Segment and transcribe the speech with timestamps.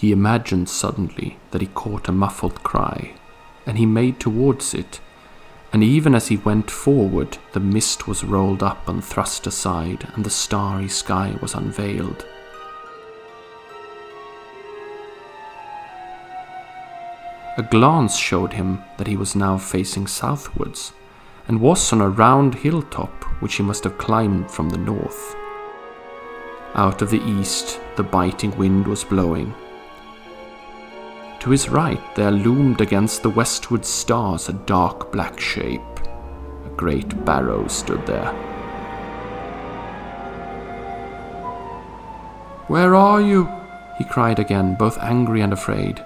[0.00, 3.12] he imagined suddenly that he caught a muffled cry,
[3.66, 4.98] and he made towards it,
[5.74, 10.24] and even as he went forward, the mist was rolled up and thrust aside, and
[10.24, 12.24] the starry sky was unveiled.
[17.58, 20.94] A glance showed him that he was now facing southwards,
[21.46, 25.36] and was on a round hilltop which he must have climbed from the north.
[26.74, 29.52] Out of the east, the biting wind was blowing.
[31.40, 35.80] To his right, there loomed against the westward stars a dark black shape.
[36.66, 38.30] A great barrow stood there.
[42.68, 43.48] Where are you?
[43.96, 46.04] he cried again, both angry and afraid.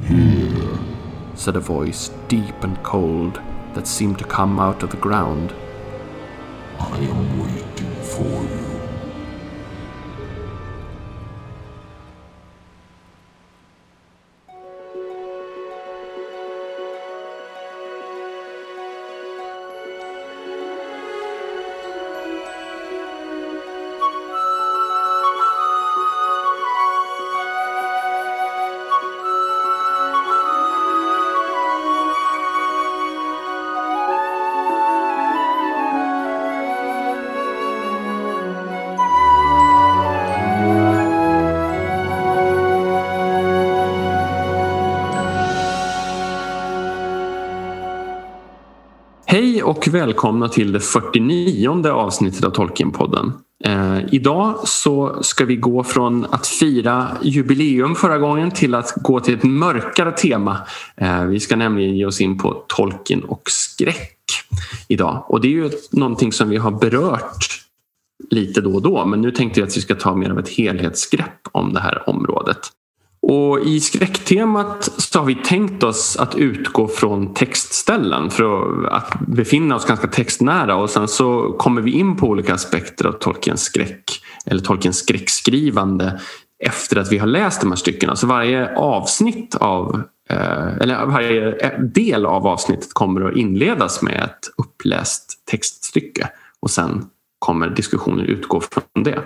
[0.00, 0.78] Here,
[1.34, 3.40] said a voice, deep and cold,
[3.74, 5.52] that seemed to come out of the ground.
[49.90, 53.32] Välkomna till det 49 avsnittet av Tolkienpodden.
[53.64, 59.20] Eh, idag så ska vi gå från att fira jubileum förra gången till att gå
[59.20, 60.58] till ett mörkare tema.
[60.96, 64.18] Eh, vi ska nämligen ge oss in på Tolkien och skräck
[64.88, 65.24] idag.
[65.28, 67.60] Och det är ju någonting som vi har berört
[68.30, 70.48] lite då och då men nu tänkte jag att vi ska ta mer av ett
[70.48, 72.58] helhetsgrepp om det här området.
[73.22, 79.76] Och I skräcktemat så har vi tänkt oss att utgå från textställen för att befinna
[79.76, 84.04] oss ganska textnära och sen så kommer vi in på olika aspekter av Tolkiens skräck
[84.46, 86.20] eller Tolkiens skräckskrivande
[86.64, 88.10] efter att vi har läst de här styckena.
[88.10, 94.24] Så alltså varje avsnitt av eh, eller varje del av avsnittet kommer att inledas med
[94.24, 96.28] ett uppläst textstycke
[96.60, 97.06] och sen
[97.38, 99.22] kommer diskussionen utgå från det.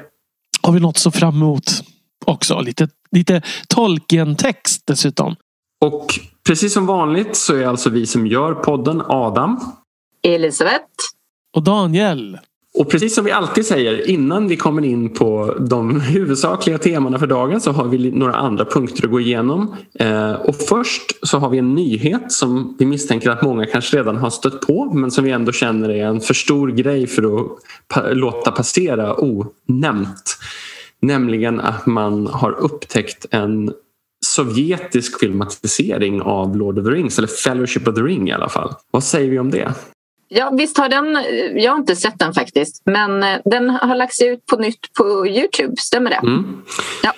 [0.63, 1.85] Har vi något så fram emot
[2.27, 2.61] också?
[2.61, 5.37] Lite lite Tolkien-text dessutom.
[5.81, 6.07] Och
[6.47, 9.61] precis som vanligt så är alltså vi som gör podden Adam.
[10.23, 10.85] Elisabeth.
[11.57, 12.39] Och Daniel.
[12.79, 17.27] Och precis som vi alltid säger innan vi kommer in på de huvudsakliga temana för
[17.27, 19.77] dagen så har vi några andra punkter att gå igenom.
[19.99, 24.17] Eh, och först så har vi en nyhet som vi misstänker att många kanske redan
[24.17, 27.23] har stött på men som vi ändå känner är en för stor grej för
[27.95, 30.39] att låta passera onämnt.
[31.03, 33.73] Nämligen att man har upptäckt en
[34.27, 38.75] sovjetisk filmatisering av Lord of the Rings, eller Fellowship of the Ring i alla fall.
[38.91, 39.75] Vad säger vi om det?
[40.29, 41.19] Ja, visst har den,
[41.63, 45.27] jag har inte sett den faktiskt, men eh, den har lagts ut på nytt på
[45.27, 46.21] Youtube, stämmer det?
[46.23, 46.63] Mm.
[47.03, 47.13] Ja.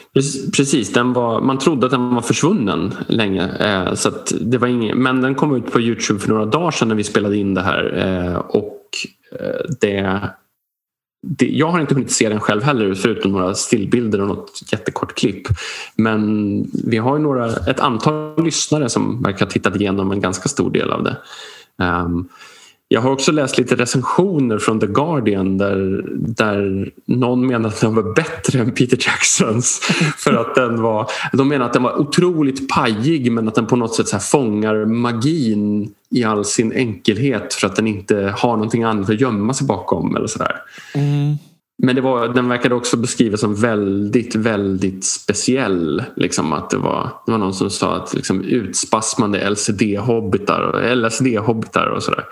[0.56, 3.48] Precis, den var, man trodde att den var försvunnen länge.
[3.60, 4.10] Eh, så
[4.40, 7.04] det var ingen, men den kom ut på Youtube för några dagar sedan när vi
[7.04, 7.96] spelade in det här.
[7.98, 8.82] Eh, och
[9.80, 10.20] det
[11.28, 15.14] det, jag har inte hunnit se den själv heller förutom några stillbilder och något jättekort
[15.14, 15.48] klipp.
[15.96, 20.70] Men vi har några, ett antal lyssnare som verkar ha tittat igenom en ganska stor
[20.70, 21.16] del av det.
[21.84, 22.28] Um,
[22.88, 27.94] jag har också läst lite recensioner från The Guardian där, där någon menar att den
[27.94, 29.80] var bättre än Peter Jacksons.
[30.18, 33.76] För att den var, de menar att den var otroligt pajig men att den på
[33.76, 38.82] något sätt så fångar magin i all sin enkelhet för att den inte har någonting
[38.82, 40.16] annat att gömma sig bakom.
[40.16, 40.56] eller sådär.
[40.94, 41.36] Mm.
[41.82, 46.02] Men det var, den verkade också beskrivas som väldigt, väldigt speciell.
[46.16, 52.02] Liksom att det, var, det var någon som sa att liksom, utspasmande LCD-hobbitar LSD-hobbitar och
[52.02, 52.24] sådär.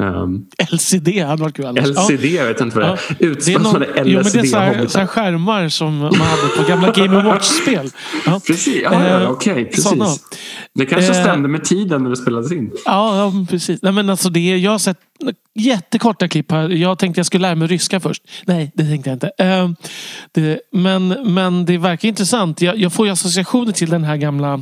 [0.00, 1.76] Um, LCD hade varit kul.
[1.76, 2.40] LCD, ja.
[2.40, 2.98] jag vet inte vad det är.
[3.18, 3.26] Ja.
[3.26, 4.06] Utspassade LSD.
[4.06, 7.22] Jo, men det är så här, så här skärmar som man hade på gamla Game
[7.22, 7.90] Watch-spel.
[8.26, 8.40] Ja.
[8.46, 9.52] Precis, ja, ja, uh, okej.
[9.52, 10.24] Okay, precis.
[10.74, 12.70] Det kanske uh, stämde med tiden när det spelades in.
[12.84, 13.82] Ja, ja precis.
[13.82, 14.98] Nej, men alltså det, jag har sett
[15.54, 16.68] jättekorta klipp här.
[16.68, 18.22] Jag tänkte jag skulle lära mig ryska först.
[18.44, 19.30] Nej, det tänkte jag inte.
[19.42, 19.70] Uh,
[20.32, 22.62] det, men, men det verkar intressant.
[22.62, 24.60] Jag, jag får ju associationer till den här gamla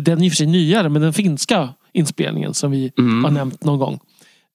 [0.00, 3.24] den är i och för sig nyare, men den finska inspelningen som vi mm.
[3.24, 3.98] har nämnt någon gång.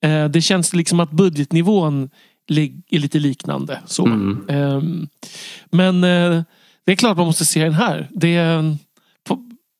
[0.01, 2.09] Eh, det känns liksom att budgetnivån
[2.89, 3.80] är lite liknande.
[3.86, 4.06] Så.
[4.06, 4.45] Mm.
[4.48, 5.07] Ehm,
[5.71, 6.44] men eh,
[6.86, 8.09] det är klart man måste se den här.
[8.12, 8.75] Det är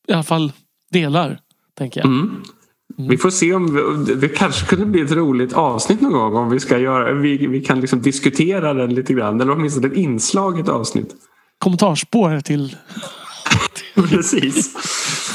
[0.08, 0.52] i alla fall
[0.92, 1.40] delar,
[1.78, 2.08] tänker jag.
[2.08, 2.44] Mm.
[2.98, 3.10] Mm.
[3.10, 3.76] Vi får se om
[4.06, 7.48] vi, det kanske kunde bli ett roligt avsnitt någon gång om vi ska göra, vi,
[7.48, 11.16] vi kan liksom diskutera den lite grann eller åtminstone ett inslag i ett avsnitt.
[11.58, 12.76] kommentarspår till...
[14.10, 14.74] Precis.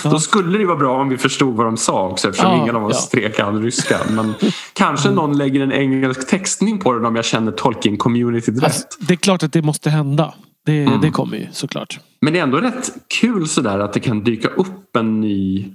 [0.02, 2.76] Då skulle det vara bra om vi förstod vad de sa också eftersom Ja, ingen
[2.76, 3.00] av oss ja.
[3.00, 3.98] strek all ryska.
[4.10, 4.34] Men
[4.72, 8.96] kanske någon lägger en engelsk textning på den om jag känner Tolkien-communityt Alltså, rätt.
[9.08, 10.34] det är klart att det måste hända.
[10.66, 11.98] Det, det kommer ju såklart.
[12.20, 15.66] Men det är ändå rätt kul sådär att det kan dyka upp en ny,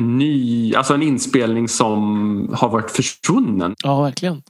[0.00, 3.74] en ny, alltså en inspelning som har varit försvunnen.
[3.84, 4.42] Ja, verkligen.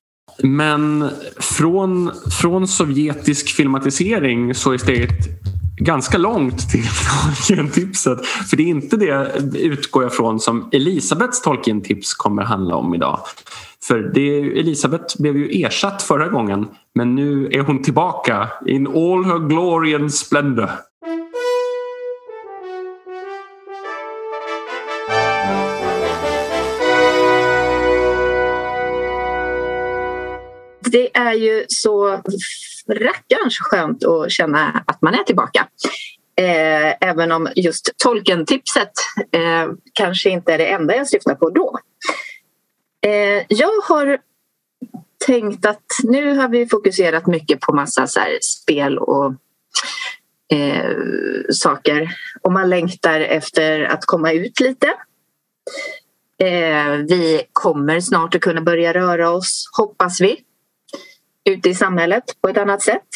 [0.42, 5.12] Men från, från sovjetisk filmatisering så är steget
[5.78, 6.84] ganska långt till
[7.24, 8.26] Tolkien-tipset.
[8.26, 13.20] För det är inte det, utgår jag från, som Elisabeths Tolkien-tips kommer handla om idag.
[13.84, 19.24] För det, Elisabeth blev ju ersatt förra gången men nu är hon tillbaka in all
[19.24, 20.70] her glory and splendor.
[30.90, 32.22] Det är ju så
[32.88, 35.68] rackarns skönt att känna att man är tillbaka.
[36.36, 38.92] Eh, även om just tolkentipset
[39.32, 41.78] eh, kanske inte är det enda jag syftar på då.
[43.06, 44.18] Eh, jag har
[45.26, 49.34] tänkt att nu har vi fokuserat mycket på massa så här spel och
[50.52, 50.94] eh,
[51.50, 52.10] saker
[52.42, 54.86] och man längtar efter att komma ut lite.
[56.42, 60.40] Eh, vi kommer snart att kunna börja röra oss, hoppas vi,
[61.48, 63.06] ute i samhället på ett annat sätt.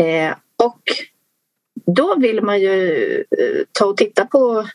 [0.00, 0.34] Eh,
[0.64, 0.80] och
[1.86, 4.68] då vill man ju eh, ta och titta på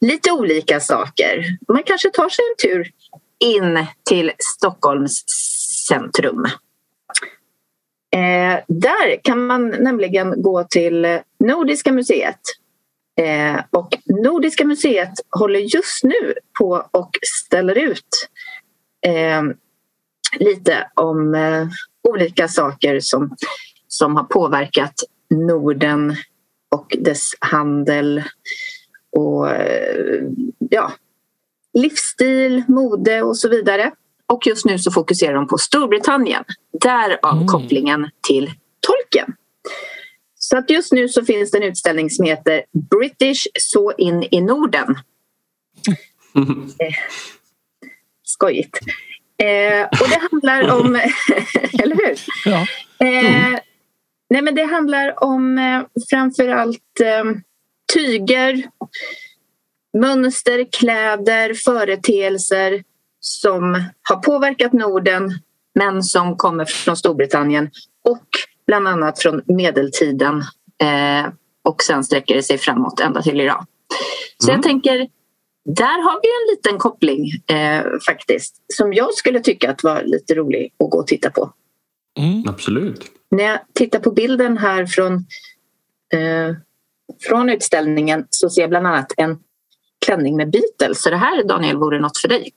[0.00, 1.44] lite olika saker.
[1.68, 2.90] Man kanske tar sig en tur
[3.38, 5.24] in till Stockholms
[5.88, 6.44] centrum.
[8.14, 12.40] Eh, där kan man nämligen gå till Nordiska museet.
[13.20, 18.28] Eh, och Nordiska museet håller just nu på och ställer ut
[19.06, 19.42] eh,
[20.40, 21.68] lite om eh,
[22.08, 23.36] olika saker som,
[23.88, 24.94] som har påverkat
[25.30, 26.16] Norden
[26.70, 28.22] och dess handel
[29.16, 30.22] och eh,
[30.70, 30.92] ja,
[31.72, 33.92] livsstil, mode och så vidare.
[34.26, 36.44] Och just nu så fokuserar de på Storbritannien.
[36.80, 37.46] Därav Mm.
[37.46, 38.50] kopplingen till
[38.80, 39.34] Tolkien.
[40.38, 44.40] Så att just nu så finns det en utställning som heter British så in i
[44.40, 44.96] Norden.
[46.78, 46.94] Eh,
[48.22, 48.78] skojigt.
[49.42, 50.94] Eh, och det handlar om,
[51.82, 52.18] eller hur?
[52.44, 52.66] Ja.
[53.06, 53.58] Eh,
[54.30, 57.24] nej men det handlar om eh, framförallt eh,
[57.94, 58.62] tyger,
[59.98, 62.84] mönster, kläder, företeelser
[63.20, 65.30] som har påverkat Norden
[65.74, 67.70] men som kommer från Storbritannien
[68.04, 68.28] och
[68.66, 70.42] bland annat från medeltiden
[70.82, 71.32] eh,
[71.62, 73.66] och sen sträcker det sig framåt ända till idag.
[74.38, 75.08] Så jag tänker,
[75.64, 80.34] där har vi en liten koppling eh, faktiskt som jag skulle tycka att var lite
[80.34, 81.52] rolig att gå och titta på.
[82.18, 82.48] Mm.
[82.48, 83.04] Absolut.
[83.30, 85.14] När jag tittar på bilden här från,
[86.14, 86.56] eh,
[87.28, 89.38] från utställningen så ser jag bland annat en
[90.06, 91.02] klänning med Beatles.
[91.02, 92.50] Så det här Daniel vore något för dig.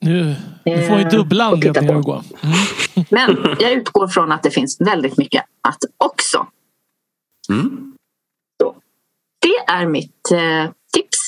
[0.00, 0.34] Nu,
[0.64, 1.98] nu får vi Eh, dubbla anledningar på.
[1.98, 2.22] att gå.
[2.42, 3.06] Mm.
[3.10, 6.46] Men jag utgår från att det finns väldigt mycket att också.
[7.50, 7.88] Mm.
[9.40, 11.27] Det är mitt eh, tips.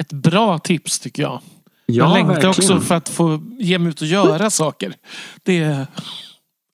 [0.00, 1.40] Ett bra tips tycker jag.
[1.86, 2.50] Ja, jag längtar verkligen.
[2.50, 4.94] också för att få ge mig ut och göra saker.
[5.42, 5.86] Det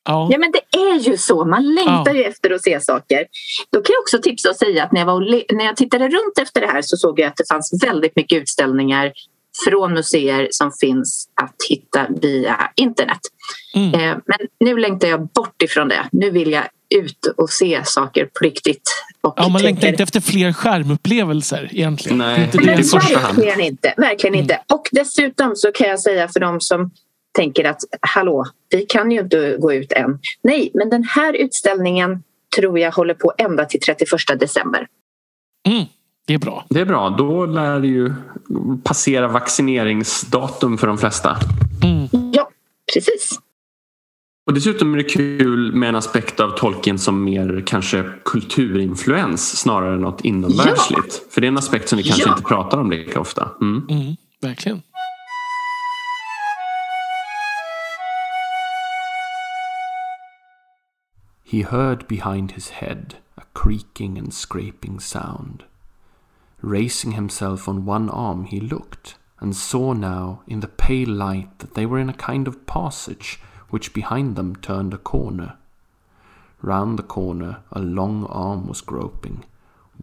[0.09, 0.28] Ja.
[0.33, 2.14] Ja men det är ju så, man längtar Ja.
[2.14, 3.25] ju efter att se saker.
[3.73, 6.38] Då kan jag också tipsa och säga att när jag, var när jag tittade runt
[6.42, 9.12] efter det här så såg jag att det fanns väldigt mycket utställningar
[9.68, 13.18] från museer som finns att hitta via internet.
[13.75, 13.95] Mm.
[13.95, 16.09] Eh, Men nu längtar jag bort ifrån det.
[16.12, 16.64] Nu vill jag
[16.95, 18.90] ut och se saker på riktigt.
[19.21, 22.19] Och ja, man längtar inte efter fler skärmupplevelser egentligen.
[22.19, 22.49] Nej.
[22.52, 23.37] Det är inte det första hand.
[23.37, 23.95] Verkligen inte.
[23.97, 24.61] Verkligen inte.
[24.73, 26.90] Och dessutom så kan jag säga för de som
[27.37, 30.19] tänker att hallå, vi kan ju inte gå ut än.
[30.43, 32.23] Nej, men den här utställningen
[32.57, 34.87] tror jag håller på ända till 31 december.
[35.69, 35.85] Mm,
[36.26, 36.66] det är bra.
[36.69, 37.11] Det är bra.
[37.11, 38.14] Då lär det ju
[38.85, 41.37] passera vaccineringsdatum för de flesta.
[41.85, 42.33] Mm.
[42.33, 42.50] Ja,
[42.95, 43.38] precis.
[44.47, 49.95] Och dessutom är det kul med en aspekt av Tolkien som mer kanske kulturinfluens snarare
[49.95, 51.33] än något inomvärldsligt.
[51.33, 52.31] För det är en aspekt som vi kanske Ja.
[52.33, 53.49] inte pratar om lika ofta.
[53.61, 53.87] Mm.
[53.91, 54.83] Mm, verkligen.
[61.45, 65.65] He heard behind his head a creaking and scraping sound.
[66.61, 71.75] Raising himself on one arm, he looked, and saw now in the pale light that
[71.75, 73.38] they were in a kind of passage
[73.70, 75.56] which behind them turned a corner.
[76.61, 79.44] Round the corner a long arm was groping,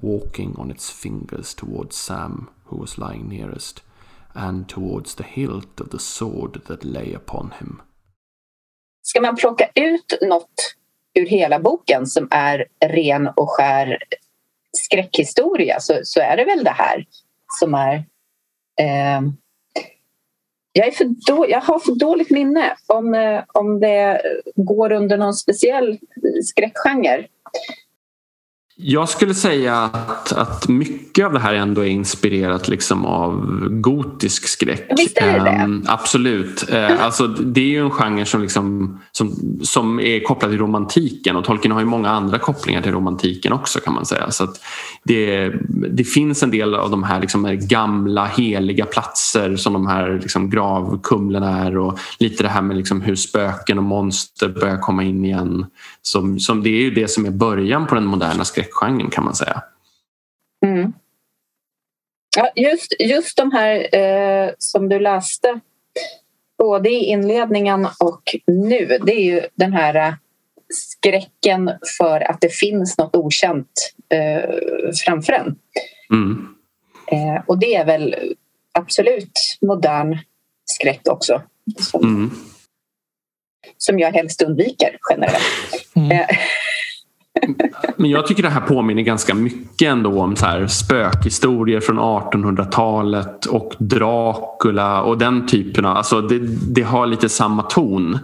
[0.01, 3.81] walking on its fingers towards Sam, who was lying nearest,
[4.35, 7.81] and towards the hilt of the sword that lay upon him.
[9.01, 10.75] Ska man plocka ut något
[11.13, 13.97] ur hela boken som är ren och skär
[14.71, 17.05] skräckhistoria så, så är det väl det här
[17.59, 17.95] som är...
[18.79, 19.21] Eh,
[20.73, 24.21] jag, är för då, jag har för dåligt minne om, eh, om det
[24.55, 25.99] går under någon speciell
[26.43, 27.25] skräckgenre.
[28.75, 34.47] Jag skulle säga att, att mycket av det här ändå är inspirerat liksom av gotisk
[34.47, 34.91] skräck.
[34.97, 35.63] Visst är det det?
[35.63, 36.69] Um, absolut.
[36.73, 41.35] Uh, alltså, det är ju en genre som, liksom, som, som är kopplad till romantiken
[41.35, 44.31] och Tolkien har ju många andra kopplingar till romantiken också kan man säga.
[44.31, 44.47] Så
[45.03, 45.53] det,
[45.91, 50.49] det finns en del av de här liksom, gamla heliga platser som de här liksom,
[50.49, 55.25] gravkumlen är och lite det här med liksom, hur spöken och monster börjar komma in
[55.25, 55.65] igen.
[56.01, 59.23] Som, som, det är ju det som är början på den moderna skräcken skräckgenren kan
[59.23, 59.63] man säga.
[60.65, 60.93] Mm.
[62.37, 65.59] Ja, just, just de här eh, som du läste
[66.57, 70.13] både i inledningen och nu det är ju den här eh,
[70.73, 74.49] skräcken för att det finns något okänt eh,
[75.05, 75.55] framför en.
[76.13, 76.47] Mm.
[77.07, 78.15] Eh, och det är väl
[78.71, 80.17] absolut modern
[80.65, 81.41] skräck också.
[81.79, 82.31] Som, mm.
[83.77, 85.95] som jag helst undviker generellt.
[85.95, 86.27] Mm.
[87.97, 93.45] Men jag tycker det här påminner ganska mycket ändå om så här spökhistorier från 1800-talet
[93.45, 95.97] och Dracula och den typen av...
[95.97, 96.39] Alltså det,
[96.75, 98.19] det har lite samma ton,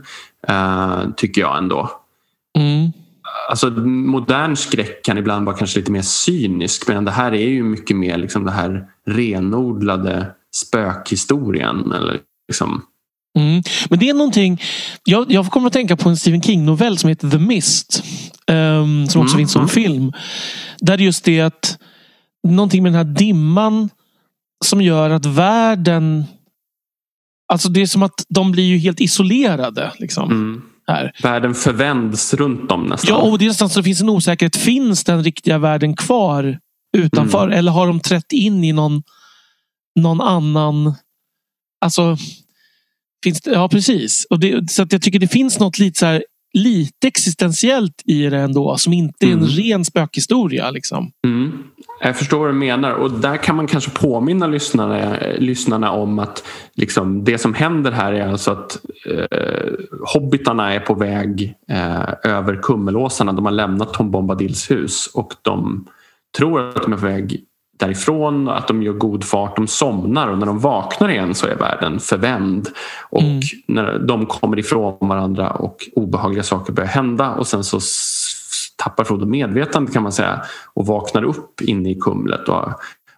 [0.49, 1.89] uh, tycker jag ändå.
[2.57, 2.91] Mm.
[3.49, 7.63] Alltså, modern skräck kan ibland vara kanske lite mer cynisk men det här är ju
[7.63, 11.91] mycket mer liksom det här renodlade spökhistorien.
[11.91, 12.81] Eller liksom,
[13.39, 13.63] Mm.
[13.89, 14.61] Men det är någonting,
[15.03, 18.03] jag, jag kommer att tänka på en Stephen King-novell som heter The Mist.
[18.49, 19.37] Um, som också mm.
[19.37, 20.13] finns som film.
[20.79, 21.77] Där just det att
[22.47, 23.89] någonting med den här dimman
[24.65, 26.25] som gör att världen...
[27.53, 29.91] Alltså det är som att de blir ju helt isolerade.
[29.99, 30.61] Liksom, mm.
[30.87, 31.11] här.
[31.23, 33.09] Världen förvänds runt dem nästan.
[33.09, 34.55] Ja, och det är nästan så det finns en osäkerhet.
[34.55, 36.59] Finns den riktiga världen kvar
[36.97, 37.43] utanför?
[37.43, 37.57] Mm.
[37.57, 39.03] Eller har de trätt in i någon,
[39.99, 40.93] någon annan...
[41.81, 42.17] Alltså,
[43.23, 44.25] Finns det, ja, precis.
[44.29, 48.29] Och det, så att jag tycker det finns något lite, så här, lite existentiellt i
[48.29, 48.77] det ändå.
[48.77, 49.49] Som inte är en mm.
[49.49, 50.71] ren spökhistoria.
[50.71, 51.11] Liksom.
[51.27, 51.63] Mm.
[52.01, 56.43] Jag förstår vad du menar och där kan man kanske påminna lyssnarna, lyssnarna om att
[56.73, 59.71] liksom, det som händer här är alltså att eh,
[60.13, 63.33] hobbitarna är på väg eh, över Kummelåsarna.
[63.33, 65.87] De har lämnat Tom Bombadils hus och de
[66.37, 67.43] tror att de är på väg
[67.79, 71.55] därifrån, att de gör god fart, de somnar och när de vaknar igen så är
[71.55, 72.67] världen förvänd.
[73.09, 73.41] Och mm.
[73.67, 77.79] när de kommer ifrån varandra och obehagliga saker börjar hända och sen så
[78.75, 80.41] tappar Frodo medvetandet kan man säga
[80.73, 82.69] och vaknar upp inne i kumlet och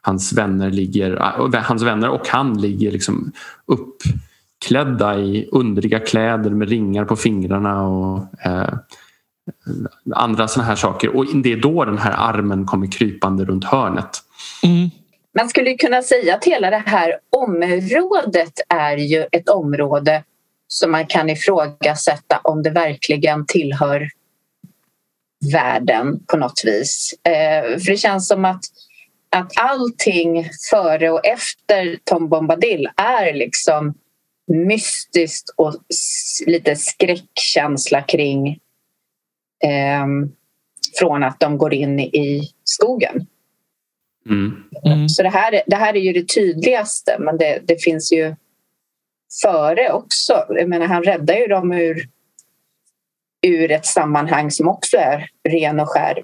[0.02, 1.16] hans vänner, ligger,
[1.64, 3.32] hans vänner och han ligger liksom
[3.66, 8.74] uppklädda i underliga kläder med ringar på fingrarna och eh,
[10.16, 11.16] andra såna här saker.
[11.16, 14.24] Och det är då den här armen kommer krypande runt hörnet.
[14.64, 14.90] Mm.
[15.38, 20.24] Man skulle kunna säga att hela det här området är ju ett område
[20.68, 24.10] som man kan ifrågasätta om det verkligen tillhör
[25.54, 27.14] världen på något vis.
[27.24, 28.64] Eh, för det känns som att,
[29.30, 33.94] att allting före och efter Tom Bombadil är liksom
[34.48, 35.76] mystiskt och
[36.46, 38.48] lite skräckkänsla kring
[39.64, 40.06] eh,
[41.00, 43.28] från att de går in i skogen.
[44.30, 44.64] Mm.
[44.86, 45.10] Mm.
[45.10, 48.36] Så det här, det här är ju det tydligaste men det, det finns ju
[49.42, 50.46] före också.
[50.50, 52.08] Jag menar, han räddar ju dem ur,
[53.48, 56.24] ur ett sammanhang som också är ren och skär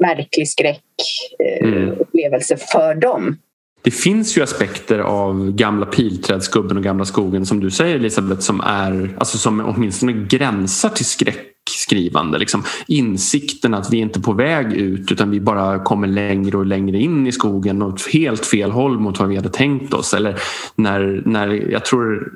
[0.00, 2.66] märklig skräckupplevelse eh, mm.
[2.72, 3.38] för dem.
[3.82, 8.60] Det finns ju aspekter av gamla pilträdsgubben och gamla skogen som du säger Elisabeth som
[8.60, 11.53] är alltså som åtminstone gränsar till skräck
[11.84, 12.38] skrivande.
[12.38, 16.66] Liksom, insikten att vi inte är på väg ut utan vi bara kommer längre och
[16.66, 20.14] längre in i skogen åt helt fel håll mot vad vi hade tänkt oss.
[20.14, 20.38] Eller
[20.76, 22.32] när, när jag tror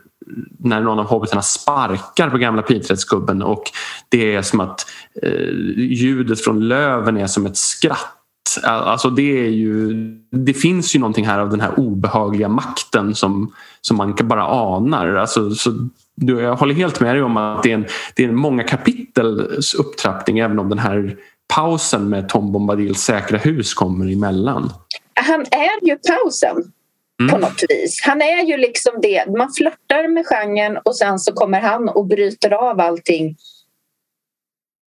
[0.59, 3.62] när någon av hobbitarna sparkar på gamla piträttsgubben och
[4.09, 4.87] det är som att
[5.23, 8.18] eh, ljudet från löven är som ett skratt
[8.62, 9.93] Alltså det, är ju,
[10.31, 15.14] det finns ju någonting här av den här obehagliga makten som, som man bara anar.
[15.14, 18.37] Alltså, så jag håller helt med dig om att det är en, det är en
[18.37, 21.17] många kapitels upptrappning även om den här
[21.55, 24.73] pausen med Tom Bombadils säkra hus kommer emellan.
[25.14, 26.73] Han är ju pausen
[27.21, 27.33] mm.
[27.33, 28.02] på något vis.
[28.05, 29.37] Han är ju liksom det.
[29.37, 33.37] Man flörtar med genren och sen så kommer han och bryter av allting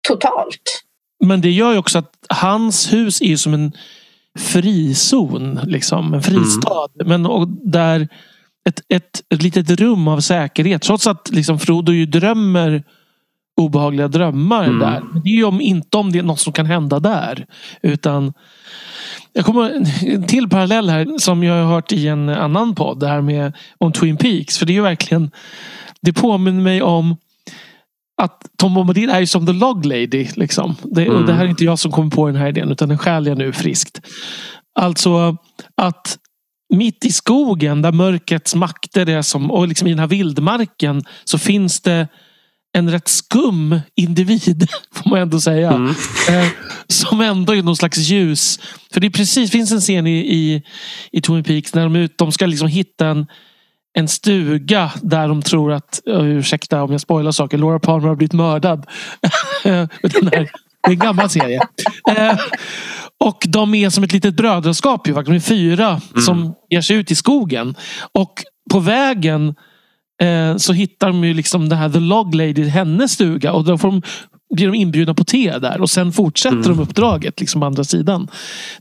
[0.08, 0.84] totalt.
[1.22, 3.72] Men det gör ju också att hans hus är som en
[4.40, 5.60] frizon.
[5.64, 6.88] Liksom, en fristad.
[7.02, 7.22] Mm.
[7.22, 8.08] Men där
[8.70, 10.82] ett, ett, ett litet rum av säkerhet.
[10.82, 12.84] Trots att liksom Frodo ju drömmer
[13.58, 14.80] obehagliga drömmar Mm.
[14.80, 15.02] där.
[15.14, 17.46] Men det är ju om, inte om det är något som kan hända där.
[17.82, 18.34] Utan
[19.34, 19.70] jag kommer
[20.02, 23.00] en till parallell här som jag har hört i en annan podd.
[23.00, 24.58] Det här med om Twin Peaks.
[24.58, 25.32] För det är ju verkligen
[26.02, 27.18] Det påminner mig om
[28.22, 30.28] att Tom Bombadil är ju som the log lady.
[30.36, 30.76] Liksom.
[30.84, 31.26] Det, och Mm.
[31.26, 33.38] det här är inte jag som kommer på den här idén utan den stjäl jag
[33.38, 34.02] nu friskt.
[34.80, 35.38] Alltså
[35.78, 36.18] att
[36.74, 41.38] mitt i skogen där mörkrets makter är som, och liksom i den här vildmarken så
[41.38, 42.08] finns det
[42.78, 45.72] en rätt skum individ, får man ändå säga.
[45.72, 45.90] Mm.
[46.30, 46.48] Eh,
[46.88, 48.60] som ändå är någon slags ljus.
[48.94, 50.64] För det är precis, finns en scen i, i,
[51.12, 53.28] i Twin Peaks när de, ut, de ska liksom hitta en,
[53.94, 58.34] en stuga där de tror att, ursäkta om jag spoilar saker, Laura Palmer har blivit
[58.34, 58.86] mördad.
[59.64, 59.90] Här,
[60.84, 61.60] det är en gammal serie.
[62.10, 62.38] Eh,
[63.20, 65.08] och de är som ett litet brödraskap.
[65.08, 67.76] Ju, de är fyra som ger sig ut i skogen.
[68.14, 69.56] Och på vägen
[70.22, 73.54] eh, så hittar de ju liksom det här The Log Lady, hennes stuga.
[73.54, 74.02] Och då får de,
[74.56, 75.82] blir de inbjudna på te där.
[75.82, 78.28] Och sen fortsätter de uppdraget liksom på andra sidan.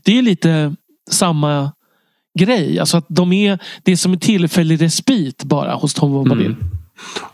[0.03, 0.75] Det är lite
[1.11, 1.71] samma
[2.39, 2.79] grej.
[2.79, 6.45] Alltså att de är, det är som en tillfällig respit bara hos Tom Bombadil.
[6.45, 6.57] Mm.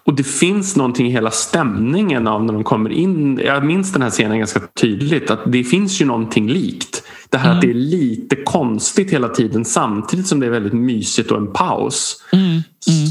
[0.04, 3.42] Och det finns någonting i hela stämningen av när de kommer in.
[3.46, 5.32] Jag minns den här scenen ganska tydligt.
[5.32, 7.04] Att det finns ju någonting likt.
[7.30, 11.32] Det här att det är lite konstigt hela tiden samtidigt som det är väldigt mysigt
[11.32, 12.24] och en paus.
[12.34, 12.64] Mm, mm,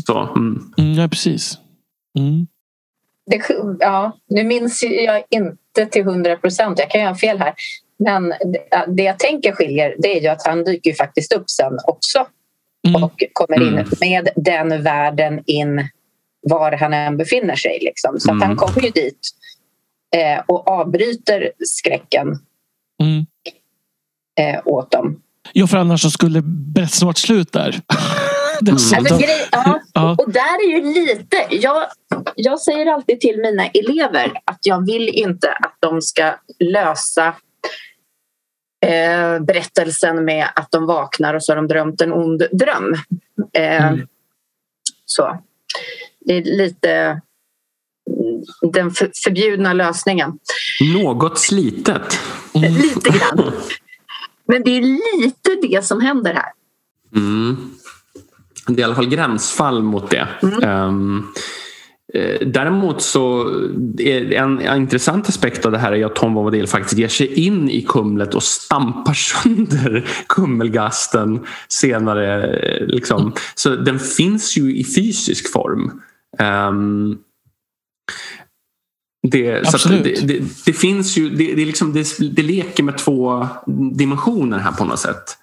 [0.07, 0.73] Så, mm.
[0.78, 1.59] mm, ja, precis.
[2.19, 2.47] Mm.
[3.31, 3.43] Det,
[3.81, 7.55] ja, nu minns jag inte till hundra procent, jag kan göra fel här.
[7.99, 8.29] Men
[8.97, 12.26] det, jag tänker skiljer det är ju att han dyker ju faktiskt upp sen också
[12.88, 13.05] Mm.
[13.05, 13.87] och kommer in Mm.
[14.00, 15.88] med den världen in
[16.43, 17.79] var han än befinner sig.
[17.83, 18.21] Liksom.
[18.21, 18.49] Så att Mm.
[18.49, 19.18] han kommer ju dit
[20.16, 22.27] eh, och avbryter skräcken
[23.03, 23.27] Mm.
[24.40, 25.23] eh, åt dem.
[25.53, 27.81] Ja, för annars så skulle berättelsen varit slut där.
[28.62, 28.75] Mm.
[28.75, 30.16] Alltså, grej, ja, Ja.
[30.18, 31.37] och där är ju lite...
[31.51, 31.87] Jag,
[32.37, 37.35] jag säger alltid till mina elever att jag vill inte att de ska lösa
[38.81, 42.95] eh, berättelsen med att de vaknar och så har de drömt en ond dröm.
[43.53, 44.07] Eh, Mm.
[45.05, 45.43] Så.
[46.21, 50.39] Det är lite mm, den för, förbjudna lösningen.
[50.95, 52.19] Något slitet.
[52.55, 53.53] Lite grann.
[54.49, 54.83] Men det är
[55.21, 56.53] lite det som händer här.
[57.17, 57.71] Mm.
[58.67, 60.29] Det är i alla fall gränsfall mot det.
[60.62, 61.43] Ehm, eh,
[62.47, 63.49] däremot så
[63.99, 67.47] är en, en intressant aspekt av det här är att Tom Bombadil faktiskt ger sig
[67.47, 72.57] in i kumlet och stampar sönder kummelgasten senare.
[72.59, 73.33] eh, Liksom.
[73.55, 76.01] Så den finns ju i fysisk form.
[76.38, 77.19] Ehm,
[79.29, 80.05] det, Absolut.
[80.05, 83.49] det, det, det finns ju, det, det, liksom, det, det leker med två
[83.92, 85.38] dimensioner här på något sätt.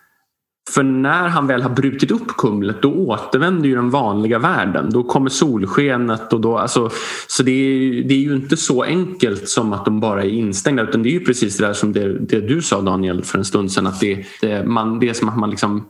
[0.70, 4.90] För när han väl har brutit upp kumlet då återvänder ju den vanliga världen.
[4.90, 6.90] Då kommer solskenet och då, alltså,
[7.28, 10.84] så det är, det är ju inte så enkelt som att de bara är instängda
[10.84, 13.46] utan det är ju precis det där som det, det du sa Daniel för en
[13.46, 15.86] stund sedan att det, det, man, det är som att man liksom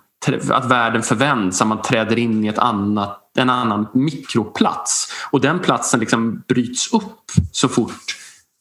[0.50, 5.14] att världen förvänds, att man träder in i ett annat, en annan mikroplats.
[5.32, 8.16] Och den platsen liksom bryts upp så fort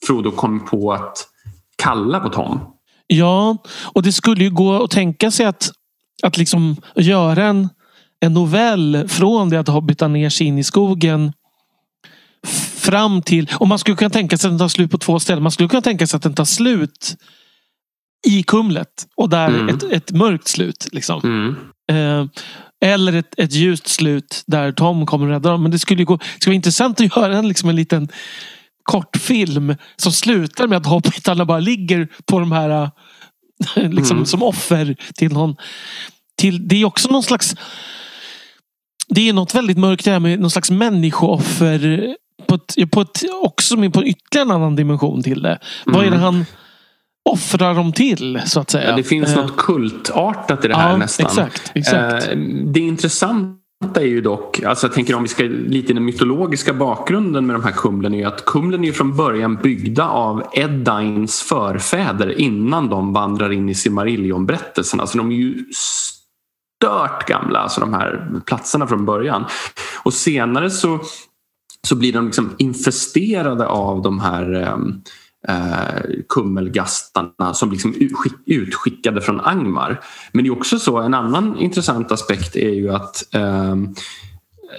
[0.07, 1.29] Frodo kommer på att
[1.77, 2.61] kalla på Tom.
[3.07, 3.57] Ja,
[3.93, 5.71] och det skulle ju gå att tänka sig att,
[6.23, 7.69] att liksom göra en,
[8.21, 11.33] en novell från det att hobbita ner sig in i skogen
[12.77, 13.51] fram till...
[13.55, 15.43] Och man skulle kunna tänka sig att den tar slut på två ställen.
[15.43, 17.17] Man skulle kunna tänka sig att den tar slut
[18.27, 19.69] i Kumlet och där Mm.
[19.69, 20.89] ett, ett mörkt slut.
[20.93, 21.21] Liksom.
[21.25, 21.57] Mm.
[21.91, 22.27] Eh,
[22.85, 25.63] eller ett, ett ljust slut där Tom kommer rädda dem.
[25.63, 28.09] Men det skulle gå, det skulle vara intressant att göra en, liksom en liten
[28.83, 32.89] kortfilm som slutar med att hobbitarna bara ligger på de här eh,
[33.77, 34.27] liksom, Mm.
[34.27, 35.57] som offer till någon.
[36.39, 37.57] Till, det är också någon slags
[39.09, 42.15] det är något väldigt mörkt det här med någon slags människooffer
[42.47, 45.59] på ett, på ett, också med på ytterligare en annan dimension till det.
[45.85, 46.21] Vad är det Mm.
[46.23, 46.47] han
[47.31, 48.91] offrar dem till så att säga?
[48.91, 51.27] Ja, det finns Eh, något kultartat i det här ja, nästan.
[51.27, 52.29] Exakt, exakt.
[52.29, 52.37] Eh,
[52.73, 53.62] Det intressanta
[53.97, 57.57] är ju dock, alltså jag tänker om vi ska lite i den mytologiska bakgrunden med
[57.57, 62.41] de här kumlen är ju att kumlen är ju från början byggda av Eddains förfäder
[62.41, 65.01] innan de vandrar in i Simarillion-berättelsen.
[65.01, 69.45] Alltså de är ju stört gamla, alltså de här platserna från början.
[70.03, 71.01] Och senare så,
[71.87, 74.77] så blir de liksom infesterade av de här eh,
[76.29, 80.01] kummelgastarna som liksom utskick, utskickade från Angmar.
[80.33, 83.95] Men det är också så, en annan intressant aspekt är ju att ehm,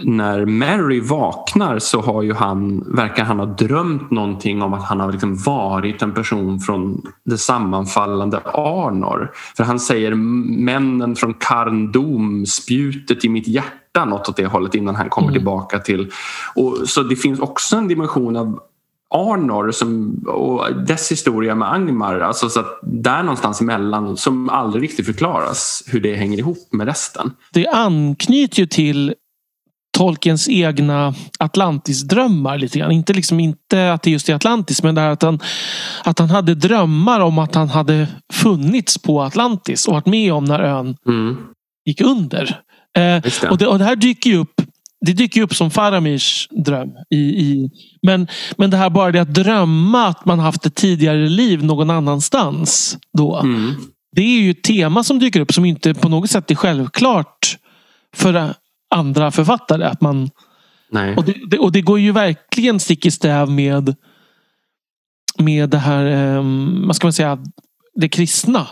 [0.02, 5.00] när Mary vaknar så har ju han, verkar han ha drömt någonting om att han
[5.00, 9.32] har liksom varit en person från det sammanfallande Arnor.
[9.58, 14.96] För han säger männen från Karndom, spjutet i mitt hjärta, något åt det hållet innan
[14.96, 15.34] han kommer Mm.
[15.40, 16.12] tillbaka till.
[16.56, 18.60] Och, så det finns också en dimension av
[19.14, 22.20] Arnor som, och dess historia med Angmar.
[22.20, 26.88] Alltså så att där någonstans emellan som aldrig riktigt förklaras hur det hänger ihop med
[26.88, 27.32] resten.
[27.54, 29.14] Det anknyter ju till
[29.98, 32.92] Tolkiens egna Atlantis-drömmar lite grann.
[32.92, 35.40] Inte, liksom, inte att det just är Atlantis men det att han,
[36.04, 40.46] att han hade drömmar om att han hade funnits på Atlantis och varit med om
[40.46, 41.38] när ön Mm.
[41.86, 42.60] gick under.
[42.98, 43.50] Eh, det.
[43.50, 44.53] och, det, och det här dyker ju upp
[45.06, 46.90] det dyker upp som Faramirs dröm.
[47.10, 47.70] I, i,
[48.02, 51.90] men, men det här bara det att drömma att man haft ett tidigare liv någon
[51.90, 52.98] annanstans.
[53.18, 53.36] Då.
[53.36, 53.74] Mm.
[54.16, 57.58] Det är ju ett tema som dyker upp som inte på något sätt är självklart
[58.16, 58.54] för
[58.96, 59.84] andra författare.
[59.84, 60.30] Att man,
[60.92, 61.16] Nej.
[61.16, 63.96] och, det, det, och det går ju verkligen stick i stäv med,
[65.38, 66.44] med det här, eh,
[66.88, 67.38] vad ska man säga,
[67.96, 68.68] det kristna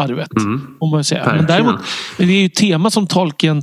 [0.00, 0.36] arvet.
[0.36, 0.60] Mm.
[0.80, 1.34] Om man säger.
[1.36, 1.74] Men däremot,
[2.18, 3.62] det är ju tema som tolken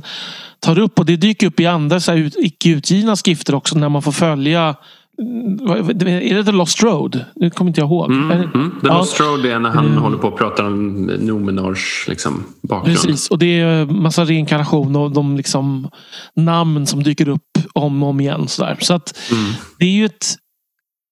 [0.60, 3.88] tar upp och det dyker upp i andra så här, icke utgivna skrifter också när
[3.88, 4.76] man får följa
[5.20, 7.24] är det The Lost Road?
[7.36, 8.10] Nu kommer inte jag ihåg.
[8.12, 8.70] Mm, mm.
[8.80, 8.98] The Ja.
[8.98, 9.98] Lost Road är när han Mm.
[10.02, 12.96] håller på och pratar om Numenors liksom, bakgrund.
[12.98, 15.88] Precis, och det är massa reinkarnation och de liksom
[16.36, 17.42] namn som dyker upp
[17.74, 18.48] om och om igen.
[18.48, 18.76] Så, där.
[18.80, 19.50] så att Mm.
[19.78, 20.34] det är ju ett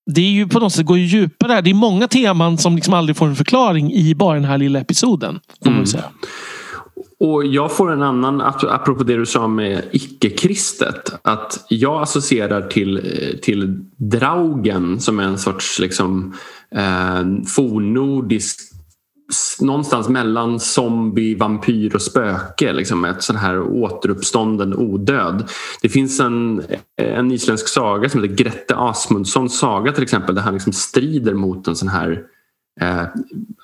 [0.07, 1.53] det är ju på något sätt går ju djupare.
[1.53, 1.63] här.
[1.63, 4.81] Det är många teman som liksom aldrig får en förklaring i bara den här lilla
[4.81, 5.41] episoden.
[5.67, 5.85] Mm.
[7.21, 11.13] Och jag får en annan, ap- apropå det du sa med icke-kristet.
[11.23, 16.35] Att jag associerar till, eh, till draugen som är en sorts liksom,
[16.75, 18.61] eh, fornnordisk
[19.61, 22.73] Någonstans mellan zombie, vampyr och spöke.
[22.73, 25.49] Liksom ett sån här återuppstånden odöd.
[25.83, 26.63] Det finns en,
[26.97, 30.35] en isländsk saga som heter Grette Asmundssons saga till exempel.
[30.35, 32.23] Där han liksom strider mot en sån här
[32.81, 33.07] Eh,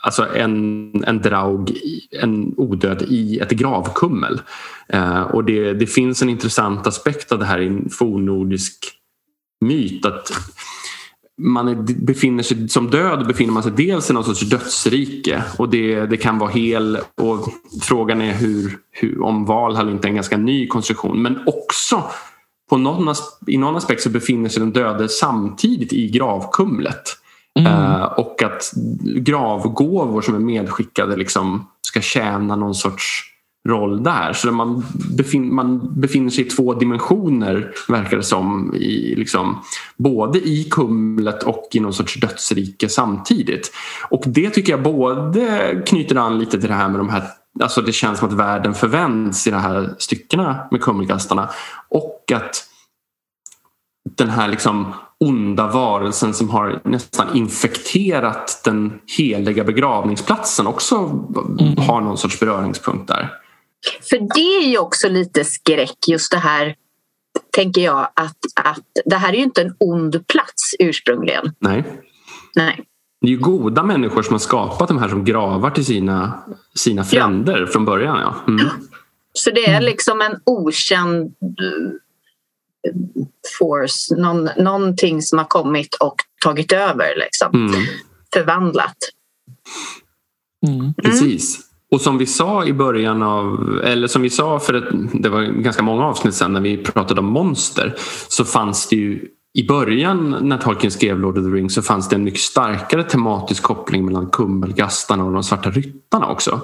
[0.03, 1.79] alltså en, en draug,
[2.11, 4.41] en odöd i ett gravkummel.
[4.89, 8.99] Eh, och det, det finns en intressant aspekt av det här i en fornnordisk
[9.61, 10.07] myt.
[10.07, 10.33] Att
[11.41, 15.69] man är, befinner sig som död befinner man sig dels i någon sorts dödsrike och
[15.69, 17.49] det, det kan vara hel och
[17.83, 22.03] frågan är hur, hur om Valhall inte är en ganska ny konstruktion men också
[22.71, 23.15] på någon,
[23.47, 27.03] i någon aspekt så befinner sig den döde samtidigt i gravkumlet.
[27.59, 27.73] Mm.
[27.73, 28.73] Eh, och att
[29.17, 33.32] gravgåvor som är medskickade liksom ska tjäna någon sorts
[33.69, 34.33] roll där.
[34.33, 34.85] Så man,
[35.17, 38.75] befin, man befinner sig i två dimensioner verkar det som.
[38.75, 39.63] I, liksom,
[39.97, 43.73] både i kumlet och i någon sorts dödsrike samtidigt.
[44.11, 47.23] Och det tycker jag både knyter an lite till det här med de här
[47.61, 51.51] Alltså det känns som att världen förvänds i de här styckena med kummelkastarna.
[51.89, 52.65] Och att
[54.17, 60.97] den här liksom onda varelsen som har nästan infekterat den heliga begravningsplatsen också
[61.79, 63.42] har någon sorts beröringspunkt där.
[64.11, 66.77] För det är ju också lite skräck just det här
[67.51, 71.55] tänker jag att, att det här är ju inte en ond plats ursprungligen.
[71.59, 71.85] Nej.
[72.55, 72.85] Nej.
[73.21, 76.43] Det är ju goda människor som har skapat de här som gravar till sina,
[76.75, 78.19] sina fränder från början.
[78.21, 78.35] Ja.
[78.49, 78.67] Mm.
[79.33, 82.93] Så det är liksom en okänd eh,
[83.59, 87.55] force, någon, någonting som har kommit och tagit över, liksom.
[87.55, 87.81] Mm.
[88.33, 88.97] förvandlat.
[90.67, 90.95] Mm.
[90.95, 91.72] Precis.
[91.93, 95.43] Och som vi sa i början av, eller som vi sa för ett, det var
[95.43, 97.95] ganska många avsnitt sedan när vi pratade om monster
[98.29, 102.09] så fanns det ju i början när Tolkien skrev Lord of the Rings så fanns
[102.09, 106.61] det en mycket starkare tematisk koppling mellan kummelgastarna och de svarta ryttarna också.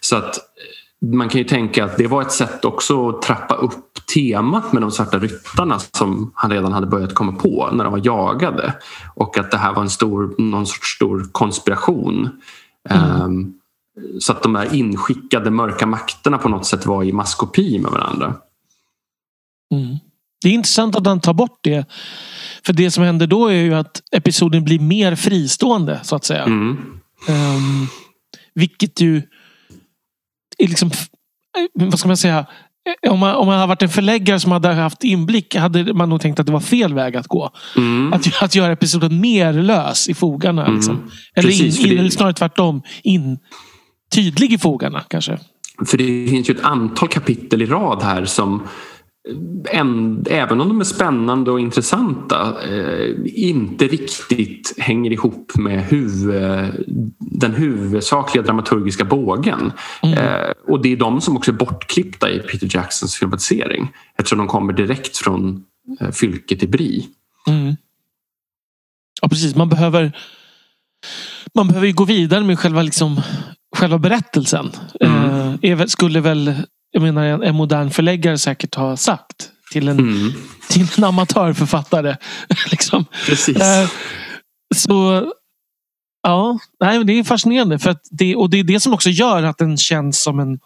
[0.00, 3.54] Så att eh, man kan ju tänka att det var ett sätt också att trappa
[3.54, 7.92] upp temat med de svarta ryttarna som han redan hade börjat komma på när de
[7.92, 8.74] var jagade.
[9.14, 12.28] Och att det här var en stor, någon sorts stor konspiration.
[12.88, 13.54] Ehm,
[14.20, 18.34] så att de här inskickade mörka makterna på något sätt var i maskopi med varandra.
[19.74, 19.96] Mm.
[20.42, 21.88] Det är intressant att han tar bort det.
[22.66, 26.42] För det som händer då är ju att episoden blir mer fristående så att säga.
[26.42, 26.68] Mm.
[27.28, 27.88] Um,
[28.54, 29.22] vilket ju
[30.58, 32.46] är liksom, eh, vad ska man säga,
[32.86, 36.08] Eh, om man, om man hade varit en förläggare som hade haft inblick hade man
[36.08, 37.50] nog tänkt att det var fel väg att gå.
[37.76, 38.12] Mm.
[38.12, 40.62] Att, att göra episoden mer lös i fogarna.
[40.62, 40.76] Mm.
[40.76, 41.10] Liksom.
[41.34, 43.38] Eller, Precis, in, in, eller snarare tvärtom, in,
[44.14, 45.38] tydlig i fogarna kanske.
[45.86, 48.62] För det finns ju ett antal kapitel i rad här som
[49.70, 56.86] en, även om de är spännande och intressanta eh, inte riktigt hänger ihop med huvud,
[57.18, 59.72] den huvudsakliga dramaturgiska bågen.
[60.02, 64.46] Eh, och det är de som också är bortklippta i Peter Jacksons filmatisering eftersom de
[64.46, 65.64] kommer direkt från
[66.00, 67.06] eh, fylket i Bri.
[67.46, 67.76] Mm.
[69.22, 69.54] Ja, precis.
[69.54, 70.12] Man behöver
[71.54, 73.20] man behöver ju gå vidare med själva, liksom,
[73.76, 74.70] själva berättelsen.
[75.00, 75.24] Mm.
[75.24, 76.54] Eh, är väl- skulle väl
[76.90, 80.32] jag menar, en, modern förläggare säkert ha sagt till en, Mm.
[80.68, 82.16] till en amatörförfattare.
[82.70, 83.04] liksom.
[83.26, 83.56] Precis.
[83.56, 83.88] Eh,
[84.76, 85.24] så
[86.22, 87.78] ja, nej, det är fascinerande.
[87.78, 90.58] För att det, och det är det som också gör att den känns som en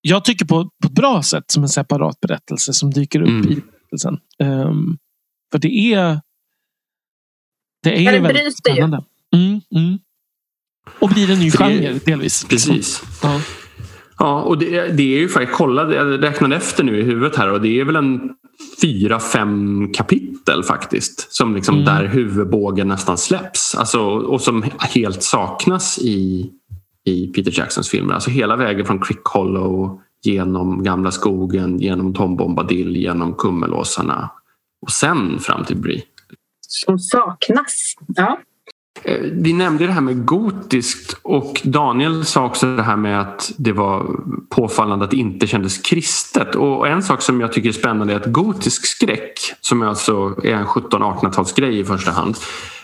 [0.00, 3.52] jag tycker på, på ett bra sätt som en separat berättelse som dyker upp Mm.
[3.52, 4.18] i berättelsen.
[4.38, 4.98] Um,
[5.52, 6.20] för det är
[7.82, 9.04] det är det väldigt spännande.
[9.34, 9.98] Mm, mm.
[10.98, 12.44] Och blir en ny För det- genre delvis.
[12.44, 13.02] Precis.
[13.22, 13.40] Ja.
[14.18, 17.36] Ja, och det, det är ju faktiskt, jag kollade, jag räknade efter nu i huvudet
[17.36, 18.20] här och det är väl en
[18.80, 21.32] fyra, fem kapitel faktiskt.
[21.34, 21.84] Som liksom Mm.
[21.86, 23.74] där huvudbågen nästan släpps.
[23.74, 26.50] Alltså, och som helt saknas i,
[27.04, 28.14] i Peter Jacksons filmer.
[28.14, 34.30] Alltså hela vägen från Crick Hollow genom Gamla skogen, genom Tom Bombadil, genom Kummelåsarna
[34.82, 36.02] och sen fram till Brie.
[36.68, 37.94] Som saknas.
[38.06, 38.38] Ja.
[39.04, 43.52] Eh, vi nämnde det här med gotiskt och Daniel sa också det här med att
[43.56, 46.54] det var påfallande att det inte kändes kristet.
[46.54, 50.54] Och en sak som jag tycker är spännande är att gotisk skräck, som alltså är
[50.54, 52.36] en 1700-1800-talsgrej i första hand,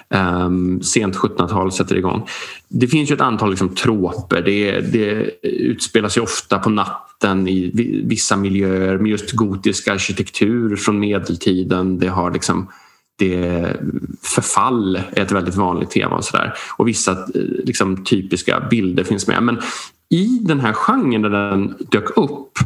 [0.09, 2.29] um, sent 1700-tal sätter igång.
[2.69, 4.43] Det finns ju ett antal liksom, troper.
[4.43, 7.71] Det, det utspelar sig ofta på natten i
[8.05, 11.99] vissa miljöer med just gotisk arkitektur från medeltiden.
[11.99, 12.69] Det har liksom
[13.19, 13.77] det
[14.23, 16.55] förfall är ett väldigt vanligt tema och sådär.
[16.77, 19.43] Och vissa eh, liksom, typiska bilder finns med.
[19.43, 19.61] Men
[20.11, 22.59] i den här genren när den dök upp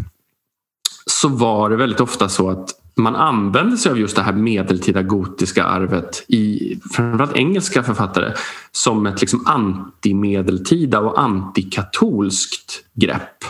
[1.07, 5.03] så var det väldigt ofta så att man använde sig av just det här medeltida
[5.03, 8.33] gotiska arvet i framförallt engelska författare
[8.73, 13.45] som ett liksom antimedeltida och antikatolskt grepp.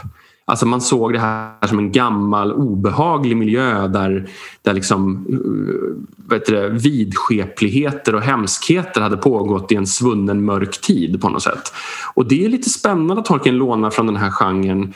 [0.53, 4.29] Alltså man såg det här som en gammal obehaglig miljö där,
[4.63, 11.21] där liksom, eh, vet det, vidskepligheter och hemskheter hade pågått i en svunnen mörk tid
[11.21, 11.73] på något sätt.
[12.15, 14.95] Och det är lite spännande att Tolkien lånar från den här genren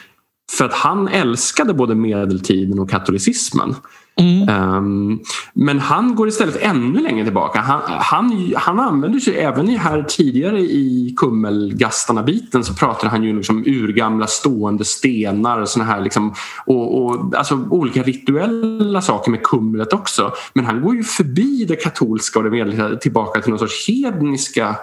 [0.52, 3.74] för att han älskade både medeltiden och katolicismen.
[4.20, 4.48] Mm.
[4.48, 5.20] Um,
[5.52, 7.60] men han går istället ännu längre tillbaka.
[7.60, 13.36] Han, han, han använder sig även i här tidigare i Kummelgastarna-biten så pratar han ju
[13.36, 16.34] liksom urgamla stående stenar såna här liksom,
[16.66, 20.32] och, och alltså olika rituella saker med kumlet också.
[20.52, 24.76] Men han går ju förbi det katolska och det medeltida tillbaka till någon sorts hedniska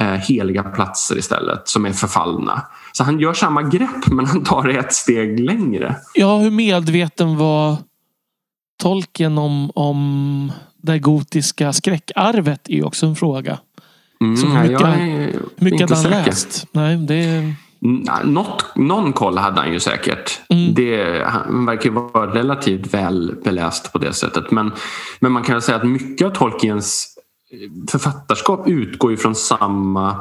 [0.00, 2.62] eh, heliga platser istället som är förfallna.
[2.92, 5.96] Så han gör samma grepp men han tar det ett steg längre.
[6.14, 7.76] Ja, hur medveten var
[8.80, 13.58] Tolkien om, om det gotiska skräckarvet är också en fråga.
[14.20, 14.86] Mm, Så hur mycket-
[15.56, 16.26] Hur mycket hade han säker.
[16.26, 16.66] läst?
[16.72, 17.54] Nej, det
[18.24, 20.40] Något, någon koll hade han ju säkert.
[20.48, 20.74] Mm.
[20.74, 24.50] Det, han verkar ju vara relativt väl beläst på det sättet.
[24.50, 24.72] Men,
[25.20, 27.16] men man kan väl säga att mycket av Tolkiens
[27.90, 30.16] författarskap utgår ju från samma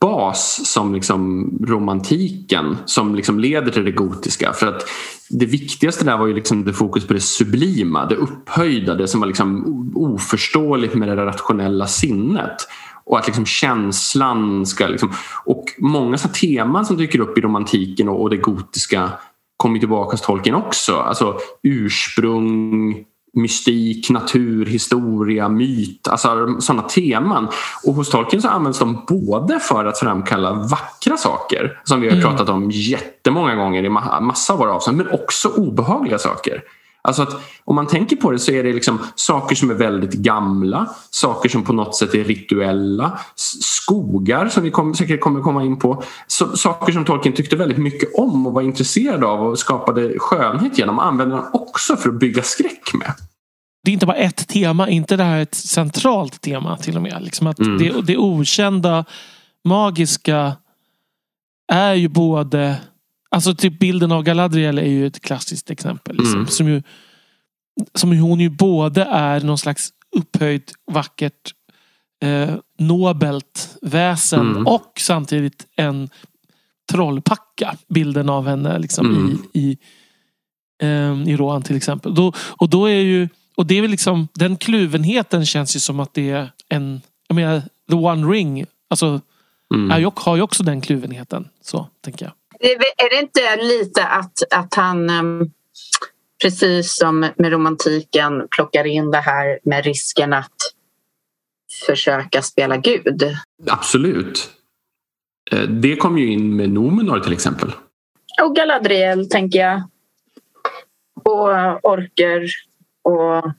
[0.00, 4.52] bas som liksom romantiken som liksom leder till det gotiska.
[4.52, 4.88] För att
[5.30, 9.20] det viktigaste där var ju liksom det fokus på det sublima, det upphöjda, det som
[9.20, 12.56] var liksom oförståeligt med det rationella sinnet.
[13.04, 14.86] Och att liksom känslan ska...
[14.86, 15.12] Liksom,
[15.44, 19.10] och många så teman som dyker upp i romantiken och, och det gotiska
[19.56, 20.96] kommer tillbaka hos Tolkien också.
[20.96, 22.94] Alltså ursprung,
[23.32, 26.08] mystik, natur, historia, myt.
[26.08, 27.48] Alltså sådana teman.
[27.84, 32.16] Och hos Tolkien så används de både för att framkalla vackra saker som vi har
[32.16, 32.28] Mm.
[32.28, 36.62] pratat om jättemånga gånger i ma- massa av våra avsnitt men också obehagliga saker.
[37.02, 40.12] Alltså att om man tänker på det så är det liksom saker som är väldigt
[40.12, 43.18] gamla, saker som på något sätt är rituella,
[43.60, 46.02] skogar som vi kom, säkert kommer komma in på.
[46.26, 50.78] Så, saker som Tolkien tyckte väldigt mycket om och var intresserad av och skapade skönhet
[50.78, 53.12] genom använder han också för att bygga skräck med.
[53.84, 57.22] det är inte bara ett tema, inte det här ett centralt tema till och med.
[57.22, 57.78] Liksom att Mm.
[57.78, 59.04] det, det okända,
[59.64, 60.56] magiska
[61.72, 62.76] är ju både...
[63.30, 66.16] Alltså typ bilden av Galadriel är ju ett klassiskt exempel.
[66.16, 66.46] Liksom, Mm.
[66.46, 66.82] som, ju,
[67.94, 71.54] som ju hon ju både är någon slags upphöjt, vackert,
[72.22, 74.66] eh, nobelt väsen Mm.
[74.66, 76.08] och samtidigt en
[76.92, 77.76] trollpacka.
[77.88, 79.38] Bilden av henne liksom Mm.
[79.52, 79.78] i, i,
[80.82, 82.14] eh, i Rohan till exempel.
[82.14, 86.00] Då, och då är ju och det är väl liksom, den kluvenheten känns ju som
[86.00, 89.20] att det är en, jag menar, the one ring, alltså
[89.74, 89.90] Mm.
[89.90, 91.48] är ju, har ju också den kluvenheten.
[91.62, 92.32] Så tänker jag.
[92.60, 95.50] Är det inte lite att, att han ehm,
[96.42, 100.54] precis som med romantiken plockar in det här med risken att
[101.86, 103.36] försöka spela Gud?
[103.70, 104.50] Absolut.
[105.50, 107.72] Eh, Det kom ju in med Nomenor till exempel.
[108.42, 109.82] Och Galadriel tänker jag.
[111.24, 112.46] Och orker
[113.02, 113.52] och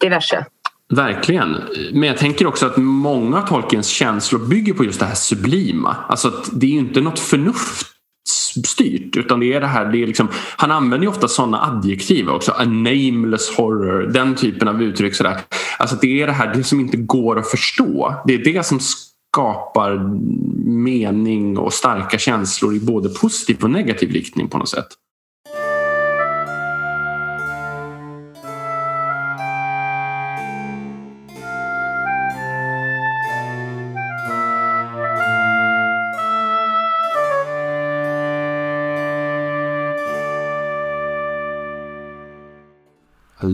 [0.00, 0.46] diverse.
[0.94, 1.56] Verkligen.
[1.92, 5.96] Men jag tänker också att många av Tolkiens känslor bygger på just det här sublima.
[6.08, 7.86] Alltså att det är ju inte något förnuft
[8.66, 9.16] styrt.
[9.16, 12.52] Utan det är det här, det är liksom, han använder ju ofta sådana adjektiv också.
[12.52, 15.14] A nameless horror, den typen av uttryck.
[15.14, 15.40] Sådär.
[15.78, 18.14] Alltså det är det här det som inte går att förstå.
[18.26, 19.98] Det är det som skapar
[20.64, 24.88] mening och starka känslor i både positiv och negativ riktning på något sätt.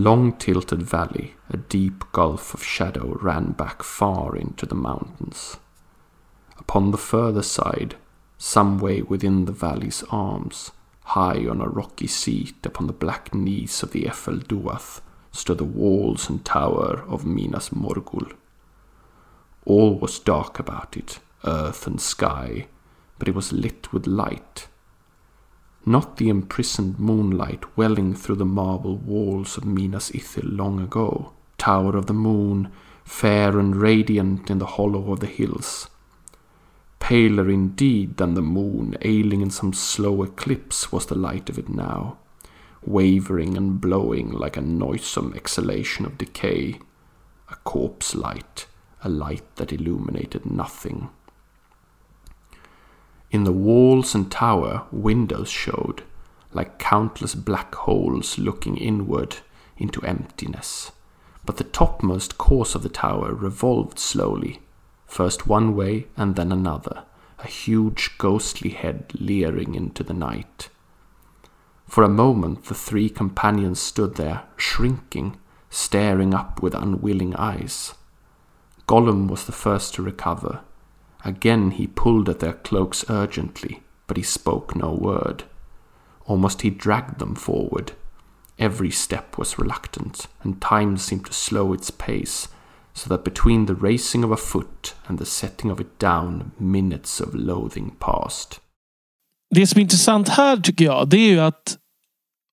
[0.05, 5.57] Long tilted valley, a deep gulf of shadow ran back far into the mountains.
[6.59, 7.95] Upon the further side,
[8.37, 10.69] some way within the valley's arms,
[11.17, 15.63] high on a rocky seat upon the black knees of the Eiffel Duath, stood the
[15.63, 18.31] walls and tower of Minas Morgul.
[19.65, 22.67] All was dark about it, earth and sky,
[23.17, 24.67] but it was lit with light,
[25.85, 31.95] not the imprisoned moonlight welling through the marble walls of Minas Ithil long ago, tower
[31.95, 32.71] of the moon,
[33.03, 35.89] fair and radiant in the hollow of the hills.
[36.99, 41.69] Paler indeed than the moon, ailing in some slow eclipse, was the light of it
[41.69, 42.17] now,
[42.83, 46.79] wavering and blowing like a noisome exhalation of decay,
[47.49, 48.65] a corpse light,
[49.03, 51.09] a light that illuminated nothing.
[53.35, 56.03] In the walls and tower, windows showed,
[56.53, 59.39] like countless black holes looking inward
[59.75, 60.93] into emptiness.
[61.45, 64.61] But the topmost course of the tower revolved slowly,
[65.05, 67.03] first one way and then another,
[67.39, 70.69] a huge ghostly head leering into the night.
[71.89, 75.35] For a moment the three companions stood there, shrinking,
[75.69, 77.95] staring up with unwilling eyes.
[78.87, 80.61] Gollum was the first to recover.
[81.25, 85.43] Again he pulled at their cloaks urgently, but he spoke no word.
[86.27, 87.91] Almost he dragged them forward.
[88.57, 92.47] Every step was reluctant, and time seemed to slow its pace,
[92.93, 97.19] so that between the racing of a foot and the setting of it down minutes
[97.19, 98.59] of loathing passed.
[99.55, 101.77] Det som är intressant här tycker jag, det är ju att,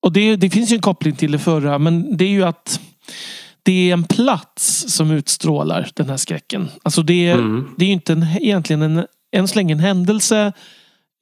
[0.02, 2.80] och det, det finns ju en koppling till det förra, men det är ju att
[3.62, 6.68] det är en plats som utstrålar den här skräcken.
[6.82, 7.68] Alltså det, är, Mm.
[7.76, 10.52] det är ju inte en, egentligen en, än så länge en händelse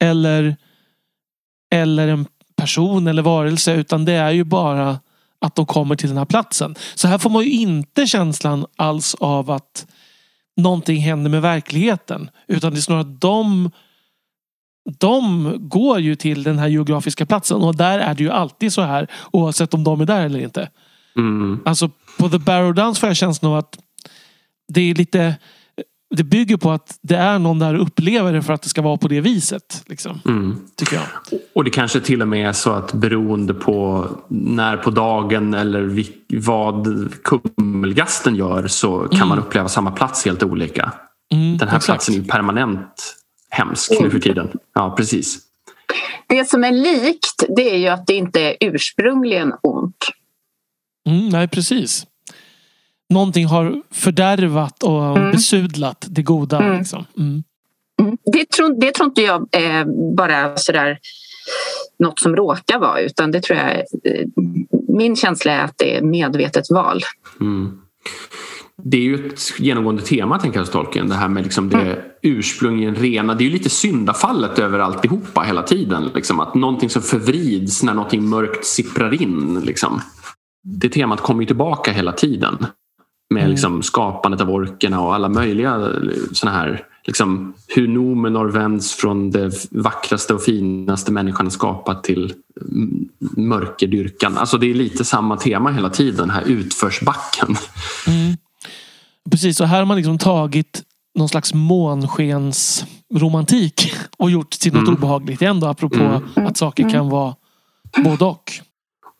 [0.01, 0.55] eller,
[1.73, 2.25] eller en
[2.55, 4.99] person eller varelse utan det är ju bara
[5.45, 6.75] att de kommer till den här platsen.
[6.95, 9.87] Så här får man ju inte känslan alls av att
[10.57, 12.29] någonting händer med verkligheten.
[12.47, 13.71] Utan det är snarare att de,
[14.99, 18.81] de går ju till den här geografiska platsen och där är det ju alltid så
[18.81, 20.69] här oavsett om de är där eller inte.
[21.15, 21.59] Mm.
[21.65, 21.89] Alltså
[22.21, 23.77] på The Barrow Downs får jag känslan av att
[24.73, 25.35] det är lite
[26.15, 28.97] det bygger på att det är någon där upplever det för att det ska vara
[28.97, 29.83] på det viset.
[29.87, 30.57] Liksom, Mm.
[30.75, 31.05] tycker jag.
[31.55, 36.05] Och det kanske till och med är så att beroende på när på dagen eller
[36.41, 36.87] vad
[37.23, 40.93] kummelgasten gör så kan man uppleva samma plats helt olika.
[41.33, 41.85] Mm, Den här exakt.
[41.85, 43.15] platsen är permanent
[43.49, 44.47] hemsk nu för tiden.
[44.73, 45.39] Ja, precis.
[46.27, 50.05] Det som är likt det är ju att det inte är ursprungligen ont.
[51.09, 52.05] Mm, nej, precis.
[53.11, 55.31] Någonting har fördärvat och Mm.
[55.31, 56.59] besudlat det goda.
[56.59, 56.77] Mm.
[56.77, 57.05] Liksom.
[57.17, 57.43] Mm.
[58.01, 58.17] Mm.
[58.33, 60.97] Det, tror, det tror inte jag är bara sådär
[61.99, 64.27] något som råkar vara utan det tror jag eh,
[64.97, 67.01] min känsla är att det är medvetet val.
[67.41, 67.77] Mm.
[68.83, 71.09] Det är ju ett genomgående tema tänker jag hos Tolkien.
[71.09, 73.35] Det här med liksom det ursprungligen rena.
[73.35, 76.09] Det är ju lite syndafallet över alltihopa hela tiden.
[76.15, 76.39] Liksom.
[76.39, 79.59] Att någonting som förvrids när någonting mörkt sipprar in.
[79.65, 80.01] Liksom.
[80.63, 82.65] Det temat kommer ju tillbaka hela tiden.
[83.31, 83.51] Med Mm.
[83.51, 85.89] liksom skapandet av orkerna och alla möjliga
[86.33, 92.33] såna här liksom, hur Nomenor vänds från det vackraste och finaste människan skapat till
[92.71, 94.37] mm, mörkerdyrkan.
[94.37, 97.55] Alltså det är lite samma tema hela tiden, den här utförsbacken.
[98.07, 98.37] Mm.
[99.31, 100.83] Precis, och här har man liksom tagit
[101.15, 104.93] någon slags månskensromantik och gjort till något Mm.
[104.95, 105.41] obehagligt.
[105.41, 105.95] Ändå apropå
[106.35, 106.47] Mm.
[106.47, 107.35] att saker kan vara
[108.03, 108.51] både och.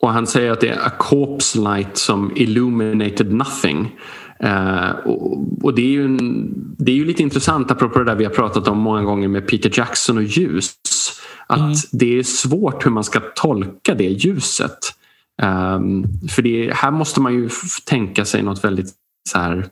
[0.02, 3.96] Och han säger att det är a corpse light som illuminated nothing.
[4.40, 6.48] Eh, och, och det, är ju en,
[6.78, 9.48] det är ju lite intressant apropå det där vi har pratat om många gånger med
[9.48, 10.74] Peter Jackson och ljus.
[11.46, 11.72] Att Mm.
[11.92, 14.78] det är svårt hur man ska tolka det ljuset.
[15.42, 17.48] Ehm, för det, här måste man ju
[17.84, 18.94] tänka sig något väldigt
[19.30, 19.66] så här.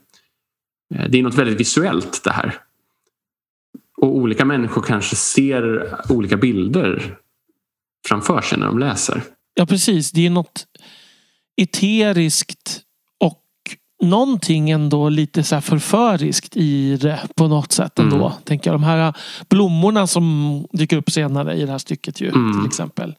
[0.94, 2.54] eh, Det är något väldigt visuellt det här.
[3.96, 7.16] Och olika människor kanske ser olika bilder
[8.08, 9.22] framför sig när de läser.
[9.54, 10.10] Ja, precis.
[10.10, 10.66] Det är något
[11.56, 12.80] eteriskt
[13.24, 13.42] och
[14.02, 18.16] någonting ändå lite så här förföriskt i det på något sätt ändå.
[18.26, 18.38] Mm.
[18.44, 18.80] Tänker jag.
[18.80, 19.14] De här
[19.48, 22.52] blommorna som dyker upp senare i det här stycket ju Mm.
[22.60, 23.14] till exempel.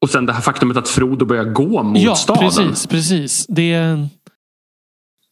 [0.00, 2.42] Och sen det här faktumet att Frodo börjar gå mot Ja, staden.
[2.50, 2.86] precis.
[2.86, 3.46] precis.
[3.46, 4.08] Det,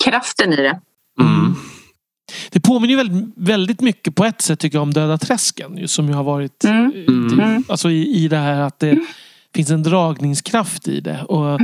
[0.05, 0.81] Kraften i det.
[1.21, 1.55] Mm.
[2.51, 5.77] det påminner ju väldigt, väldigt mycket på ett sätt tycker jag om Döda träsken.
[5.79, 6.93] Ju, som ju har varit Mm.
[6.95, 7.59] eh, Mm.
[7.63, 8.99] typ, alltså i, i det här att det
[9.57, 11.23] finns en dragningskraft i det.
[11.29, 11.61] Och,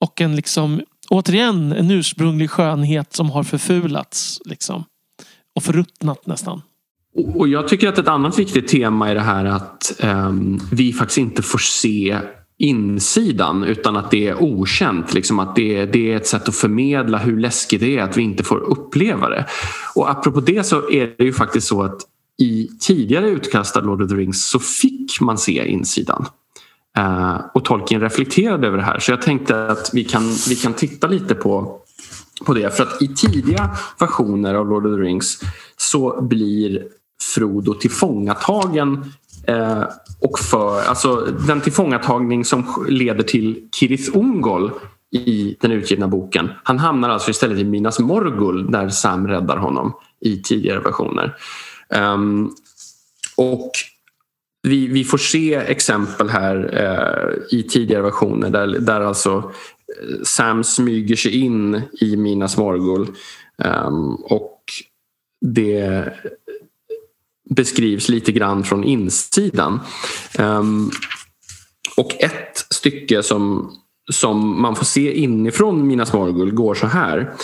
[0.00, 0.80] och en liksom
[1.10, 4.40] återigen en ursprunglig skönhet som har förfulats.
[4.44, 4.84] Liksom.
[5.54, 6.62] Och förruttnat nästan.
[7.16, 10.92] Och och jag tycker att ett annat viktigt tema är det här att ehm, vi
[10.92, 12.18] faktiskt inte får se
[12.58, 15.14] insidan utan att det är okänt.
[15.14, 18.22] Liksom att det, det är ett sätt att förmedla hur läskigt det är att vi
[18.22, 19.46] inte får uppleva det.
[19.94, 22.00] Och apropå det så är det ju faktiskt så att
[22.38, 26.26] i tidigare utkast av Lord of the Rings så fick man se insidan.
[26.96, 30.74] Eh, och Tolkien reflekterade över det här så jag tänkte att vi kan, vi kan
[30.74, 31.80] titta lite på,
[32.46, 32.76] på det.
[32.76, 35.40] För att i tidiga versioner av Lord of the Rings
[35.76, 36.82] så blir
[37.34, 39.12] Frodo tillfångatagen
[39.46, 39.82] eh,
[40.20, 41.16] och för, alltså
[41.46, 44.70] den tillfångatagning som leder till Kirith Ungol
[45.12, 46.50] i den utgivna boken.
[46.62, 51.36] Han hamnar alltså istället i Minas Morgul där Sam räddar honom i tidigare versioner.
[51.88, 52.54] Um,
[53.36, 53.70] och
[54.66, 59.52] vi, vi får se exempel här eh, i tidigare versioner där, där alltså
[60.02, 63.06] eh, Sam smyger sig in i Minas Morgul
[63.64, 64.62] um, och
[65.40, 66.12] det
[67.50, 69.80] beskrivs lite grann från insidan.
[70.38, 70.90] Um,
[71.96, 73.72] och ett stycke som,
[74.12, 77.34] som man får se inifrån Minas Morgul går så här.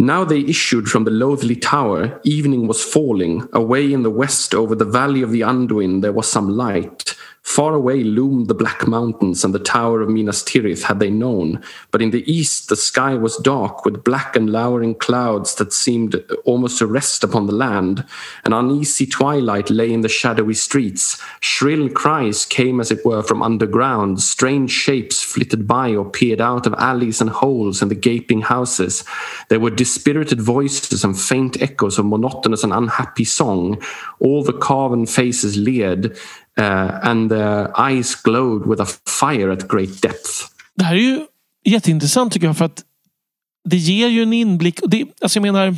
[0.00, 2.20] Now they issued from the loathly tower.
[2.22, 3.48] Evening was falling.
[3.52, 7.16] Away in the west, over the valley of the Anduin, there was some light.
[7.48, 11.62] Far away loomed the black mountains and the tower of Minas Tirith, had they known.
[11.90, 16.22] But in the east, the sky was dark with black and lowering clouds that seemed
[16.44, 18.04] almost to rest upon the land.
[18.44, 21.20] An uneasy twilight lay in the shadowy streets.
[21.40, 24.20] Shrill cries came, as it were, from underground.
[24.20, 29.04] Strange shapes flitted by or peered out of alleys and holes in the gaping houses.
[29.48, 33.82] There were dispirited voices and faint echoes of monotonous and unhappy song.
[34.20, 36.16] All the carven faces leered,
[36.58, 38.86] uh, and their eyes glowed with a
[39.20, 40.30] fire at great depth.
[40.74, 41.26] Det här är ju
[41.64, 42.84] jätteintressant tycker jag för att
[43.68, 44.80] det ger ju en inblick.
[44.86, 45.76] Det, alltså jag menar,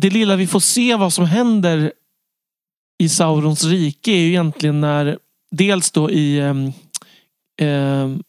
[0.00, 1.92] det lilla vi får se vad som händer
[3.02, 5.18] i Saurons rike är ju egentligen när
[5.50, 6.72] dels då i ehm,
[7.60, 8.22] ehm,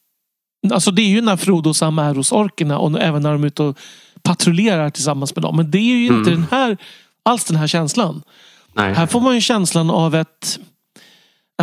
[0.71, 3.43] Alltså det är ju när Frodo och Sam är hos orkerna och även när de
[3.43, 3.78] är ute och
[4.21, 5.55] patrullerar tillsammans med dem.
[5.55, 6.41] Men det är ju inte Mm.
[6.41, 6.78] den här,
[7.24, 8.21] alls den här känslan.
[8.74, 8.93] Nej.
[8.93, 10.59] Här får man ju känslan av ett...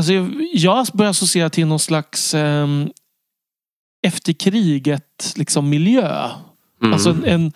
[0.01, 0.12] Alltså
[0.53, 2.90] jag, börjar associera till någon slags um,
[4.07, 6.28] efter kriget liksom, miljö.
[6.82, 6.92] Mm.
[6.92, 7.53] Alltså en, en,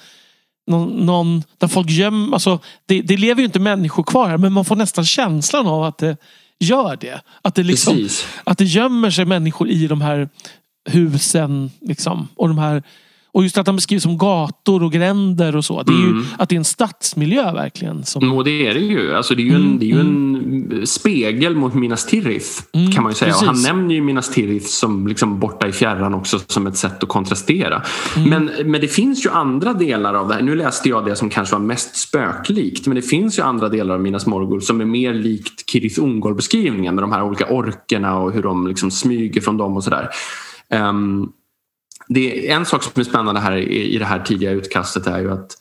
[0.66, 2.34] någon, någon, där folk gömmer...
[2.34, 5.82] Alltså, det, det lever ju inte människor kvar här men man får nästan känslan av
[5.82, 6.16] att det
[6.60, 7.20] gör det.
[7.42, 8.26] Att det, liksom, Precis.
[8.44, 10.28] att det gömmer sig människor i de här
[10.90, 11.70] husen.
[11.80, 12.82] Liksom, och de här
[13.34, 15.82] och just att de beskrivs som gator och gränder och så.
[15.82, 16.24] Det är ju Mm.
[16.38, 18.04] att det är en stadsmiljö verkligen.
[18.04, 19.14] Som, Och det är det ju.
[19.14, 19.90] Alltså det är ju en, Mm, det
[20.76, 23.34] är en spegel mot Minas Tirith Mm, kan man ju säga.
[23.46, 27.08] Han nämner ju Minas Tirith som liksom borta i fjärran också som ett sätt att
[27.08, 27.82] kontrastera.
[28.28, 30.42] Men, men det finns ju andra delar av det här.
[30.42, 32.86] Nu läste jag det som kanske var mest spöklikt.
[32.86, 36.94] Men det finns ju andra delar av Minas Morgul som är mer likt Kirith Ungol-beskrivningen
[36.94, 40.08] med de här olika orkerna och hur de liksom smyger från dem och sådär.
[40.70, 41.28] Ehm,
[42.08, 45.18] det är en sak som är spännande här i, i det här tidiga utkastet är
[45.18, 45.56] ju att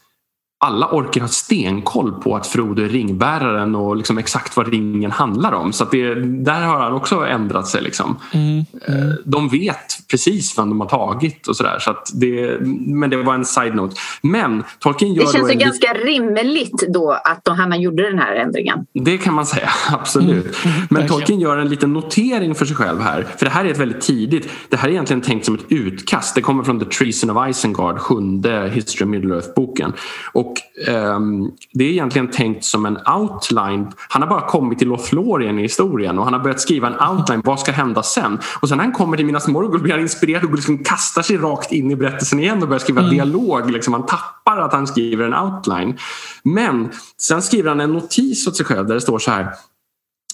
[0.64, 5.52] alla orker har stenkoll på att Frodo är ringbäraren och liksom exakt vad ringen handlar
[5.52, 5.74] om.
[5.74, 7.82] Så att det, där har han också ändrat sig.
[7.82, 8.18] Liksom.
[8.32, 9.18] Mm, mm.
[9.26, 11.80] De vet precis vem de har tagit och sådär.
[11.80, 12.58] Så det,
[12.88, 13.96] men det var en side-note.
[14.22, 18.20] Men Tolkien gör Det känns ju en ganska rimligt då att de, han gjorde den
[18.20, 18.86] här ändringen.
[18.94, 20.58] Det kan man säga, absolut.
[20.64, 21.08] Men Mm, verkligen.
[21.08, 23.28] Tolkien gör en liten notering för sig själv här.
[23.38, 24.50] För det här är ett väldigt tidigt.
[24.70, 26.36] Det här är egentligen tänkt som ett utkast.
[26.36, 29.94] Det kommer från The Treason of Isengard, sjunde History of Middle-earth-boken.
[30.34, 30.53] Och
[30.88, 33.92] ehm, det är egentligen tänkt som en outline.
[34.10, 37.42] Han har bara kommit till Lothlorien i historien och han har börjat skriva en outline.
[37.46, 38.40] Vad ska hända sen?
[38.62, 41.38] Och sen när han kommer till Minas Morgul blir han inspirerad och liksom kastar sig
[41.38, 43.72] rakt in i berättelsen igen och börjar skriva dialog.
[43.72, 43.94] Liksom.
[43.94, 45.98] Han tappar att han skriver en outline.
[46.44, 49.48] Men sen skriver han en notis åt sig själv där det står så här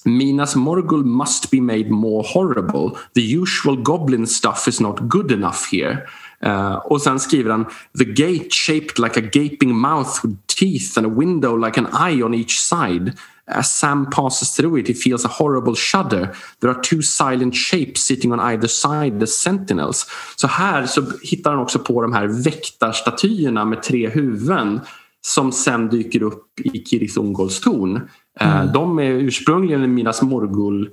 [0.06, 2.98] Minas Morgul must be made more horrible.
[3.16, 6.08] The usual goblin stuff is not good enough here.
[6.42, 7.66] Eh, och sen skriver han
[7.98, 12.24] The gate shaped like a gaping mouth with teeth and a window like an eye
[12.24, 13.14] on each side.
[13.52, 16.36] As Sam passes through it he feels a horrible shudder.
[16.62, 20.08] There are two silent shapes sitting on either side the sentinels.
[20.36, 24.82] Så här så hittar han också på de här väktarstatyerna med tre huvuden
[25.22, 28.10] som sen dyker upp i Kirith Ungolls torn.
[28.40, 28.74] Mm.
[28.74, 30.90] De är ursprungligen en Minas Morgul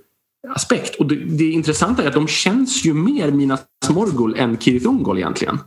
[0.55, 0.95] aspekt.
[0.95, 5.19] Och det, det intressanta är att de känns ju mer Minas Morgul än Kirith Ungol
[5.19, 5.59] egentligen.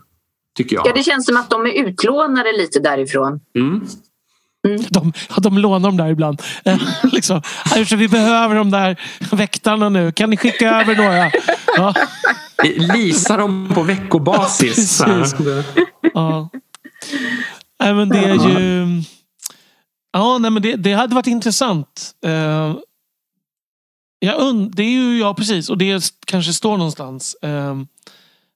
[0.58, 0.88] Tycker jag.
[0.88, 3.40] Ja, det känns som att de är utlånade lite därifrån.
[3.56, 3.82] Mm.
[4.68, 4.82] Mm.
[4.90, 6.42] De, de lånar dem där ibland.
[7.04, 7.42] liksom.
[7.76, 9.02] Alltså, vi behöver de där
[9.32, 10.12] väktarna nu.
[10.12, 11.32] Kan ni skicka över några?
[11.78, 11.94] Ja.
[12.94, 15.02] Lisa dem på veckobasis.
[16.14, 16.50] ja.
[17.80, 18.88] Nej, men det är ju...
[20.12, 22.12] Ja, nej, men det, det hade varit intressant.
[22.26, 22.76] Uh,
[24.20, 27.36] jag und, det är ju, ja precis, och det kanske står någonstans.
[27.46, 27.84] Uh,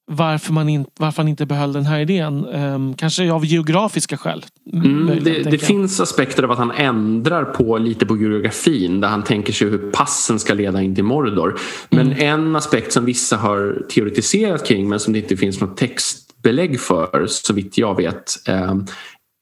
[0.05, 2.45] varför, man in, varför han inte behöll den här idén.
[2.45, 4.45] Um, kanske av geografiska skäl.
[4.73, 9.23] Mm, det, det finns aspekter av att han ändrar på lite på geografin där han
[9.23, 11.59] tänker sig hur passen ska leda in till Mordor.
[11.89, 12.19] Men mm.
[12.19, 17.25] en aspekt som vissa har teoretiserat kring men som det inte finns något textbelägg för
[17.27, 18.85] så vitt jag vet um,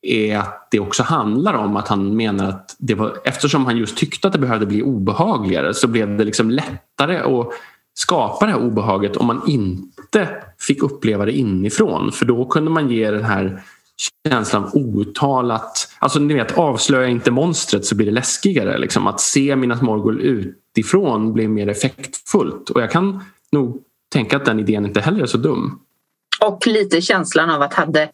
[0.01, 3.97] är att det också handlar om att han menar att det var, eftersom han just
[3.97, 7.49] tyckte att det behövde bli obehagligare så blev det liksom lättare att
[7.93, 10.29] skapa det här obehaget om man inte
[10.59, 12.11] fick uppleva det inifrån.
[12.11, 13.63] För då kunde man ge den här
[14.27, 15.93] känslan av outtalat...
[15.99, 18.77] Alltså ni vet, avslöja inte monstret så blir det läskigare.
[18.77, 19.07] Liksom.
[19.07, 22.69] Att se Minas Morgul utifrån blir mer effektfullt.
[22.69, 23.83] Och jag kan nog
[24.13, 25.79] tänka att den idén inte heller är så dum.
[26.45, 28.09] Och lite känslan av att hade,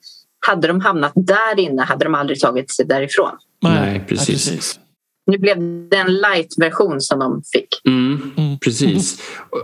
[0.48, 3.32] hade de hamnat där inne hade de aldrig tagit sig därifrån.
[3.62, 4.48] Nej, Nej precis.
[4.48, 4.80] Ja, precis.
[5.28, 5.57] Nu blev
[5.89, 7.82] det en light-version som de fick.
[7.86, 8.59] Mm, mm.
[8.59, 9.21] Precis.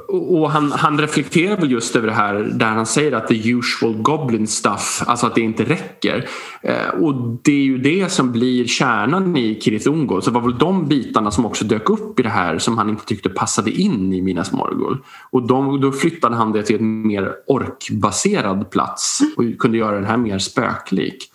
[0.08, 3.50] Och, och han, han, reflekterar väl just över det här där han säger att the
[3.50, 6.30] usual goblin stuff, alltså att det inte räcker.
[6.62, 10.22] Eh, och det är ju det som blir kärnan i Kirith Ungol.
[10.22, 12.90] Så det var väl de bitarna som också dök upp i det här som han
[12.90, 14.98] inte tyckte passade in i Minas Morgul.
[15.32, 20.06] Och de, då flyttade han det till en mer orkbaserad plats och kunde göra den
[20.06, 21.33] här mer spöklik.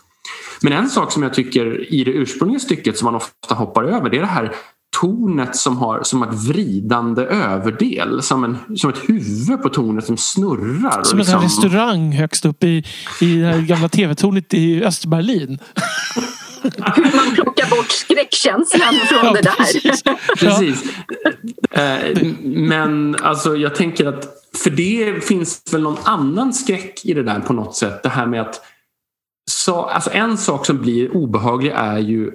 [0.61, 4.11] Men en sak som jag tycker i det ursprungliga stycket som man ofta hoppar över
[4.11, 4.55] det är det här
[5.01, 8.23] tornet som har som ett vridande överdel.
[8.23, 11.03] Som, en, som ett huvud på tornet som snurrar.
[11.03, 11.37] Som liksom...
[11.37, 12.85] en restaurang högst upp i,
[13.21, 15.59] i det här gamla tv-tornet i Östberlin.
[16.97, 19.57] Hur man plockar bort skräckkänslan från ja, det där.
[19.57, 20.03] Precis.
[20.39, 20.83] precis.
[21.71, 24.25] Eh, men alltså jag tänker att
[24.57, 28.03] för det finns väl någon annan skräck i det där på något sätt.
[28.03, 28.61] Det här med att
[29.49, 32.33] så, alltså en sak som blir obehaglig är ju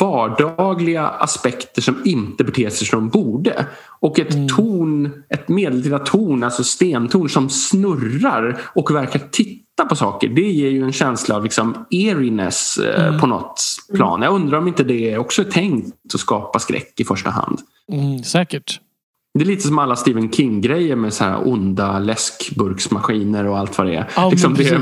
[0.00, 3.66] vardagliga aspekter som inte beter sig som de borde.
[4.00, 4.48] Och ett mm.
[4.48, 10.28] torn, ett medeltida torn, alltså stentorn som snurrar och verkar titta på saker.
[10.28, 13.20] Det ger ju en känsla av liksom eeriness eh, mm.
[13.20, 13.62] på något
[13.94, 14.22] plan.
[14.22, 17.58] Jag undrar om inte det också är tänkt att skapa skräck i första hand.
[17.92, 18.80] Mm, säkert.
[19.34, 23.86] Det är lite som alla Stephen King-grejer med så här onda läskburksmaskiner och allt vad
[23.86, 24.10] det är.
[24.16, 24.78] Ja, liksom det är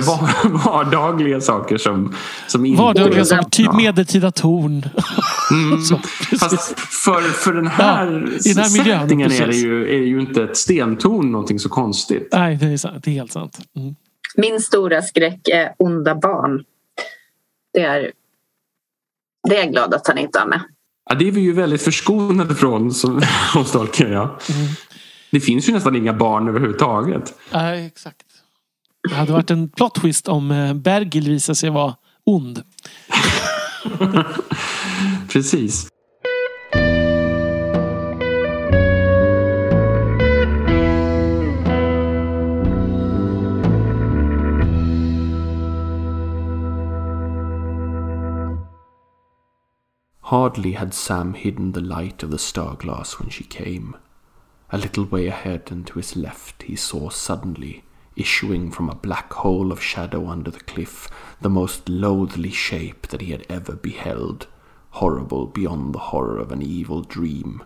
[0.64, 2.14] vardagliga saker som,
[2.46, 2.82] som inte...
[2.82, 4.82] Vardagliga saker, typ medeltida torn.
[5.50, 5.80] Mm.
[5.82, 5.96] så,
[6.40, 8.10] Fast för, för den här, ja,
[8.54, 12.28] den här miljön, settingen är det, ju, är ju inte ett stentorn någonting så konstigt.
[12.32, 13.58] Nej, det är, sant, det är helt sant.
[13.76, 13.94] Mm.
[14.36, 16.64] Min stora skräck är onda barn.
[17.72, 18.12] Det är,
[19.48, 20.60] det är jag glad att han inte har med.
[21.10, 22.82] Ja, det är vi ju väldigt förskonade från
[23.54, 24.12] hos Tolkien.
[24.12, 24.22] Ja.
[24.22, 24.66] Mm.
[25.30, 27.34] Det finns ju nästan inga barn överhuvudtaget.
[27.52, 28.22] Nej, exakt.
[29.08, 31.94] Det hade varit en plot twist om eh, Bergil visade sig vara
[32.24, 32.62] ond.
[35.28, 35.88] Precis.
[50.26, 53.96] Hardly had Sam hidden the light of the star glass when she came.
[54.70, 57.84] A little way ahead and to his left he saw suddenly,
[58.16, 61.08] issuing from a black hole of shadow under the cliff,
[61.40, 64.48] the most loathly shape that he had ever beheld,
[64.90, 67.62] horrible beyond the horror of an evil dream.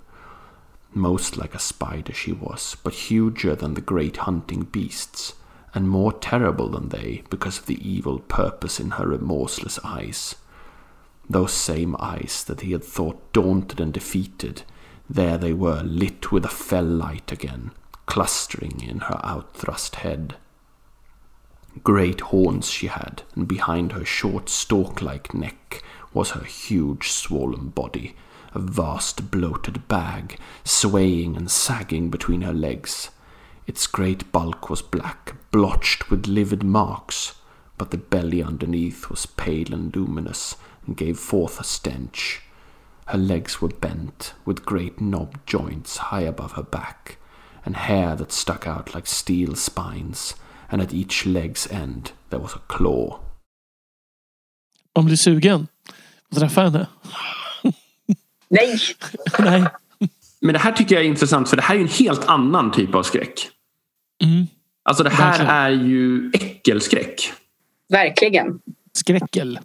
[0.92, 5.32] Most like a spider she was, but huger than the great hunting beasts,
[5.72, 10.34] and more terrible than they because of the evil purpose in her remorseless eyes.
[11.30, 14.62] Those same eyes that he had thought daunted and defeated,
[15.08, 17.70] there they were, lit with a fell light again,
[18.06, 20.34] clustering in her outthrust head.
[21.84, 27.68] Great horns she had, and behind her short stalk like neck was her huge swollen
[27.68, 28.16] body,
[28.52, 33.10] a vast bloated bag, swaying and sagging between her legs.
[33.68, 37.36] Its great bulk was black, blotched with livid marks,
[37.78, 40.56] but the belly underneath was pale and luminous,
[40.90, 42.40] and gave forth a stench.
[43.06, 47.16] Her legs were bent, with great knob joints high above her back,
[47.64, 50.34] and hair that stuck out like steel spines,
[50.68, 53.20] and at each leg's end there was a claw.
[54.96, 55.68] Man blir sugen
[56.30, 56.86] att träffa henne.
[58.48, 58.78] Nej!
[59.38, 59.64] Nej.
[60.40, 62.94] Men det här tycker jag är intressant för det här är en helt annan typ
[62.94, 63.48] av skräck.
[64.24, 64.46] Mm.
[64.82, 65.50] Alltså det här Verkligen.
[65.50, 67.32] är ju äckelskräck.
[67.88, 68.60] Verkligen.
[68.92, 69.58] Skräckel.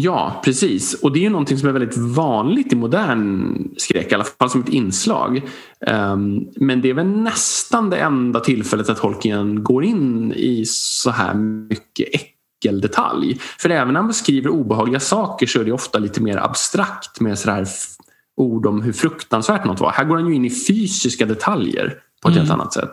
[0.00, 0.94] Ja, precis.
[0.94, 4.50] Och det är ju någonting som är väldigt vanligt i modern skräck, i alla fall
[4.50, 5.42] som ett inslag.
[5.86, 11.10] Ehm, men det är väl nästan det enda tillfället att Tolkien går in i så
[11.10, 13.38] här mycket äckeldetalj.
[13.58, 17.38] För även när man beskriver obehagliga saker så är det ofta lite mer abstrakt med
[17.38, 17.94] sådär f-
[18.36, 19.90] ord om hur fruktansvärt något var.
[19.90, 22.38] Här går han ju in i fysiska detaljer på ett Mm.
[22.46, 22.90] helt annat sätt.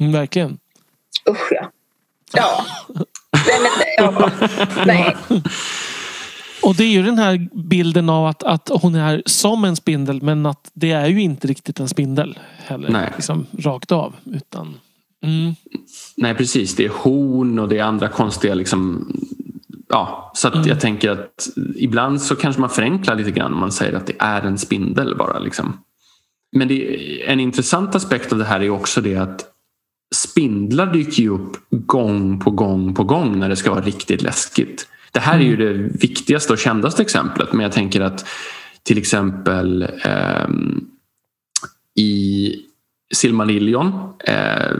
[0.00, 0.58] Mm, verkligen.
[1.30, 1.70] Usch ja.
[2.34, 2.64] Ja.
[3.32, 4.30] Nej, men, ja.
[4.86, 5.16] Nej.
[6.62, 10.22] Och det är ju den här bilden av att, att hon är som en spindel
[10.22, 12.90] men att det är ju inte riktigt en spindel heller.
[12.90, 13.12] Nej.
[13.16, 14.14] Liksom, rakt av.
[14.24, 14.74] Utan,
[15.24, 15.54] mm,
[16.16, 19.12] Nej precis, det är horn och det är andra konstiga liksom
[19.88, 20.68] Ja, så Mm.
[20.68, 24.16] jag tänker att ibland så kanske man förenklar lite grann om man säger att det
[24.18, 25.38] är en spindel bara.
[25.38, 25.78] Liksom.
[26.56, 29.44] Men det, en intressant aspekt av det här är också det att
[30.14, 34.88] spindlar dyker ju upp gång på gång på gång när det ska vara riktigt läskigt.
[35.12, 38.26] Det här är ju det viktigaste och kändaste exemplet men jag tänker att
[38.82, 40.84] till exempel ehm,
[41.94, 42.54] i
[43.14, 43.92] Silmarillion.
[44.24, 44.76] Eh,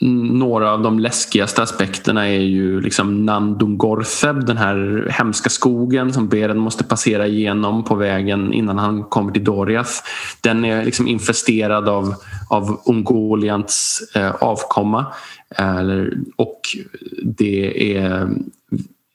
[0.00, 6.58] några av de läskigaste aspekterna är ju liksom Nandungortheb, den här hemska skogen som Beren
[6.58, 9.92] måste passera igenom på vägen innan han kommer till Doriath.
[10.40, 12.14] Den är liksom infesterad av,
[12.50, 15.06] av Ungoliants eh, avkomma.
[15.58, 16.06] Eh,
[16.36, 16.60] och
[17.22, 18.28] det är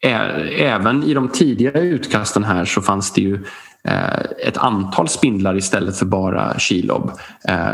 [0.03, 3.45] Även i de tidiga utkasten här så fanns det ju
[3.83, 7.11] eh, ett antal spindlar istället för bara Shelob.
[7.49, 7.71] Eh,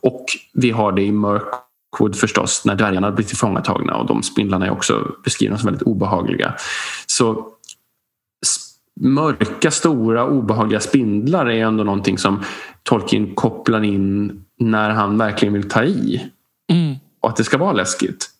[0.00, 4.70] Och vi har det i Mirkwood förstås när dvärgarna blir tillfångatagna och de spindlarna är
[4.70, 6.54] också beskrivna som väldigt obehagliga.
[7.06, 7.46] Så
[9.00, 12.42] mörka, stora, obehagliga spindlar är ändå någonting som
[12.82, 16.30] Tolkien kopplar in när han verkligen vill ta i
[16.72, 16.94] mm.
[17.20, 18.30] och att det ska vara läskigt.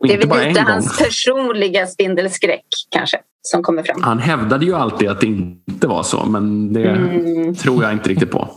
[0.00, 0.72] Och Det är inte bara väl en lite gång.
[0.72, 4.02] hans personliga spindelskräck kanske som kommer fram.
[4.02, 7.54] Han hävdade ju alltid att det inte var så men det Mm.
[7.54, 8.50] tror jag inte riktigt på.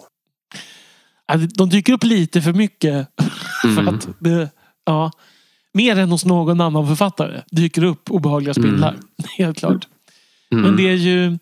[1.27, 3.07] Ja, De dyker upp lite för mycket.
[3.61, 3.87] För Mm.
[3.95, 4.49] att det,
[4.85, 5.11] ja,
[5.73, 8.95] mer än hos någon annan författare dyker upp obehagliga spindlar.
[9.37, 9.87] Helt klart.
[10.51, 10.63] Mm.
[10.65, 11.37] Men det är ju...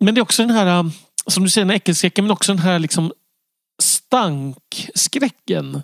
[0.00, 0.90] Men det är också den här, um,
[1.26, 3.12] som du säger, den äckelskräcken, men också den här liksom
[3.82, 5.82] stankskräcken.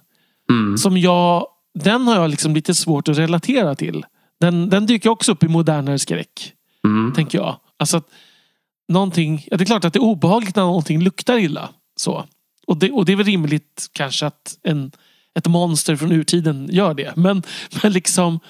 [0.51, 0.79] Mm.
[0.79, 1.47] Som jag,
[1.85, 4.05] den har jag liksom lite svårt att relatera till.
[4.41, 6.53] Den, den dyker också upp i modernare skräck,
[6.85, 7.13] Mm.
[7.15, 7.57] tänker jag.
[7.77, 8.09] Alltså att
[8.89, 11.69] någonting, ja, det är klart att det är obehagligt när någonting luktar illa.
[11.97, 12.25] Så.
[12.67, 14.93] Och, det, och det är väl rimligt kanske att en,
[15.35, 17.13] ett monster från urtiden gör det.
[17.17, 17.43] Men,
[17.83, 18.41] men liksom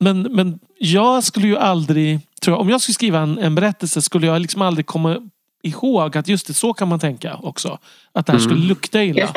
[0.00, 4.02] men, men jag skulle ju aldrig, tror jag, om jag skulle skriva en, en berättelse
[4.02, 5.30] skulle jag liksom aldrig komma
[5.62, 7.78] ihåg att just det, så kan man tänka också.
[8.12, 8.50] Att det här Mm.
[8.50, 9.34] skulle lukta illa.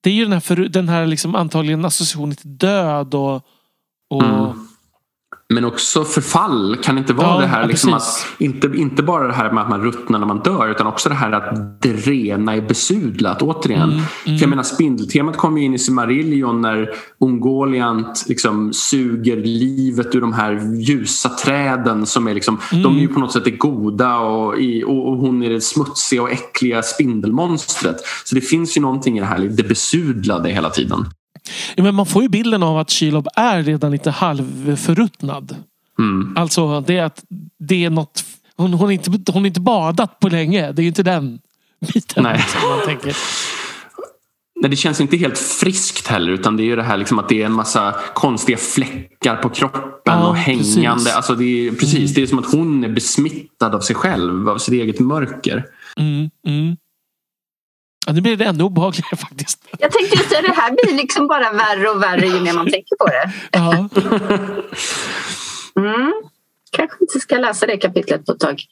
[0.00, 0.10] Det.
[0.10, 3.34] Det är ju den här, för, den här liksom antagligen associationen till död och...
[4.10, 4.69] och Mm.
[5.54, 6.76] Men också förfall.
[6.82, 9.70] Kan inte vara Ja, det här liksom att, inte, inte bara det här med att
[9.70, 13.90] man ruttnar när man dör utan också det här att det rena är besudlat återigen.
[13.90, 16.90] Mm, För jag menar spindeltemat kommer ju in i Silmarillion när
[17.20, 22.82] Ungoliant liksom suger livet ur de här ljusa träden som är liksom, Mm.
[22.82, 25.60] de är ju på något sätt det goda och, i, och, och hon är det
[25.60, 27.96] smutsiga och äckliga spindelmonstret.
[28.24, 31.06] Så det finns ju någonting i det här, det besudlade hela tiden.
[31.74, 35.56] Ja, men man får ju bilden av att Shelob är redan lite halvförruttnad.
[35.98, 36.36] Mm.
[36.36, 37.24] Alltså det är att
[37.58, 38.24] det är något...
[38.56, 40.72] Hon, hon, har inte, hon har inte badat på länge.
[40.72, 41.38] Det är ju inte den
[41.94, 42.22] biten.
[42.22, 42.36] Nej.
[42.36, 43.16] Liksom, man tänker.
[44.60, 47.28] Nej, det känns inte helt friskt heller utan det är ju det här liksom att
[47.28, 50.94] det är en massa konstiga fläckar på kroppen Ja, och hängande.
[50.94, 51.14] precis.
[51.14, 54.58] Alltså det, är, precis, det är som att hon är besmittad av sig själv, av
[54.58, 55.64] sitt eget mörker.
[55.96, 56.76] Mm, mm.
[58.06, 59.68] Ja, nu blir det ännu obehagligare faktiskt.
[59.78, 62.70] Jag tänkte just det, det här blir liksom bara värre och värre ju mer man
[62.70, 63.32] tänker på det.
[63.52, 63.88] Ja.
[65.76, 66.12] Mm.
[66.72, 68.62] Kanske inte ska läsa det kapitlet på ett tag.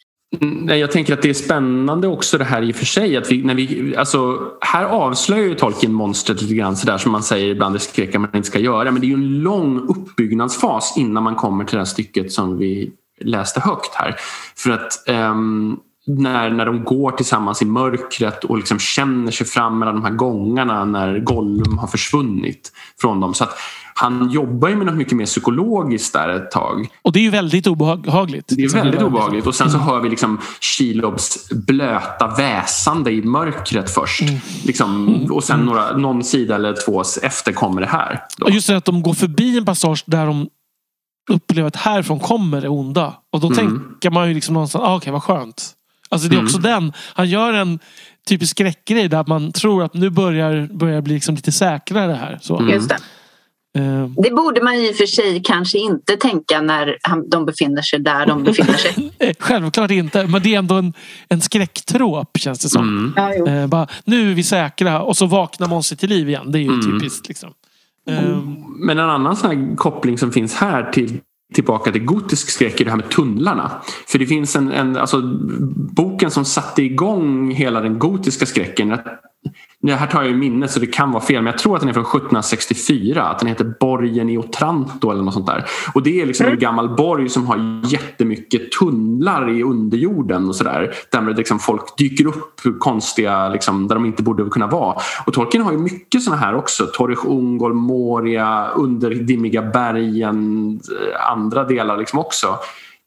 [0.40, 3.16] Mm, Nej, jag tänker att det är spännande också det här i och för sig.
[3.16, 7.22] Att vi, när vi, alltså, här avslöjar ju Tolkien monstret lite grann sådär som man
[7.22, 8.90] säger ibland i skräck att man inte ska göra.
[8.90, 12.58] Men det är ju en lång uppbyggnadsfas innan man kommer till det här stycket som
[12.58, 14.16] vi läste högt här.
[14.56, 15.76] För att ehm,
[16.08, 20.12] när, när de går tillsammans i mörkret och liksom känner sig fram mellan de här
[20.12, 23.34] gångarna när Gollum har försvunnit från dem.
[23.34, 23.58] Så att
[23.94, 26.88] han jobbar ju med något mycket mer psykologiskt där ett tag.
[27.02, 28.44] Och det är ju väldigt obehagligt.
[28.48, 29.46] Det är väldigt obehagligt.
[29.46, 34.22] Och sen så hör vi liksom Shilobs blöta väsande i mörkret först.
[34.64, 38.20] Liksom, och sen några, någon sida eller två efter kommer det här.
[38.36, 38.46] Då.
[38.46, 40.48] Och just det att de går förbi en passage där de
[41.30, 43.14] upplever att härifrån kommer det onda.
[43.32, 45.74] Och då tänker man ju liksom någonstans, ah, okej vad skönt.
[46.08, 46.92] Alltså det är också den.
[47.14, 47.78] Han gör en
[48.28, 52.38] typisk skräckgrej där man tror att nu börjar, börjar bli liksom lite säkrare här.
[52.42, 52.68] Så.
[52.72, 52.98] Just det.
[53.78, 56.98] Eh, det borde man i och för sig kanske inte tänka när
[57.30, 59.12] de befinner sig där de befinner sig.
[59.38, 60.92] självklart inte, men det är ändå en,
[61.28, 63.14] en skräcktrop känns det som.
[63.16, 63.46] Mm.
[63.46, 66.52] Eh, bara, nu är vi säkra och så vaknar monstret till liv igen.
[66.52, 67.28] Det är ju typiskt.
[67.28, 67.50] Liksom.
[68.10, 68.38] Eh,
[68.78, 71.20] Men en annan sån här koppling som finns här till
[71.54, 73.82] tillbaka till gotisk skräck i det här med tunnlarna.
[74.06, 75.22] För det finns en, en alltså,
[75.96, 78.98] boken som satte igång hela den gotiska skräcken.
[79.80, 81.80] Det här tar jag i minnet så det kan vara fel men jag tror att
[81.80, 83.22] den är från 1764.
[83.22, 85.64] Att den heter Borgen i Otranto eller något sånt där.
[85.94, 90.94] Och det är liksom en gammal borg som har jättemycket tunnlar i underjorden och sådär.
[91.10, 94.96] Där liksom folk dyker upp konstiga, liksom, där de inte borde kunna vara.
[95.26, 96.86] Och Tolkien har ju mycket såna här också.
[96.86, 100.80] Torres Ungol, Moria, under dimmiga bergen,
[101.30, 102.58] andra delar liksom också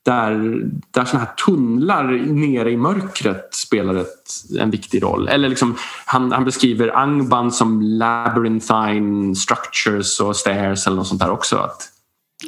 [0.06, 5.28] där, där såna här tunnlar nere i mörkret spelar ett, en viktig roll.
[5.28, 5.76] Eller liksom,
[6.06, 11.58] han, han beskriver Angban som labyrinthine structures och stairs eller något sånt där också.
[11.58, 11.90] Att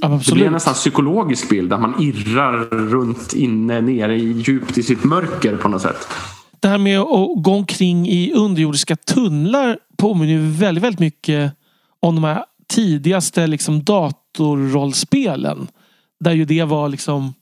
[0.02, 2.58] ja, det blir en nästan psykologisk bild att man irrar
[2.90, 6.08] runt inne nere i, djupt i sitt mörker på något sätt.
[6.60, 11.54] Det här med att gå omkring i underjordiska tunnlar påminner ju väldigt, väldigt mycket
[12.00, 15.68] om de här tidigaste liksom, datorrollspelen.
[16.20, 17.34] Där ju det var liksom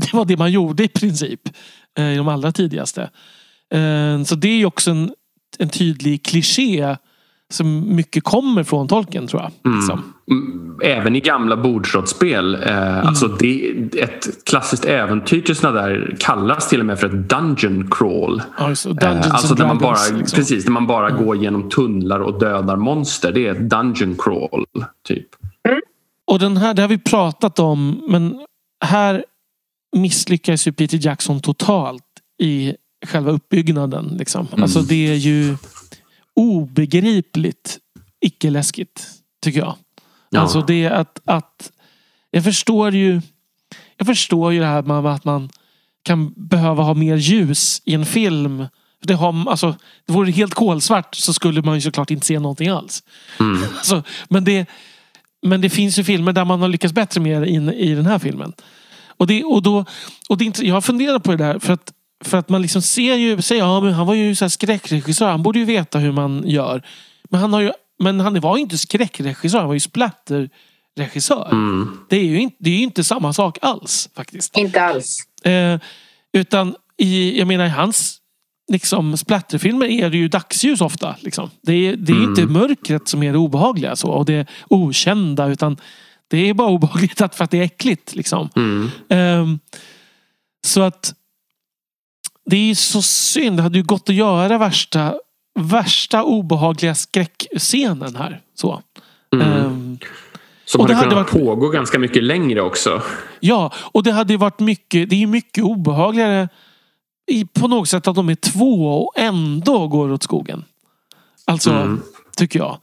[0.00, 1.40] det var det man gjorde i princip.
[1.98, 3.02] eh, I de allra tidigaste.
[3.74, 5.12] Eh, Så det är ju också en,
[5.58, 6.96] en tydlig kliché
[7.52, 9.74] som mycket kommer från tolken tror jag.
[9.74, 10.02] Liksom.
[10.30, 12.54] Mm, Även i gamla bordsrollspel.
[12.54, 17.28] Eh, alltså det, ett klassiskt äventyr till såna där kallas till och med för ett
[17.28, 18.42] dungeon crawl.
[18.58, 18.64] Ja.
[18.64, 20.36] Dungeons Eh, alltså and där man bara, liksom.
[20.36, 23.32] precis, där man bara går genom tunnlar och dödar monster.
[23.32, 24.64] Det är ett dungeon crawl.
[25.08, 25.26] Typ.
[26.26, 28.04] Och den här, det har vi pratat om.
[28.08, 28.40] Men
[28.84, 29.24] här
[29.92, 32.04] misslyckas ju Peter Jackson totalt
[32.38, 32.74] i
[33.06, 34.16] själva uppbyggnaden.
[34.18, 34.48] Liksom.
[34.52, 35.56] Alltså det är ju
[36.34, 37.78] obegripligt
[38.20, 39.08] icke-läskigt.
[39.42, 39.74] Tycker jag.
[40.30, 40.40] Ja.
[40.40, 41.72] Alltså det att, att
[42.30, 43.20] jag förstår ju
[43.96, 45.50] jag förstår ju det här med att man
[46.02, 48.66] kan behöva ha mer ljus i en film.
[49.02, 49.76] Det, har, alltså,
[50.06, 53.02] det vore helt kolsvart så skulle man ju såklart inte se någonting alls.
[53.76, 54.66] Alltså, men, det,
[55.42, 58.06] men det finns ju filmer där man har lyckats bättre med det in, i den
[58.06, 58.52] här filmen.
[59.22, 59.84] Och det, och då,
[60.28, 61.92] och det, jag har funderat på det där för att,
[62.24, 65.30] för att man liksom ser ju, säger, ja men han var ju så här skräckregissör,
[65.30, 66.82] han borde ju veta hur man gör.
[67.30, 71.48] Men han, har ju, men han var ju inte skräckregissör, han var ju splatterregissör.
[72.08, 74.56] Det är ju inte, det är ju inte samma sak alls faktiskt.
[74.56, 75.18] Inte alls.
[75.44, 75.80] Eh,
[76.32, 78.18] utan i, jag menar i hans
[78.72, 81.16] liksom, splatterfilmer är det ju dagsljus ofta.
[81.20, 81.50] Liksom.
[81.62, 85.76] Det är, det är inte mörkret som är det obehagliga så, och det okända utan
[86.36, 88.14] det är bara obehagligt att, för att det är äckligt.
[88.14, 88.48] Liksom.
[89.08, 89.58] Ehm,
[90.66, 91.14] så att
[92.44, 93.56] det är så synd.
[93.56, 95.14] Det hade ju gått att göra värsta,
[95.60, 98.40] värsta obehagliga skräckscenen här.
[98.54, 98.82] Så.
[99.42, 99.98] Ehm,
[100.64, 103.02] Som Och det hade hade kunnat varit- pågå ganska mycket längre också.
[103.40, 106.48] Ja, och det hade ju varit mycket, det är ju mycket obehagligare
[107.30, 110.64] i, på något sätt att de är två och ändå går åt skogen.
[111.44, 111.98] Alltså,
[112.36, 112.78] tycker jag.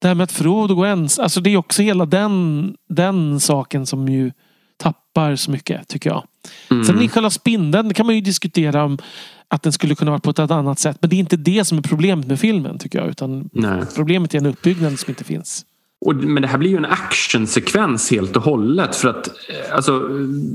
[0.00, 3.86] Det här med att Frodo går ensam, alltså det är också hela den, den saken
[3.86, 4.32] som ju
[4.76, 6.24] tappar så mycket, tycker jag.
[6.86, 8.98] Sen i själva spindeln, kan man ju diskutera om
[9.48, 10.98] att den skulle kunna vara på ett annat sätt.
[11.00, 13.08] Men det är inte det som är problemet med filmen, tycker jag.
[13.08, 13.82] Utan Nej.
[13.96, 15.64] problemet är en uppbyggnad som inte finns.
[16.00, 18.96] Och, men det här blir ju en actionsekvens helt och hållet.
[18.96, 20.08] För att eh, alltså,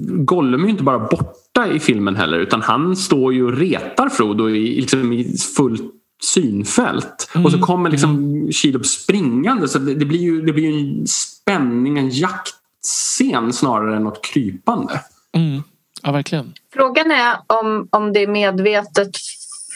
[0.07, 4.09] Gollum är ju inte bara borta i filmen heller utan han står ju och retar
[4.09, 5.83] Frodo i, liksom, i fullt
[6.23, 7.29] synfält.
[7.43, 11.07] Och så kommer liksom Shelob springande så det, det, blir ju, det blir ju en
[11.07, 15.01] spänning, en jaktscen snarare än något krypande.
[15.35, 15.63] Mm.
[16.01, 16.53] Ja, verkligen.
[16.73, 19.11] Frågan är om, om det är medvetet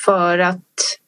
[0.06, 1.00] för att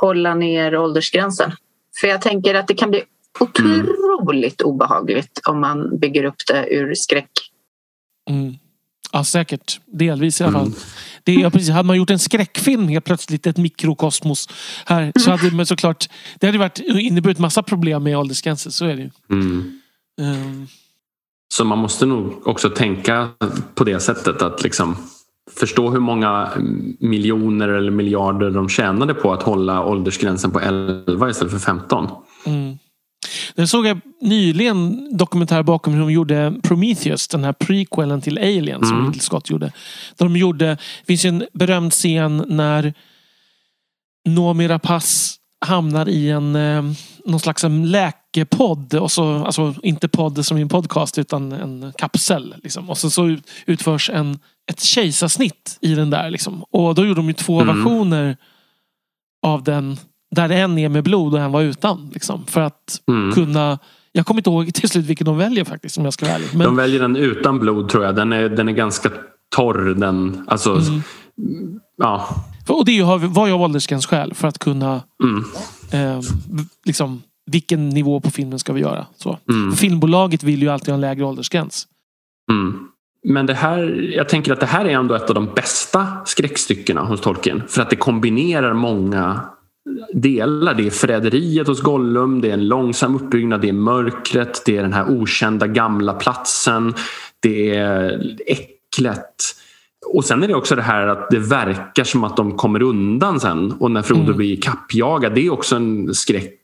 [0.00, 1.52] hålla ner åldersgränsen.
[2.00, 3.02] För jag tänker att det kan bli
[3.40, 7.30] otroligt obehagligt om man bygger upp det ur skräck.
[8.30, 8.54] Mm.
[9.12, 9.80] Ja, säkert.
[9.86, 10.72] Delvis i alla fall.
[11.24, 11.70] Det är, ja, precis.
[11.70, 14.48] Hade man gjort en skräckfilm helt plötsligt, ett mikrokosmos
[14.86, 16.08] här, så hade men såklart
[16.40, 18.70] det hade varit inneburit massa problem med åldersgränser.
[18.70, 19.10] Så är det ju.
[20.20, 20.66] Ehm,
[21.54, 23.28] Så man måste nog också tänka
[23.74, 24.96] på det sättet att liksom
[25.56, 26.50] förstå hur många
[27.00, 32.08] miljoner eller miljarder de tjänade på att hålla åldersgränsen på 11 istället för 15.
[33.54, 38.80] Den såg jag nyligen dokumentär bakom hur de gjorde Prometheus, den här prequelen till Alien
[38.86, 39.06] som Mm.
[39.06, 39.66] Ridley Scott gjorde.
[40.16, 42.94] Där de gjorde, det finns en berömd scen när
[44.28, 45.34] Noomi Rapace
[45.66, 46.82] hamnar i en eh,
[47.24, 48.94] någon slags en läkepodd.
[48.94, 52.54] Och så, alltså inte podd som i en podcast utan en kapsel.
[52.62, 52.90] Liksom.
[52.90, 54.38] Och så, så ut- utförs en,
[54.70, 56.30] ett kejsarsnitt i den där.
[56.30, 56.62] Liksom.
[56.70, 57.76] Och då gjorde de ju två Mm.
[57.76, 58.36] versioner
[59.46, 59.96] av den.
[60.32, 62.10] Där en är med blod och en var utan.
[62.14, 63.32] Liksom, för att Mm.
[63.32, 63.78] kunna...
[64.12, 66.48] Jag kommer inte ihåg till slut vilken de väljer faktiskt om jag ska vara ärlig.
[66.52, 68.16] Men, De väljer den utan blod tror jag.
[68.16, 69.10] Den är, den är ganska
[69.56, 69.94] torr.
[69.94, 70.70] Den, alltså,
[71.38, 71.80] Mm.
[71.96, 72.28] ja.
[72.68, 75.02] och det var ju av åldersgränsskäl för att kunna...
[75.24, 75.44] Mm.
[75.92, 76.20] Eh,
[76.84, 79.06] liksom, vilken nivå på filmen ska vi göra?
[79.16, 79.38] Så.
[79.48, 79.72] Mm.
[79.72, 81.86] Filmbolaget vill ju alltid ha en lägre åldersgräns.
[82.50, 82.78] Mm.
[83.28, 87.00] Men det här, jag tänker att det här är ändå ett av de bästa skräckstyckena
[87.02, 87.62] hos Tolkien.
[87.68, 89.40] För att det kombinerar många
[90.12, 90.74] delar.
[90.74, 94.82] Det är förräderiet hos Gollum, det är en långsam uppbyggnad, det är mörkret, det är
[94.82, 96.94] den här okända gamla platsen,
[97.40, 99.34] det är äcklet.
[100.06, 103.40] Och sen är det också det här att det verkar som att de kommer undan
[103.40, 104.36] sen och när Frodo Mm.
[104.36, 105.34] blir kappjagad.
[105.34, 106.60] Det är också en skräck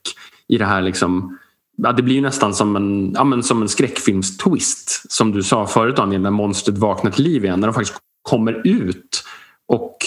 [0.47, 1.37] i det här liksom
[1.81, 5.11] Ja, det blir ju nästan som en, ja, men som en skräckfilmstwist.
[5.11, 7.59] Som du sa förut Daniel, när monstret vaknar till liv igen.
[7.59, 9.23] När de faktiskt kommer ut
[9.67, 9.97] och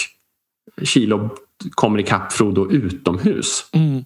[0.81, 1.29] Kilo
[1.71, 3.65] kommer ikapp Frodo utomhus.
[3.71, 4.05] Mm.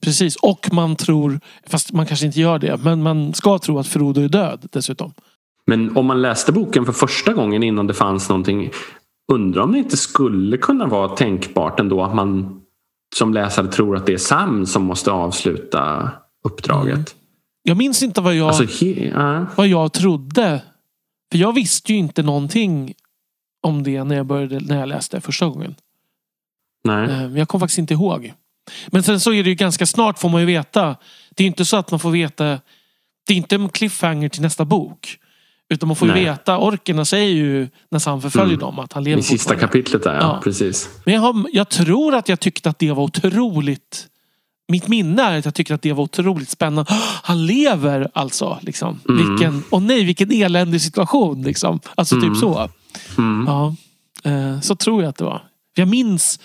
[0.00, 3.86] Precis, och man tror, fast man kanske inte gör det, men man ska tro att
[3.86, 5.12] Frodo är död dessutom.
[5.66, 8.70] Men om man läste boken för första gången innan det fanns någonting.
[9.32, 12.60] Undrar om det inte skulle kunna vara tänkbart ändå att man
[13.16, 16.10] som läsare tror att det är Sam som måste avsluta
[16.44, 16.94] uppdraget.
[16.94, 17.04] Mm.
[17.62, 19.46] Jag minns inte vad jag, Alltså, he, ja.
[19.56, 20.62] vad jag trodde.
[21.32, 22.94] För jag visste ju inte någonting
[23.62, 25.74] om det när jag, började, när jag läste första gången.
[26.84, 27.10] Nej.
[27.10, 28.32] Eh, Jag kommer faktiskt inte ihåg.
[28.86, 30.96] Men sen så är det ju ganska snart får man ju veta.
[31.36, 32.44] Det är inte så att man får veta.
[33.26, 35.16] Det är inte en cliffhanger till nästa bok.
[35.68, 36.24] Utan man får ju Nej.
[36.24, 36.58] veta.
[36.58, 38.58] Orkerna säger ju när Sam förföljer Mm.
[38.60, 40.20] dem att han lever I sista kapitlet där, ja.
[40.20, 40.40] Ja.
[40.44, 40.88] Precis.
[41.04, 44.06] Men jag, har, jag tror att jag tyckte att det var otroligt.
[44.68, 46.92] Mitt minne är att jag tyckte att det var otroligt spännande.
[47.22, 48.58] Han lever alltså.
[48.62, 49.00] Liksom.
[49.08, 49.28] Mm.
[49.30, 51.42] Vilken, åh nej, vilken eländig situation.
[51.42, 51.80] Liksom.
[51.94, 52.28] Alltså Mm.
[52.30, 52.68] typ så.
[53.18, 53.46] Mm.
[53.46, 53.74] Ja,
[54.30, 55.42] eh, så tror jag att det var.
[55.74, 56.40] Jag minns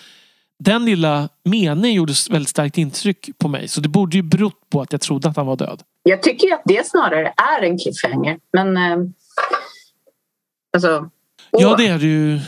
[0.64, 3.68] den lilla meningen gjorde väldigt starkt intryck på mig.
[3.68, 5.82] Så det borde ju berott på att jag trodde att han var död.
[6.04, 8.38] Jag tycker ju att det snarare är en cliffhanger.
[8.54, 8.98] Men eh,
[10.74, 11.10] alltså,
[11.52, 12.40] Ja, åh, det är det ju.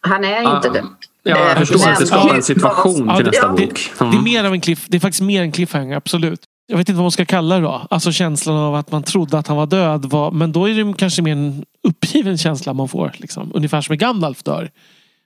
[0.00, 0.84] han är Ah, inte död.
[1.22, 3.58] Ja, jag Eh, förstår men att det skapar en situation vad- till nästa Ja, bok.
[3.98, 4.24] Det är, Mm.
[4.24, 6.40] mer av en cliff, det är faktiskt mer en cliffhanger, absolut.
[6.66, 7.86] Jag vet inte vad man ska kalla det då.
[7.90, 10.04] Alltså känslan av att man trodde att han var död.
[10.04, 13.12] Var, men då är det kanske mer en uppgiven känsla man får.
[13.16, 13.50] Liksom.
[13.54, 14.70] Ungefär som när Gandalf dör.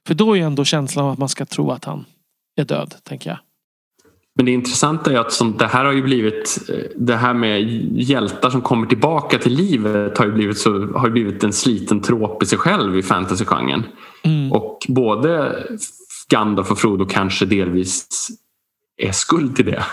[0.07, 2.05] För då är ändå känslan att man ska tro att han
[2.57, 3.38] är död, tänker jag.
[4.36, 7.61] Men det intressanta är att det här har ju blivit eh, det här med
[7.92, 12.03] hjältar som kommer tillbaka till livet har ju blivit, så, har ju blivit en sliten
[12.03, 13.84] trop i sig själv i fantasygenren.
[14.22, 14.53] Mm.
[14.53, 15.62] Och både
[16.28, 18.07] Gandalf och Frodo kanske delvis
[18.96, 19.84] är skuld till det.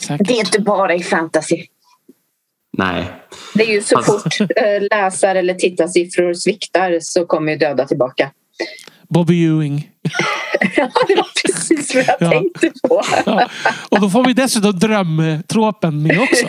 [0.00, 0.28] Säkert.
[0.28, 1.66] Det är inte bara i fantasy.
[2.78, 3.12] Nej,
[3.54, 7.86] Det är ju så Fast- fort eh, läsar eller tittarsiffror sviktar så kommer ju döda
[7.86, 8.30] tillbaka.
[9.08, 9.88] Bobby Ewing.
[10.76, 12.30] Ja, det var precis vad jag Ja.
[12.30, 13.02] tänkte på.
[13.26, 13.48] Ja.
[13.88, 16.46] Och då får vi dessutom drömtropen med också.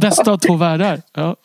[0.00, 1.00] Bästa av två världar.
[1.14, 1.36] Ja.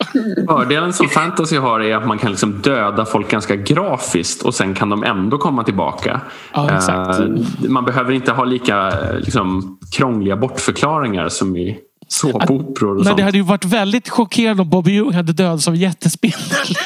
[0.48, 4.74] fördelen som fantasy har är att man kan liksom döda folk ganska grafiskt och sen
[4.74, 6.20] kan de ändå komma tillbaka.
[6.54, 7.20] Ja, exakt.
[7.20, 7.26] Eh,
[7.68, 11.78] Man behöver inte ha lika eh, liksom, krångliga bortförklaringar som i
[12.08, 13.16] såpoperor och sånt.
[13.16, 16.40] det hade ju varit väldigt chockerande om Bobby Ewing hade dödats av jättespindel.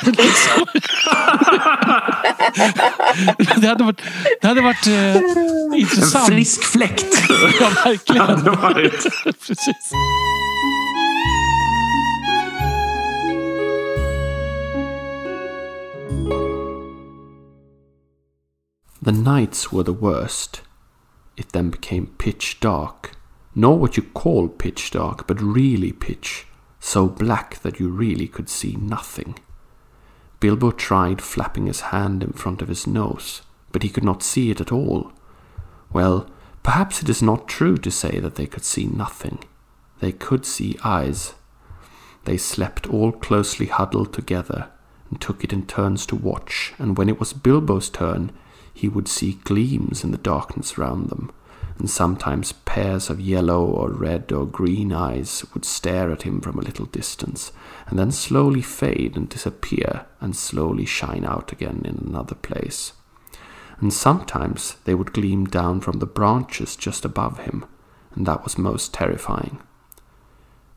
[0.04, 0.66] Liksom.
[3.60, 4.00] det hade varit,
[4.40, 6.26] det hade varit eh, En intressant.
[6.26, 7.06] frisk fläkt
[7.60, 8.26] Ja, verkligen.
[8.26, 9.06] hade det varit.
[9.46, 9.92] Precis.
[19.02, 20.60] The nights were the worst.
[21.36, 23.10] It then became pitch dark.
[23.54, 26.46] Not what you call pitch dark, but really pitch,
[26.80, 29.38] so black that you really could see nothing.
[30.40, 34.50] Bilbo tried flapping his hand in front of his nose, but he could not see
[34.50, 35.12] it at all.
[35.92, 36.28] Well,
[36.62, 39.44] perhaps it is not true to say that they could see nothing.
[40.00, 41.34] They could see eyes.
[42.24, 44.70] They slept all closely huddled together
[45.10, 48.32] and took it in turns to watch, and when it was Bilbo's turn,
[48.72, 51.30] he would see gleams in the darkness round them,
[51.82, 56.56] and sometimes pairs of yellow or red or green eyes would stare at him from
[56.56, 57.50] a little distance,
[57.88, 62.92] and then slowly fade and disappear and slowly shine out again in another place.
[63.80, 67.64] And sometimes they would gleam down from the branches just above him,
[68.14, 69.60] and that was most terrifying.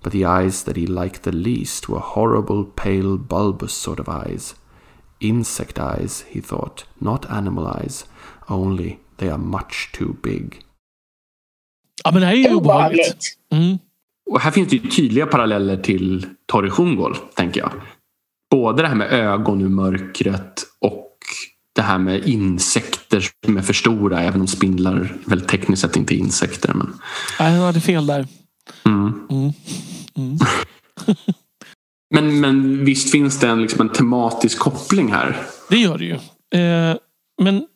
[0.01, 4.55] But the eyes that he liked the least were horrible, pale, bulbous sort of eyes.
[5.19, 8.05] Insect eyes, he thought, not animal eyes,
[8.49, 10.64] only they are much too big.
[12.05, 13.37] Ja, men det här är ju obehagligt.
[13.51, 13.77] Mm.
[14.31, 17.71] Och här finns det ju tydliga paralleller till Torre Sjungol, tänker jag.
[18.51, 21.11] Både det här med ögon ur mörkret och
[21.75, 26.15] det här med insekter som är för stora, även om spindlar väl tekniskt sett inte
[26.15, 26.73] är insekter.
[26.73, 26.93] Men...
[27.39, 28.27] Nej, han hade fel där.
[28.85, 29.27] Mm.
[29.29, 29.53] Mm.
[30.17, 30.37] Mm.
[32.09, 35.41] Men, men visst finns det en, liksom en tematisk koppling här?
[35.69, 36.13] Det gör det ju.
[36.61, 36.97] Eh,
[37.41, 37.67] men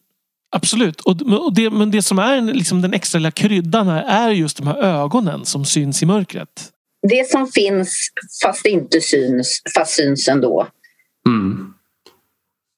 [0.49, 1.01] absolut.
[1.01, 4.57] Och, och det, men det som är liksom den extra lilla kryddan här är just
[4.57, 6.71] de här ögonen som syns i mörkret.
[7.09, 8.09] Det som finns
[8.43, 10.67] fast inte syns, fast syns ändå.
[11.27, 11.73] Mm.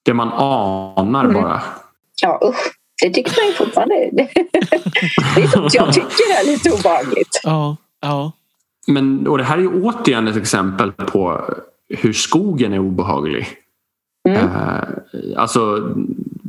[0.05, 1.41] Det man anar Mm.
[1.41, 1.63] bara.
[2.21, 2.71] Ja, usch.
[3.01, 3.95] Det tycker man ju fortfarande.
[5.35, 7.41] Det är sånt jag tycker är lite obehagligt.
[7.43, 8.31] Ja, ja.
[8.87, 11.41] Men, och det här är ju återigen ett exempel på
[11.89, 13.47] hur skogen är obehaglig.
[14.29, 14.39] Mm.
[14.45, 14.83] Eh,
[15.37, 15.89] alltså,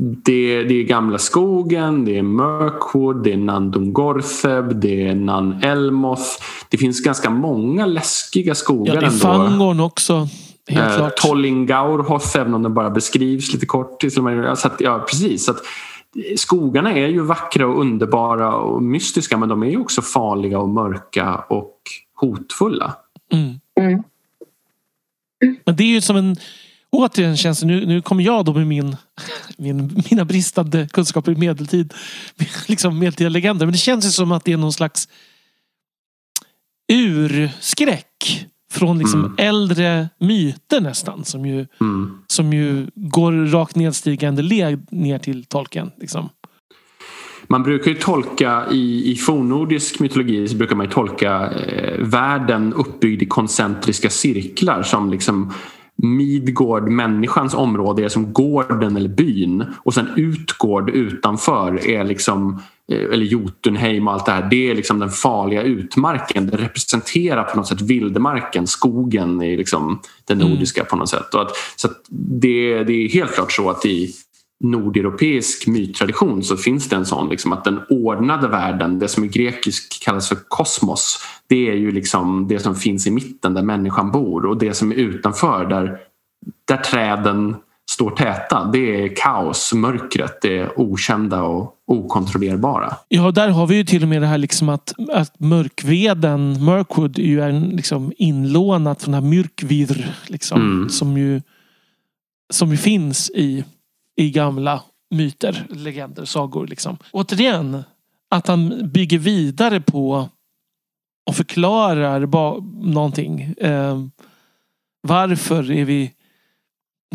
[0.03, 6.23] det, det är gamla skogen, det är Mirkwood, det är Nandungortheb, det är Nan Elmoth.
[6.69, 9.21] Det finns ganska många läskiga skogar ja det är ändå.
[9.21, 10.29] Fangorn också.
[10.69, 11.17] Helt Eh, klart.
[11.17, 14.03] Tollingaurhoth, även om den bara beskrivs lite kort.
[14.57, 15.45] Så att, ja, precis.
[15.45, 15.59] Så att,
[16.37, 20.69] skogarna är ju vackra och underbara och mystiska men de är ju också farliga och
[20.69, 21.77] mörka och
[22.15, 22.97] hotfulla.
[23.33, 23.61] Mm.
[23.81, 24.03] Mm.
[25.65, 26.37] Men det är ju som en...
[26.97, 28.97] Återigen känns det, nu, nu kommer jag då med min,
[29.59, 31.95] min, mina bristande kunskaper i medeltid.
[32.67, 33.67] Liksom medeltida legender.
[33.67, 35.09] Men det känns ju som att det är någon slags
[36.93, 38.47] urskräck.
[38.73, 39.35] Från liksom Mm.
[39.39, 41.25] äldre myter nästan.
[41.25, 42.19] Som ju, Mm.
[42.27, 45.91] som ju går rakt nedstigande led ner till tolken.
[46.01, 46.29] Liksom.
[47.47, 52.73] Man brukar ju tolka i, i fornnordisk mytologi så brukar man ju tolka eh, världen
[52.75, 55.53] uppbyggd i koncentriska cirklar som liksom
[56.03, 62.99] Midgård, människans område, är som gården eller byn och sen Utgård utanför är liksom eh,
[63.13, 66.47] eller Jotunheim och allt det här, det är liksom den farliga utmarken.
[66.47, 70.49] Det representerar på något sätt vildmarken, skogen i liksom det Mm.
[70.49, 71.35] nordiska på något sätt.
[71.35, 72.05] Att, så att
[72.41, 74.15] det, det är helt klart så att i
[74.65, 79.29] nordeuropeisk myttradition så finns det en sån liksom att den ordnade världen, det som i
[79.29, 81.19] grekisk kallas för kosmos,
[81.53, 84.93] det är ju liksom det som finns i mitten där människan bor och det som
[84.93, 85.99] är utanför där,
[86.69, 87.57] där träden
[87.91, 92.97] står täta, det är kaos, mörkret, det är okända och okontrollerbara.
[93.09, 97.19] Ja, där har vi ju till och med det här liksom att, att mörkveden, Mirkwood,
[97.19, 100.15] ju är liksom inlånat från den här myrkvirr.
[100.27, 100.89] Liksom, Mm.
[100.89, 101.43] som, ju,
[102.53, 103.65] som ju finns i,
[104.17, 106.67] i gamla myter, legender, sagor.
[106.67, 106.97] Liksom.
[107.11, 107.83] Återigen,
[108.31, 110.29] att han bygger vidare på
[111.27, 113.55] och förklarar ba, någonting.
[113.61, 113.99] Eh,
[115.03, 116.13] varför är vi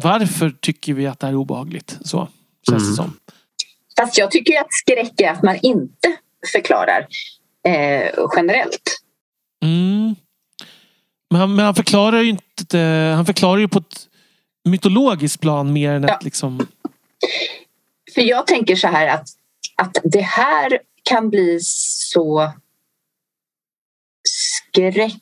[0.01, 1.97] varför tycker vi att det här är obehagligt?
[2.01, 2.27] Så
[2.69, 2.91] känns Mm.
[2.91, 3.17] det som.
[3.99, 6.17] Fast jag tycker att skräck är att man inte
[6.51, 7.07] förklarar
[7.67, 9.01] eh, generellt.
[9.63, 10.15] Mm.
[11.29, 12.77] Men, han, men han förklarar ju inte...
[13.15, 14.07] Han förklarar ju på ett
[14.69, 16.15] mytologiskt plan mer än Ja.
[16.17, 16.67] ett liksom...
[18.15, 19.27] För jag tänker så här att,
[19.75, 22.51] att det här kan bli så
[24.77, 25.21] skräck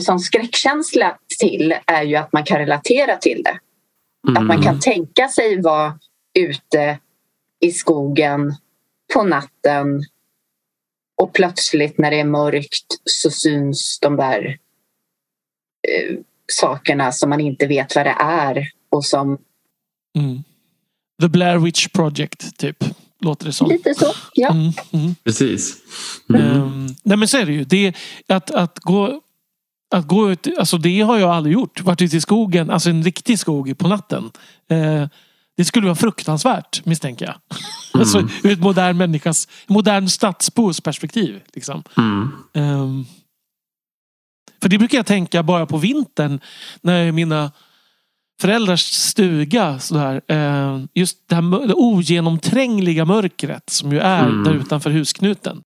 [0.00, 3.58] som skräckkänsla till är ju att man kan relatera till det.
[4.38, 5.98] Att man kan tänka sig vara
[6.38, 6.98] ute
[7.60, 8.54] i skogen
[9.14, 10.04] på natten
[11.22, 14.58] och plötsligt när det är mörkt så syns de där
[15.88, 16.16] eh,
[16.52, 19.38] sakerna som man inte vet vad det är och som
[20.16, 20.44] Mm.
[21.20, 22.84] The Blair Witch Project, typ.
[23.26, 23.68] Låter det som.
[23.68, 24.12] lite så.
[24.32, 24.50] Ja.
[24.50, 25.14] Mm, mm.
[25.24, 25.76] Precis.
[26.34, 27.64] Ehm, nej men så är det ju.
[27.64, 27.96] Det,
[28.28, 29.20] att, att gå,
[29.94, 31.80] att gå ut, alltså det har jag aldrig gjort.
[31.80, 34.30] Varit ute i skogen, alltså en riktig skog på natten.
[34.70, 35.08] Eh,
[35.56, 37.34] det skulle vara fruktansvärt misstänker jag.
[38.00, 41.40] Alltså ur ett modern människas, modern stadsbos perspektiv.
[41.54, 41.82] Liksom.
[41.96, 42.28] Mm.
[42.54, 43.04] Ehm,
[44.62, 46.40] för det brukar jag tänka bara på vintern.
[46.80, 47.52] När mina
[48.40, 49.78] föräldrars stuga.
[49.78, 54.44] Sådär, eh, just det här det ogenomträngliga mörkret som ju är Mm.
[54.44, 55.62] där utanför husknuten.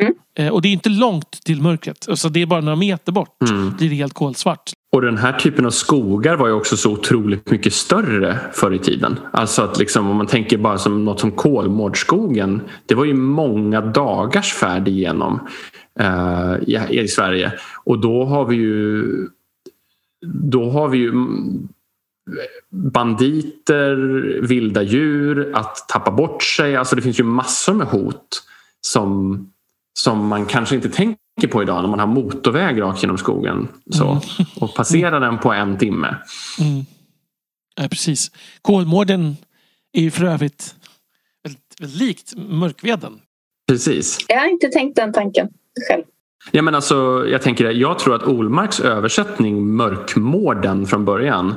[0.00, 0.14] Mm.
[0.38, 2.06] Eh, och det är inte långt till mörkret.
[2.08, 3.42] Alltså det är bara några meter bort.
[3.50, 3.76] Mm.
[3.76, 4.70] blir det helt kolsvart.
[4.92, 8.78] Och den här typen av skogar var ju också så otroligt mycket större förr i
[8.78, 9.18] tiden.
[9.32, 12.60] Alltså att liksom, om man tänker bara som något som Kolmårdsskogen.
[12.86, 15.40] Det var ju många dagars färd igenom
[16.00, 17.52] eh, i, i Sverige.
[17.84, 19.04] Och då har vi ju
[20.26, 21.12] då har vi ju
[22.70, 23.96] banditer,
[24.42, 26.76] vilda djur, att tappa bort sig.
[26.76, 28.42] Alltså det finns ju massor med hot
[28.80, 29.52] som,
[29.98, 33.68] som man kanske inte tänker på idag när man har motorväg rakt genom skogen.
[33.90, 34.20] Så, mm.
[34.60, 36.16] Och passerar den på en timme.
[36.60, 36.84] Mm.
[37.80, 38.30] Ja, precis.
[38.62, 39.36] Kolmården
[39.92, 40.74] är ju för övrigt
[41.44, 43.20] väldigt, väldigt likt Mörkveden.
[43.68, 44.18] Precis.
[44.28, 45.48] Jag har inte tänkt den tanken
[45.88, 46.02] själv.
[46.50, 51.54] Ja, men alltså, jag, tänker, jag tror att Olmarks översättning Mörkmården från början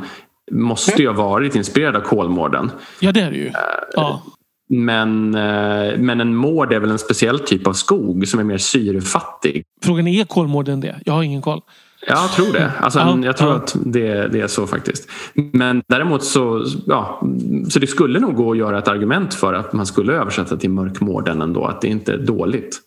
[0.52, 2.72] måste ju ha varit inspirerad av Kolmården.
[3.00, 3.52] Ja, det är det ju.
[3.94, 4.24] Ja.
[4.70, 8.58] Men, eh, men en mård är väl en speciell typ av skog som är mer
[8.58, 9.64] syrefattig.
[9.84, 11.00] Frågan är, är Kolmården det?
[11.06, 11.62] Jag har ingen koll.
[12.08, 12.72] Jag tror det.
[12.80, 13.56] Alltså, ja, jag tror ja.
[13.56, 15.10] att det, det, är så faktiskt.
[15.34, 17.22] Men däremot så, ja,
[17.70, 20.70] så det skulle nog gå att göra ett argument för att man skulle översätta till
[20.70, 21.66] mörkmården ändå.
[21.66, 22.80] Att det inte är dåligt.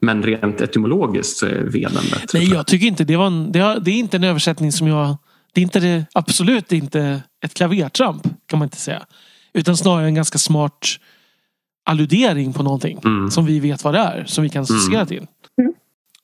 [0.00, 2.38] Men rent etymologiskt så är veden bättre.
[2.38, 5.16] Nej, jag tycker inte det var en, det, är inte en översättning som jag...
[5.54, 9.06] Det är inte det, absolut inte ett klavertramp kan man inte säga.
[9.52, 10.86] Utan snarare en ganska smart
[11.84, 13.30] alludering på någonting mm.
[13.30, 14.24] som vi vet vad det är.
[14.24, 15.06] Som vi kan associera mm.
[15.06, 15.26] till.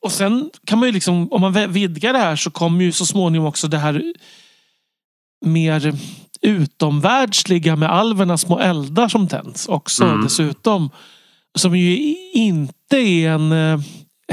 [0.01, 3.05] Och sen kan man ju liksom, om man vidgar det här så kommer ju så
[3.05, 4.13] småningom också det här
[5.45, 5.95] mer
[6.41, 10.23] utomvärldsliga med alverna små eldar som tänds också mm.
[10.23, 10.89] dessutom.
[11.55, 13.79] Som ju inte är en eh,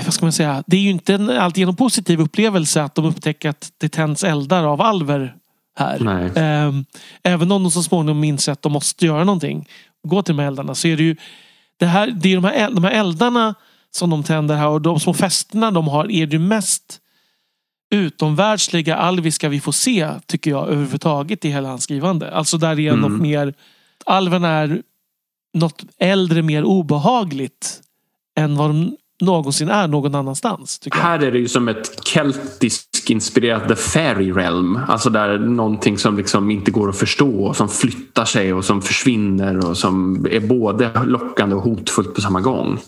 [0.05, 0.65] vad ska man säga?
[0.67, 4.65] Det är ju inte en alltigenom positiv upplevelse att de upptäcker att det tänds eldar
[4.65, 5.35] av alver
[5.79, 5.99] här.
[6.01, 6.31] Nej.
[6.37, 6.85] Ehm,
[7.23, 9.69] även om de så småningom inser att de måste göra någonting.
[10.03, 11.17] Gå till de här eldarna så är det ju
[11.79, 13.55] det, här, det är de, här, de här eldarna
[13.91, 17.01] som de tänder här och de små festerna de har är det mest
[17.91, 22.31] utomvärldsliga alviska vi får se tycker jag överhuvudtaget i hela hans skrivande.
[22.31, 23.01] Alltså där är mm.
[23.01, 23.55] något mer
[24.07, 24.83] Alven är
[25.55, 27.81] något äldre mer obehagligt
[28.37, 30.81] än vad de någonsin är någon annanstans.
[30.93, 34.79] Här är det ju som ett keltisk inspirerat The Fairy Realm.
[34.89, 39.69] Alltså där någonting som liksom inte går att förstå som flyttar sig och som försvinner
[39.69, 42.79] och som är både lockande och hotfullt på samma gång.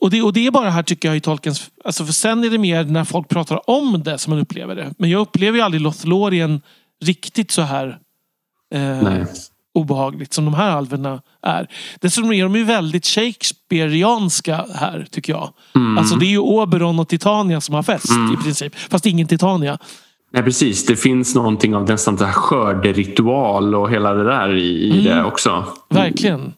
[0.00, 1.70] Och det, och det är bara här tycker jag i Tolkiens...
[1.84, 4.94] Alltså för sen är det mer när folk pratar om det som man upplever det.
[4.98, 6.60] Men jag upplever ju aldrig Lothlorien
[7.04, 7.98] riktigt så här.
[8.74, 9.26] Eh, Nej
[9.78, 11.68] obehagligt som de här alverna är.
[12.00, 15.50] Dessutom är de ju väldigt Shakespeareanska här tycker jag.
[15.74, 15.98] Mm.
[15.98, 18.34] Alltså det är ju Oberon och Titania som har fest mm.
[18.34, 18.74] i princip.
[18.74, 19.78] Fast ingen Titania.
[20.32, 24.90] Nej precis, det finns någonting av nästan här skörderitual och hela det där i, i
[24.90, 25.04] mm.
[25.04, 25.64] det också.
[25.90, 26.52] Verkligen.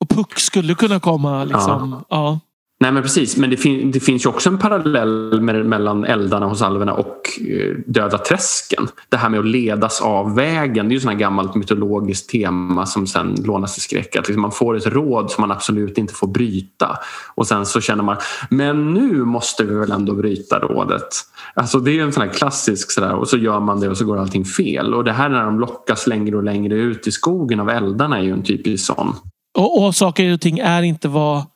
[0.00, 2.04] Och Puck skulle kunna komma liksom.
[2.08, 2.16] Ja.
[2.16, 2.40] ja.
[2.82, 6.46] Nej men precis, men det, fin det finns ju också en parallell med, mellan eldarna
[6.46, 8.88] hos alverna och eh, Döda träsken.
[9.08, 13.06] Det här med att ledas av vägen, det är ju ett gammalt mytologiskt tema som
[13.06, 14.16] sen lånas till skräck.
[14.16, 16.98] Att liksom man får ett råd som man absolut inte får bryta
[17.34, 18.16] och sen så känner man,
[18.50, 21.08] men nu måste vi väl ändå bryta rådet.
[21.54, 24.04] Alltså det är en sån här klassisk sådär och så gör man det och så
[24.04, 24.94] går allting fel.
[24.94, 28.22] Och det här när de lockas längre och längre ut i skogen av eldarna är
[28.22, 29.14] ju en typisk sån.
[29.58, 31.51] Och, och saker och ting är inte vad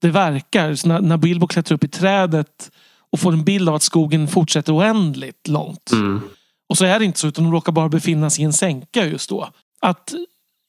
[0.00, 0.74] det verkar.
[0.74, 2.70] Så när, när Bilbo klättrar upp i trädet
[3.12, 5.92] och får en bild av att skogen fortsätter oändligt långt.
[5.92, 6.20] Mm.
[6.68, 9.06] Och så är det inte så utan de råkar bara befinna sig i en sänka
[9.06, 9.48] just då.
[9.80, 10.14] Att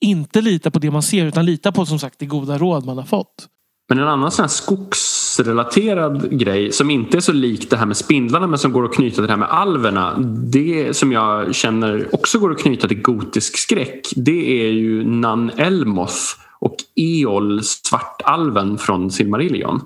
[0.01, 2.97] inte lita på det man ser utan lita på som sagt det goda råd man
[2.97, 3.47] har fått.
[3.89, 7.97] Men en annan sån här skogsrelaterad grej som inte är så lik det här med
[7.97, 10.17] spindlarna men som går att knyta till det här med alverna.
[10.51, 15.51] Det som jag känner också går att knyta till gotisk skräck det är ju Nan
[15.57, 16.15] Elmoth
[16.59, 19.81] och Eol, svartalven från Silmarillion.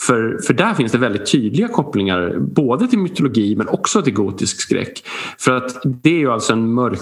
[0.00, 4.60] För, för där finns det väldigt tydliga kopplingar både till mytologi men också till gotisk
[4.60, 5.02] skräck.
[5.38, 7.00] För att det är ju alltså en mörk,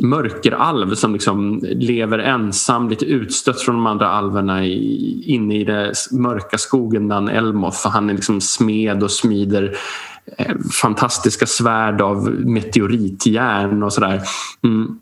[0.00, 5.94] mörkeralv som liksom lever ensam, lite utstött från de andra alverna i, inne i den
[6.12, 7.86] mörka skogen bland Elmoth.
[7.86, 9.76] Och han är liksom smed och smider
[10.38, 14.22] eh, fantastiska svärd av meteoritjärn och sådär.
[14.64, 14.98] Mm.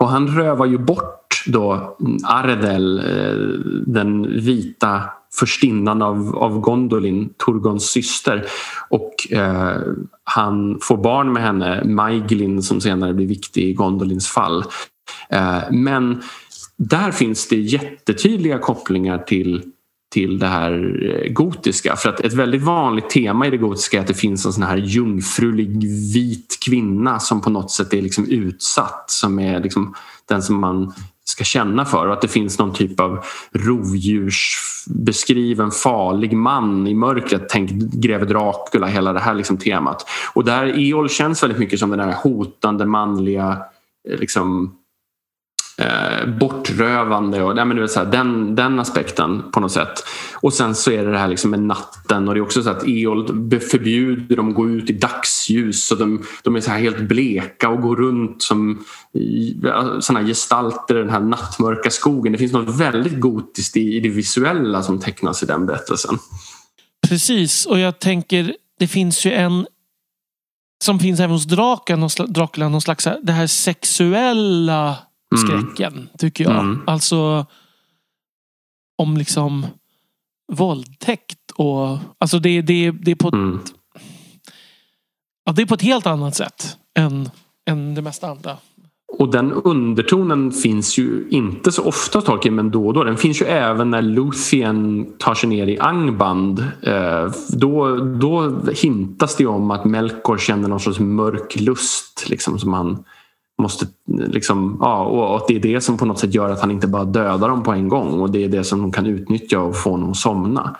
[0.00, 5.02] Och han rövar ju bort då mm, Ardel, eh, den vita
[5.34, 8.46] förstinnan av, av Gondolin, Turgons syster.
[8.88, 9.80] Och eh,
[10.24, 14.64] han får barn med henne, Maiglin som senare blir viktig i Gondolins fall.
[15.28, 16.22] Eh, men
[16.76, 19.62] där finns det jättetydliga kopplingar till
[20.10, 21.96] till det här eh, gotiska.
[21.96, 24.62] För att ett väldigt vanligt tema i det gotiska är att det finns en sån
[24.62, 25.84] här jungfrulig
[26.14, 29.04] vit kvinna som på något sätt är liksom utsatt.
[29.06, 29.94] Som är liksom
[30.28, 30.92] den som man
[31.24, 37.48] ska känna för och att det finns någon typ av rovdjursbeskriven farlig man i mörkret.
[37.48, 40.08] Tänk greve Dracula, hela det här liksom temat.
[40.32, 43.58] Och där Eol känns väldigt mycket som den här hotande manliga
[44.08, 44.74] eh, liksom,
[45.80, 49.92] eh, bortrövande och nej, men du vet, så här, den, den aspekten på något sätt.
[50.34, 52.70] Och sen så är det det här liksom med natten och det är också så
[52.70, 56.78] att Eol förbjuder dem att gå ut i dagsljus så de, de är så här
[56.78, 58.84] helt bleka och går runt som
[60.00, 62.32] sådana gestalter i den här nattmörka skogen.
[62.32, 66.18] Det finns något väldigt gotiskt i, i det visuella som tecknas i den berättelsen.
[67.08, 69.66] Precis, och jag tänker det finns ju en
[70.84, 74.96] som finns även hos Draken, Dracula, någon slags det här sexuella
[75.36, 76.08] skräcken, mm.
[76.18, 76.60] tycker jag.
[76.60, 76.80] Mm.
[76.86, 77.46] Alltså
[78.98, 79.66] om liksom
[80.52, 81.98] våldtäkt och...
[82.18, 83.56] Alltså det, det, det är på mm.
[83.56, 83.72] ett,
[85.44, 87.30] ja, det är på ett helt annat sätt än,
[87.70, 88.56] än det mesta andra.
[89.18, 93.04] Och den undertonen finns ju inte så ofta Tolkien men då och då.
[93.04, 96.64] Den finns ju även när Luthien tar sig ner i Angband.
[96.82, 102.72] Eh, då, då hintas det om att Melkor känner någon sorts mörk lust liksom, som
[102.72, 103.04] han
[103.60, 106.70] måste liksom, ja, och att det är det som på något sätt gör att han
[106.70, 109.60] inte bara dödar dem på en gång och det är det som de kan utnyttja
[109.60, 110.76] och få honom att somna.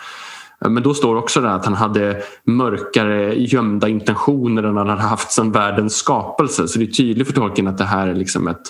[0.68, 5.32] Men då står också det att han hade mörkare gömda intentioner än han hade haft
[5.32, 6.68] sedan världens skapelse.
[6.68, 8.62] Så det är tydligt för Tolkien att det här är liksom ett,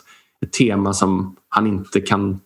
[0.45, 2.41] ett tema som han inte kan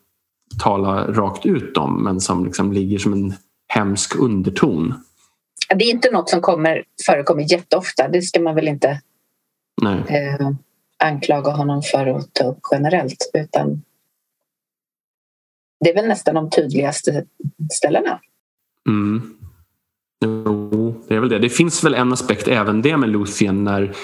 [0.62, 3.34] tala rakt ut om men som liksom ligger som en
[3.68, 4.94] hemsk underton.
[5.76, 9.00] Det är inte något som kommer förekommer jätteofta, det ska man väl inte
[9.82, 9.98] Nej.
[10.08, 10.50] Eh,
[11.04, 13.82] anklaga honom för att ta upp generellt utan
[15.80, 17.24] det är väl nästan de tydligaste
[17.72, 18.20] ställena.
[18.88, 19.36] Mm.
[20.24, 21.38] Jo, det är väl det.
[21.38, 23.94] Det finns väl en aspekt även det med Luthien när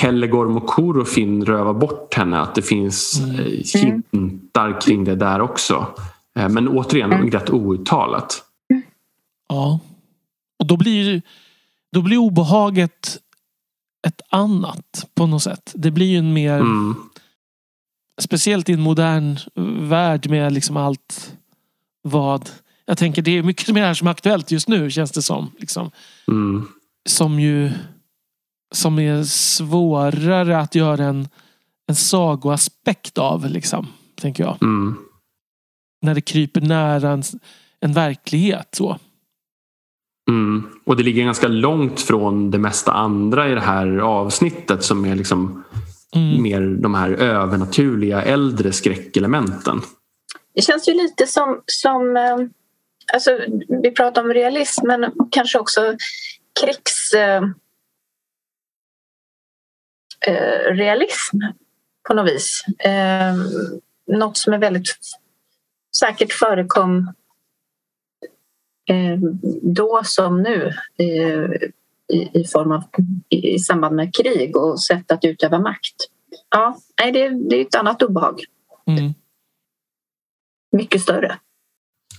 [0.00, 2.40] Kellegorm och Korofin rövar bort henne.
[2.40, 3.40] Att det finns mm.
[3.40, 3.80] Eh,
[4.12, 5.86] hintar kring det där också.
[6.38, 7.30] Eh, men återigen mm.
[7.30, 8.44] rätt outtalat.
[9.48, 9.80] Ja.
[10.58, 11.22] Och då blir,
[11.92, 13.18] då blir obehaget
[14.06, 15.72] ett annat på något sätt.
[15.74, 16.60] Det blir ju en mer...
[16.60, 16.94] Mm.
[18.20, 19.38] Speciellt i en modern
[19.88, 21.36] värld med liksom allt
[22.02, 22.50] vad...
[22.84, 25.50] Jag tänker det är mycket mer som är aktuellt just nu känns det som.
[25.58, 25.90] Liksom.
[26.28, 26.68] Mm.
[27.08, 27.72] Som ju...
[28.74, 31.28] Som är svårare att göra en,
[31.86, 33.50] en sagoaspekt av.
[33.50, 34.62] Liksom, tänker jag.
[34.62, 34.96] Mm.
[36.02, 37.22] När det kryper nära en,
[37.80, 38.74] en verklighet.
[38.74, 38.98] så.
[40.28, 40.68] Mm.
[40.84, 45.14] Och det ligger ganska långt från det mesta andra i det här avsnittet som är
[45.14, 45.64] liksom
[46.14, 46.42] mm.
[46.42, 49.80] mer de här övernaturliga äldre skräckelementen.
[50.54, 52.36] Det känns ju lite som, som eh,
[53.12, 53.38] alltså,
[53.82, 55.96] vi pratar om realism men kanske också
[56.60, 57.42] krigs eh,
[60.26, 61.36] eh, realism
[62.08, 62.64] på något vis.
[62.78, 63.34] Eh,
[64.06, 64.96] något som är väldigt
[65.96, 67.12] säkert förekom
[69.62, 71.50] då som nu eh,
[72.12, 72.84] i, i form av
[73.28, 75.96] i, samband med krig och sätt att utöva makt.
[76.50, 78.40] Ja, nej, det, det är ett annat obehag.
[78.86, 79.14] Mm.
[80.72, 81.38] Mycket större.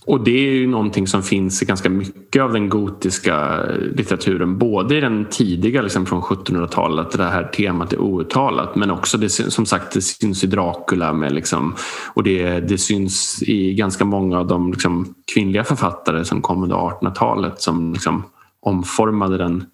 [0.05, 4.57] Och det är ju någonting som finns i ganska mycket av den gotiska eh, litteraturen.
[4.57, 8.75] Både i den tidiga liksom från 1700-talet, det här temat är outtalat.
[8.75, 11.13] Men också det, som sagt, det syns i Dracula.
[11.13, 11.75] Med liksom,
[12.13, 16.75] och det, det syns i ganska många av de liksom, kvinnliga författare som kom under
[16.75, 18.23] 1800-talet som liksom,
[18.61, 19.65] omformade den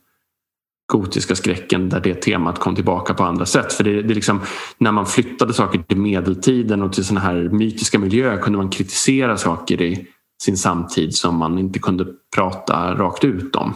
[0.91, 3.73] gotiska skräcken där det temat kom tillbaka på andra sätt.
[3.73, 4.41] För det, det liksom,
[4.77, 9.37] när man flyttade saker till medeltiden och till såna här mytiska miljöer kunde man kritisera
[9.37, 10.07] saker i
[10.41, 12.05] sin samtid som man inte kunde
[12.35, 13.75] prata rakt ut om.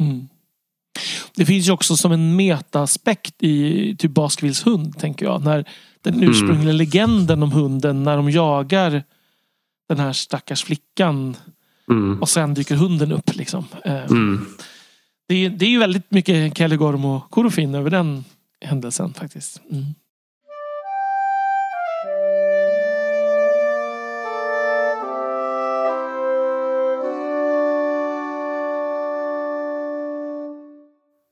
[0.00, 0.28] Mm.
[1.34, 5.44] Det finns ju också som en metaaspekt i typ Baskervilles hund, tänker jag.
[5.44, 5.64] När
[6.02, 6.30] den mm.
[6.30, 6.76] ursprungliga mm.
[6.76, 9.02] legenden om hunden, när de jagar
[9.88, 11.36] den här stackars flickan
[11.90, 12.20] mm.
[12.20, 13.36] och sen dyker hunden upp.
[13.36, 13.64] Liksom.
[13.84, 14.46] Eh, mm.
[15.28, 18.24] Det, är, det är ju väldigt mycket Kellegorm och Korofin över den
[18.60, 19.60] händelsen faktiskt.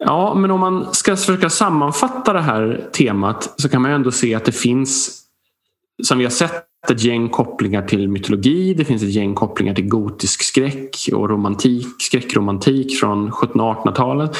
[0.07, 4.35] Ja, men om man ska försöka sammanfatta det här temat så kan man ändå se
[4.35, 5.23] att det finns,
[6.03, 8.74] som vi har sett, ett gäng kopplingar till mytologi.
[8.74, 14.37] Det finns ett gäng kopplingar till gotisk skräck och romantik, skräckromantik från 1700 1800-talet.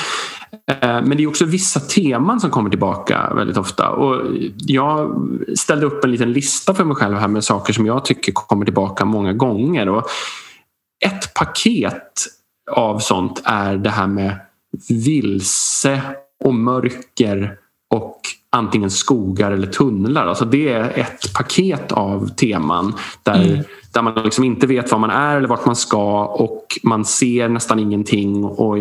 [0.71, 3.91] Eh, men det är också vissa teman som kommer tillbaka väldigt ofta.
[3.91, 4.23] Och
[4.57, 8.33] jag ställde upp en liten lista för mig själv här med saker som jag tycker
[8.33, 9.89] kommer tillbaka många gånger.
[9.89, 10.05] Och
[11.05, 12.27] ett paket
[12.71, 14.46] av sånt är det här med
[14.89, 16.03] vilse
[16.45, 17.59] och mörker
[17.91, 18.21] och
[18.51, 20.27] antingen skogar eller tunnlar.
[20.27, 23.65] Alltså det är ett paket av teman där, mm.
[23.93, 27.49] där man liksom inte vet var man är eller vart man ska och man ser
[27.49, 28.79] nästan ingenting och,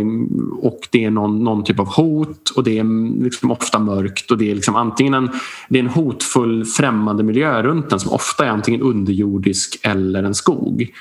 [0.61, 4.37] och det är någon, någon typ av hot och det är liksom ofta mörkt och
[4.37, 5.29] det är liksom antingen en,
[5.69, 10.35] det är en hotfull främmande miljö runt den som ofta är antingen underjordisk eller en
[10.35, 10.91] skog.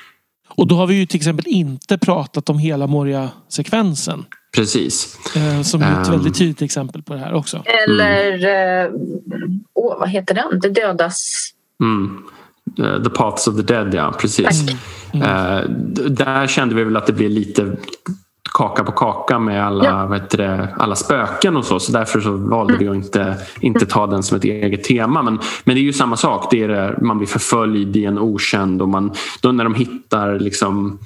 [0.49, 4.25] Och då har vi ju till exempel inte pratat om hela Moria-sekvensen.
[4.55, 5.19] Precis.
[5.35, 7.63] Eh, som är ett um, väldigt tydligt exempel på det här också.
[7.65, 8.33] Eller,
[8.85, 9.63] mm.
[9.73, 10.59] oh, vad heter den?
[10.59, 11.31] Det dödas...
[11.81, 12.23] Mm.
[13.03, 14.65] The Paths of the Dead, ja precis.
[15.13, 15.27] Mm.
[15.27, 15.69] Uh,
[16.09, 17.77] där kände vi väl att det blev lite
[18.55, 20.05] kaka på kaka med alla, ja.
[20.05, 21.79] vet det, alla spöken och så.
[21.79, 22.85] Så därför så valde mm.
[22.85, 25.23] vi att inte, inte ta den som ett eget tema.
[25.23, 26.47] Men, men det är ju samma sak.
[26.51, 29.11] Det är det, man blir förföljd i en okänd och man,
[29.41, 30.99] då när de hittar liksom,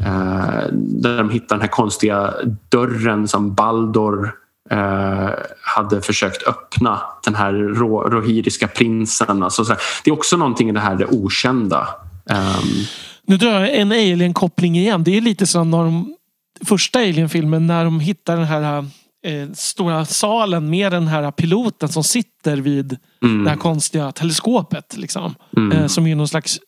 [0.00, 0.72] eh,
[1.02, 2.34] när de hittar den här konstiga
[2.68, 4.32] dörren som Baldor
[4.70, 5.28] eh,
[5.62, 7.00] hade försökt öppna.
[7.24, 9.42] Den här ro, rohiriska prinsen.
[9.42, 9.74] Alltså, så
[10.04, 11.88] det är också någonting i det här det okända.
[12.30, 12.86] Um,
[13.26, 15.04] nu drar jag en alien-koppling igen.
[15.04, 16.16] Det är lite som när de
[16.64, 18.86] första Alien-filmen när de hittar den här
[19.26, 23.44] eh, stora salen med den här piloten som sitter vid mm.
[23.44, 24.96] det här konstiga teleskopet.
[24.96, 25.34] Liksom.
[25.56, 25.78] Mm.
[25.78, 26.60] Eh, som är någon slags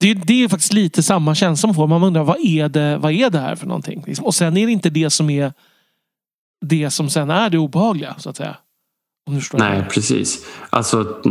[0.00, 1.86] det, det är faktiskt lite samma känsla man får.
[1.86, 4.04] Man undrar vad är det, vad är det här för någonting?
[4.06, 4.24] Liksom.
[4.24, 5.52] Och sen är det inte det som är
[6.60, 8.56] det som sen är det obehagliga så att säga.
[9.52, 10.46] nej, precis.
[10.70, 11.22] Alltså,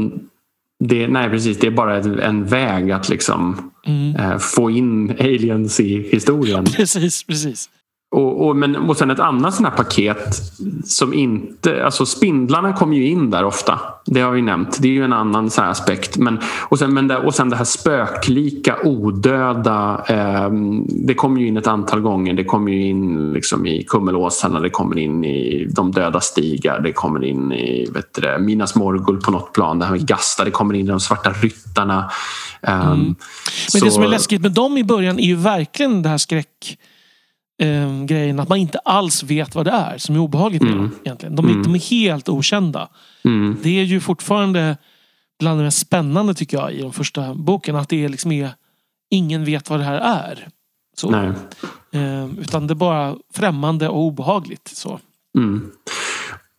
[0.79, 1.59] det, nej, precis.
[1.59, 4.15] Det är bara en väg att liksom mm.
[4.15, 6.65] eh, få in aliens i historien.
[6.75, 7.69] precis, precis.
[8.11, 10.35] Och, och, men, och sen ett annat sånt här paket
[10.85, 11.85] som inte...
[11.85, 13.79] Alltså spindlarna kommer ju in där ofta.
[14.05, 14.81] Det har vi nämnt.
[14.81, 16.17] Det är ju en annan så aspekt.
[16.17, 20.03] Men, och, sen, men det, och sen det här spöklika, odöda.
[20.07, 20.49] Eh,
[20.87, 22.33] det kommer ju in ett antal gånger.
[22.33, 26.79] Det kommer ju in liksom i Kummelåsarna, det kommer in i De döda stigar.
[26.79, 29.79] Det kommer in i vet du, Minas Morgul på något plan.
[29.79, 30.43] Det här med Gasta.
[30.43, 32.11] Det kommer in i De svarta ryttarna.
[32.61, 32.99] Eh, mm.
[32.99, 33.15] Men
[33.67, 33.85] så...
[33.85, 36.77] det som är läskigt med dem i början är ju verkligen det här skräck
[37.61, 40.91] eh, grejen att man inte alls vet vad det är som är obehagligt med mm.
[41.03, 41.35] Egentligen.
[41.35, 41.63] De, är, mm.
[41.63, 42.89] de är helt okända.
[43.23, 43.57] Mm.
[43.63, 44.77] Det är ju fortfarande
[45.39, 47.75] bland det mest spännande tycker jag i de första boken.
[47.75, 48.49] Att det är liksom är,
[49.09, 50.47] ingen vet vad det här är.
[50.97, 51.15] Så.
[51.91, 54.67] Eh, utan det är bara främmande och obehagligt.
[54.67, 54.99] Så.
[55.37, 55.71] Mm.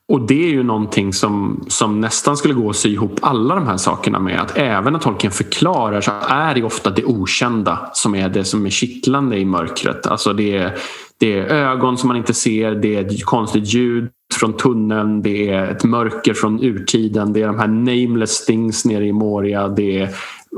[0.08, 3.66] Och det är ju någonting som, som nästan skulle gå att sy ihop alla de
[3.66, 4.40] här sakerna med.
[4.40, 8.66] Att även när Tolkien förklarar så är det ofta det okända som är det som
[8.66, 10.06] är kittlande i mörkret.
[10.06, 10.74] Alltså det är,
[11.18, 15.50] det är ögon som man inte ser, det är ett konstigt ljud från tunneln, det
[15.50, 19.98] är ett mörker från urtiden, det är de här nameless things nere i Moria, det
[19.98, 20.10] är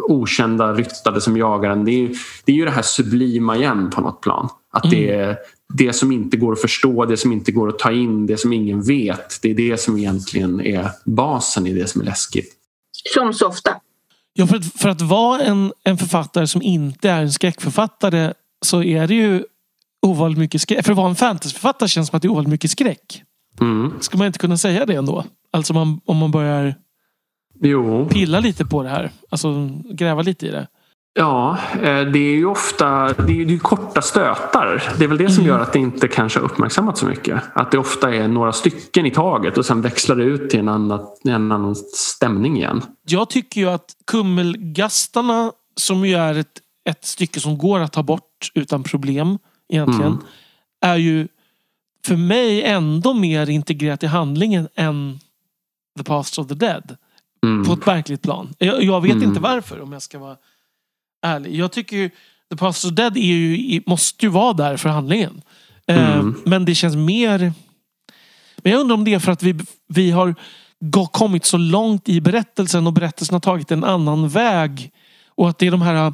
[0.08, 1.84] okända ryttare som jagar en.
[1.84, 2.10] Det är,
[2.44, 4.48] det är ju det här sublima igen på något plan.
[4.70, 5.28] Att det mm.
[5.28, 5.36] är,
[5.74, 8.52] det som inte går att förstå, det som inte går att ta in, det som
[8.52, 9.42] ingen vet.
[9.42, 12.52] Det är det som egentligen är basen i det som är läskigt.
[13.14, 13.70] Som så ofta.
[14.32, 18.32] Ja, för att, för att vara en, en författare som inte är en skräckförfattare
[18.62, 19.44] så är det ju
[20.02, 20.84] ovanligt mycket skräck.
[20.84, 23.22] För att vara en fantasyförfattare känns det som att det är ovanligt mycket skräck.
[23.60, 23.92] Mm.
[24.00, 25.24] Ska man inte kunna säga det ändå?
[25.50, 26.74] Alltså man, om man börjar
[27.60, 28.08] jo.
[28.08, 29.10] pilla lite på det här.
[29.30, 30.66] Alltså gräva lite i det.
[31.18, 34.94] Ja, eh, det är ju ofta det är ju korta stötar.
[34.98, 35.46] Det är väl det som mm.
[35.46, 37.42] gör att det inte kanske har uppmärksammats så mycket.
[37.52, 40.68] Att det ofta är några stycken i taget och sen växlar det ut till en
[40.68, 42.82] annan, en annan stämning igen.
[43.08, 48.02] Jag tycker ju att Kummelgastarna som ju är ett, ett stycke som går att ta
[48.02, 49.38] bort utan problem
[49.68, 50.12] egentligen.
[50.12, 50.24] Mm.
[50.80, 51.28] Är ju
[52.06, 55.18] för mig ändå mer integrerat i handlingen än
[55.98, 56.96] The Past of the Dead.
[57.46, 57.64] Mm.
[57.64, 58.54] På ett verkligt plan.
[58.58, 59.42] Jag, jag vet inte mm.
[59.42, 60.36] varför om jag ska vara
[61.22, 61.54] ärlig.
[61.54, 62.10] Jag tycker ju
[62.50, 65.42] The Pastor Dead är ju, måste ju vara där för handlingen.
[65.86, 66.40] Eh, mm.
[66.44, 67.52] Men det känns mer...
[68.62, 69.54] Men jag undrar om det är för att vi,
[69.88, 70.34] vi har
[71.12, 74.90] kommit så långt i berättelsen och berättelsen har tagit en annan väg.
[75.28, 76.12] Och att det är de här...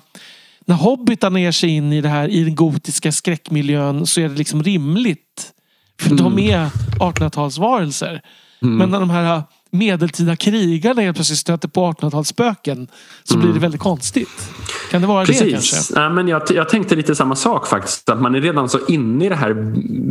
[0.66, 4.34] När hobbitarna ger sig in i det här i den gotiska skräckmiljön så är det
[4.34, 5.52] liksom rimligt.
[6.00, 6.24] För mm.
[6.24, 6.66] de är
[6.98, 8.20] 1800-talsvarelser.
[8.62, 8.76] Mm.
[8.76, 9.42] Men när de här
[9.74, 12.88] medeltida krigarna helt plötsligt stöter på 1800-talsspöken
[13.24, 13.40] så mm.
[13.40, 13.60] blir det mm.
[13.60, 14.50] väldigt konstigt.
[14.90, 15.42] Kan det vara Precis.
[15.42, 16.00] det kanske?
[16.00, 18.08] Ja, men jag, jag tänkte lite samma sak faktiskt.
[18.08, 19.54] Att man är redan så inne i det här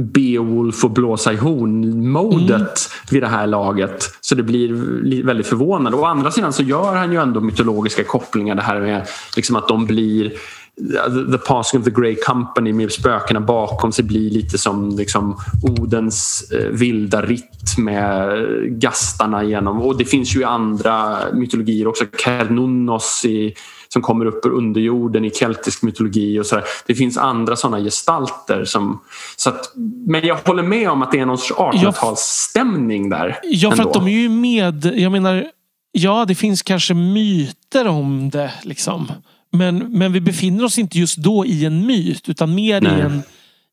[0.04, 2.68] Beowulf och blåsa i horn-modet mm.
[3.12, 4.10] vid det här laget.
[4.22, 5.98] Så det blir väldigt förvånande.
[5.98, 8.56] Å andra sidan så gör han ju ändå mytologiska kopplingar.
[8.56, 10.34] Det här med liksom att de blir
[10.78, 15.38] The, the Passing of the Grey Company med spökena bakom sig blir lite som liksom,
[15.64, 18.46] Odens eh, vilda ritt med
[18.80, 19.82] gastarna genom.
[19.82, 22.06] Och det finns ju i andra mytologier också.
[22.24, 23.54] Kernunnos i,
[23.90, 26.40] som kommer upp ur underjorden i keltisk mytologi.
[26.40, 26.66] och så där.
[26.86, 28.66] Det finns andra sådana gestalter.
[28.66, 29.00] Som,
[29.36, 29.72] så att,
[30.08, 33.40] men jag håller med om att det är någon sorts 1800-talsstämning där.
[33.44, 33.90] Ja, för ändå.
[33.90, 34.86] att de är ju med.
[34.86, 35.46] Jag menar,
[35.92, 38.54] ja det finns kanske myter om det.
[38.64, 39.12] Liksom.
[39.54, 43.24] Men, men vi befinner oss inte just då i en myt utan mer i en,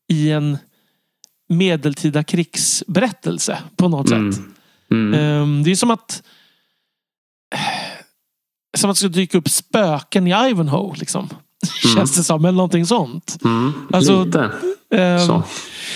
[0.07, 0.57] i en
[1.49, 4.33] medeltida krigsberättelse på något Mm.
[4.33, 4.41] sätt.
[4.91, 5.13] Mm.
[5.13, 6.23] Ehm, det är som att
[8.77, 10.95] som att det ska dyka upp spöken i Ivanhoe.
[10.99, 11.29] Liksom.
[11.95, 12.45] Känns det som.
[12.45, 13.37] Eller någonting sånt.
[13.43, 13.73] Mm.
[13.93, 14.51] Alltså, Lite
[14.95, 15.43] Ehm, så.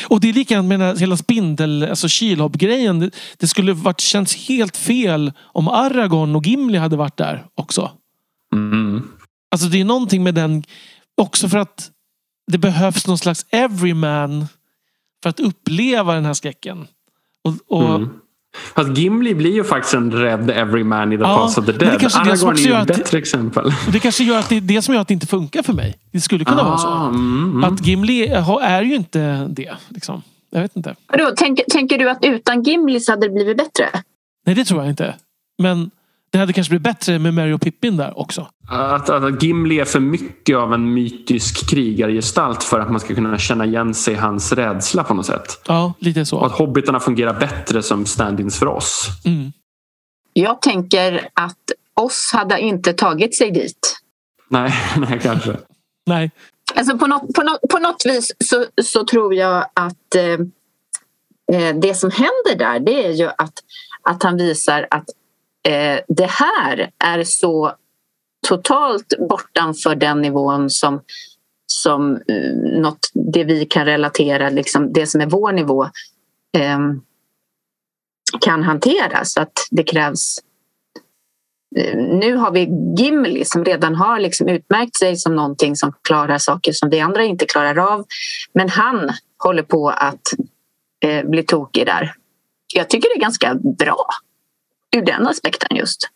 [0.07, 2.99] och det är likadant med den hela spindel, alltså Kilhobb-grejen.
[2.99, 7.91] Det, det skulle varit känts helt fel om Aragorn och Gimli hade varit där också.
[9.55, 10.63] Alltså det är någonting med den,
[11.17, 11.91] också för att
[12.51, 14.47] det behövs någon slags everyman
[15.23, 16.87] för att uppleva den här skräcken.
[17.43, 18.09] Och, och Mm.
[18.75, 22.03] Fast Gimli blir ju faktiskt en rädd everyman i The Ja, Pass of the Dead.
[22.15, 23.71] Aragorn är ju gör ett att- bättre exempel.
[23.91, 25.95] det kanske gör att det är det som gör att det inte funkar för mig.
[26.11, 26.87] Det skulle kunna vara så.
[26.87, 27.63] Ah, mm, mm.
[27.63, 28.27] Att Gimli
[28.61, 29.75] är ju inte det.
[29.89, 30.21] Liksom.
[30.51, 30.95] Jag vet inte.
[31.07, 33.89] Vadå, tänker, tänker du att utan Gimli så hade det blivit bättre?
[34.45, 35.15] Nej, det tror jag inte.
[35.57, 35.91] Men
[36.35, 38.47] det hade kanske blivit bättre med Mary och Pippin där också.
[38.67, 43.37] Att, att Gimli är för mycket av en mytisk krigargestalt för att man ska kunna
[43.37, 45.61] känna igen sig i hans rädsla på något sätt.
[45.67, 46.45] Ja, lite Och så.
[46.45, 49.07] att hobbitarna fungerar bättre som stand-ins för oss.
[49.25, 49.51] Mm.
[50.33, 53.97] Jag tänker att oss hade inte tagit sig dit.
[54.49, 55.57] Nej, nej kanske.
[56.05, 56.31] Nej.
[56.75, 60.23] Alltså på, något, på, något, på något vis så, så tror jag att eh,
[61.59, 63.53] eh, det som händer där det är ju att,
[64.01, 65.05] att han visar att
[65.65, 67.73] eh, det här är så
[68.47, 71.01] totalt bortanför den nivån som,
[71.67, 75.83] som eh, något, det vi kan relatera, liksom, det som är vår nivå
[76.57, 76.79] eh,
[78.41, 79.25] kan hantera.
[79.25, 80.39] Så att det krävs
[81.77, 86.37] Eh, nu har vi Gimli som redan har liksom utmärkt sig som någonting som klarar
[86.37, 88.05] saker som vi andra inte klarar av.
[88.53, 89.09] Men han
[89.43, 90.21] håller på att
[91.05, 92.13] eh, bli tokig där.
[92.73, 94.07] Jag tycker det är ganska bra
[94.95, 96.09] ur den aspekten just.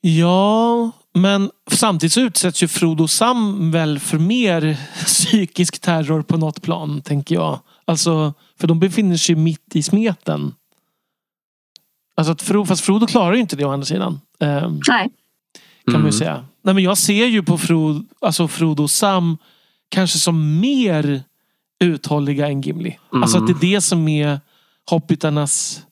[0.00, 6.62] Ja, men samtidigt så utsätts ju Frodo Sam väl för mer psykisk terror på något
[6.62, 7.60] plan, tänker jag.
[7.84, 10.54] Alltså, för de befinner sig mitt i smeten.
[12.14, 14.20] Alltså att Frodo, fast Frodo klarar ju inte det å andra sidan.
[14.40, 15.10] Ehm, Nej.
[15.84, 16.06] kan man Mm.
[16.06, 16.44] ju säga.
[16.62, 19.38] Nej, men jag ser ju på Frodo, alltså Frodo och Sam
[19.88, 21.22] kanske som mer
[21.84, 22.98] uthålliga än Gimli.
[23.12, 24.40] Alltså att det är det som är
[24.90, 25.82] hobbitarnas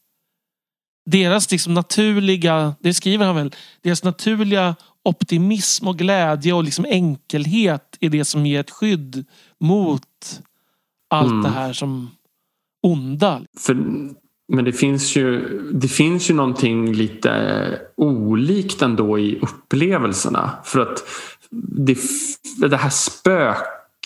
[1.10, 7.96] deras liksom naturliga, det skriver han väl, deras naturliga optimism och glädje och liksom enkelhet
[8.00, 9.24] är det som ger ett skydd
[9.60, 10.40] mot
[11.10, 11.42] allt Mm.
[11.42, 12.10] det här som
[12.82, 13.42] onda.
[13.58, 13.74] För,
[14.52, 20.50] men det finns, ju, det finns ju någonting lite olikt ändå i upplevelserna.
[20.64, 21.02] För att
[21.86, 21.98] det,
[22.68, 22.90] det här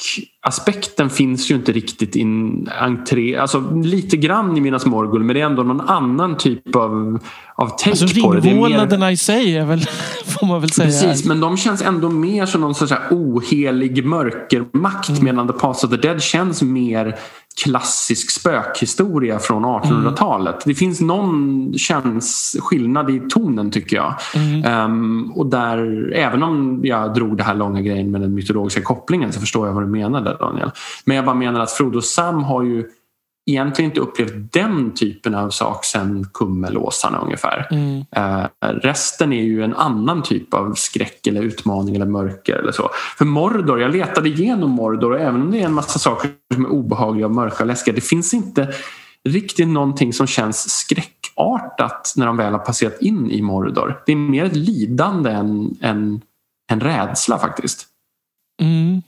[0.00, 3.36] spökaspekten finns ju inte riktigt i en entré.
[3.36, 7.18] Alltså lite grann i Minas Morgul men det är ändå någon annan typ av,
[7.54, 8.38] av take Alltså på det.
[8.38, 9.80] är mer- ringvålnaderna i sig är väl,
[10.26, 10.86] får man väl säga.
[10.88, 15.24] Precis, men de känns ändå mer som någon sorts ohelig mörkermakt Mm.
[15.24, 17.16] medan The Pass of the Dead känns mer
[17.62, 20.56] klassisk spökhistoria från 1800-talet.
[20.64, 24.14] Det finns någon känns skillnad i tonen tycker jag.
[24.34, 24.64] Mm.
[24.64, 29.32] Ehm, och där, även om jag drog det här långa grejen med den mytologiska kopplingen
[29.32, 30.70] så förstår jag vad du menar där Daniel.
[31.04, 32.84] Men jag bara menar att Frodo och Sam har ju
[33.46, 37.68] egentligen inte upplevt den typen av sak sen Kummelåsarna ungefär.
[37.70, 38.04] Mm.
[38.16, 42.90] Eh, resten är ju en annan typ av skräck eller utmaning eller mörker eller så.
[43.18, 46.64] För Mordor, jag letade igenom Mordor och även om det är en massa saker som
[46.64, 48.74] är obehagliga och mörka och läskiga, det finns inte
[49.28, 54.02] riktigt någonting som känns skräckartat när de väl har passerat in i Mordor.
[54.06, 56.20] Det är mer ett lidande än en,
[56.72, 57.86] en rädsla faktiskt.
[58.62, 59.02] Mm.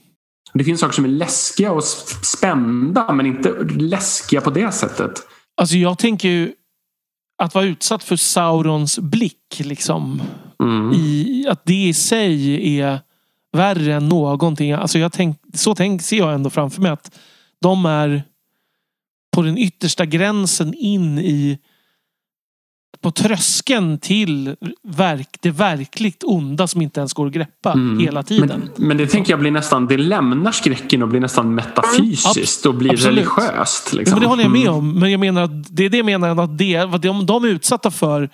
[0.53, 1.83] Det finns saker som är läskiga och
[2.23, 5.11] spända men inte läskiga på det sättet.
[5.57, 6.53] Alltså jag tänker ju
[7.37, 9.59] att vara utsatt för Saurons blick.
[9.59, 10.21] Liksom,
[10.63, 10.93] Mm.
[10.93, 12.99] i, att det i sig är
[13.51, 14.71] värre än någonting.
[14.71, 17.19] Alltså jag tänk, så tänk, ser jag ändå framför mig att
[17.61, 18.23] de är
[19.31, 21.59] på den yttersta gränsen in i
[23.01, 27.99] på tröskeln till verk, det verkligt onda som inte ens går att greppa Mm.
[27.99, 28.69] hela tiden.
[28.77, 32.75] Men, men det tänker jag blir nästan, det lämnar skräcken och blir nästan metafysiskt och
[32.75, 33.17] blir absolut.
[33.17, 33.89] religiöst.
[33.93, 34.15] Ja, Liksom.
[34.15, 34.73] men det håller jag med Mm.
[34.73, 34.99] om.
[34.99, 37.47] Men jag menar att det är det jag menar att det, vad de, de är
[37.47, 38.29] utsatta för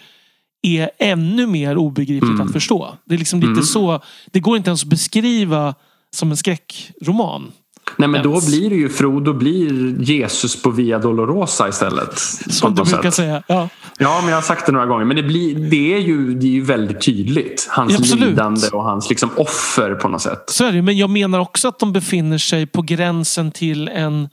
[0.61, 2.47] är ännu mer obegripligt Mm.
[2.47, 2.97] att förstå.
[3.05, 3.63] Det är liksom lite Mm.
[3.63, 3.99] så.
[4.31, 5.75] Det går inte ens att beskriva
[6.15, 7.51] som en skräckroman.
[7.97, 12.19] Nej men då blir det ju Frodo blir Jesus på Via Dolorosa istället.
[12.19, 13.13] Som du brukar sätt.
[13.13, 13.43] säga.
[13.47, 13.69] Ja.
[13.97, 15.05] Ja, men jag har sagt det några gånger.
[15.05, 17.67] Men det, blir, det, är, ju, det är ju väldigt tydligt.
[17.71, 18.29] Hans absolut.
[18.29, 20.43] lidande och hans liksom offer på något sätt.
[20.47, 24.29] Så är det, men jag menar också att de befinner sig på gränsen till en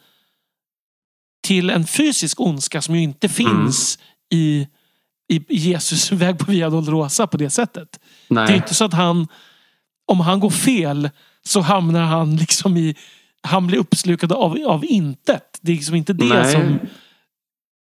[1.42, 3.98] till en fysisk ondska som ju inte finns
[4.30, 4.66] i,
[5.32, 8.00] i Jesus väg på Via Dolorosa på det sättet.
[8.28, 8.46] Nej.
[8.46, 9.28] Det är inte så att han,
[10.06, 11.10] om han går fel
[11.42, 12.96] så hamnar han liksom i,
[13.48, 15.42] han blir uppslukad av, av intet.
[15.60, 16.52] Det är liksom inte det Nej.
[16.52, 16.78] som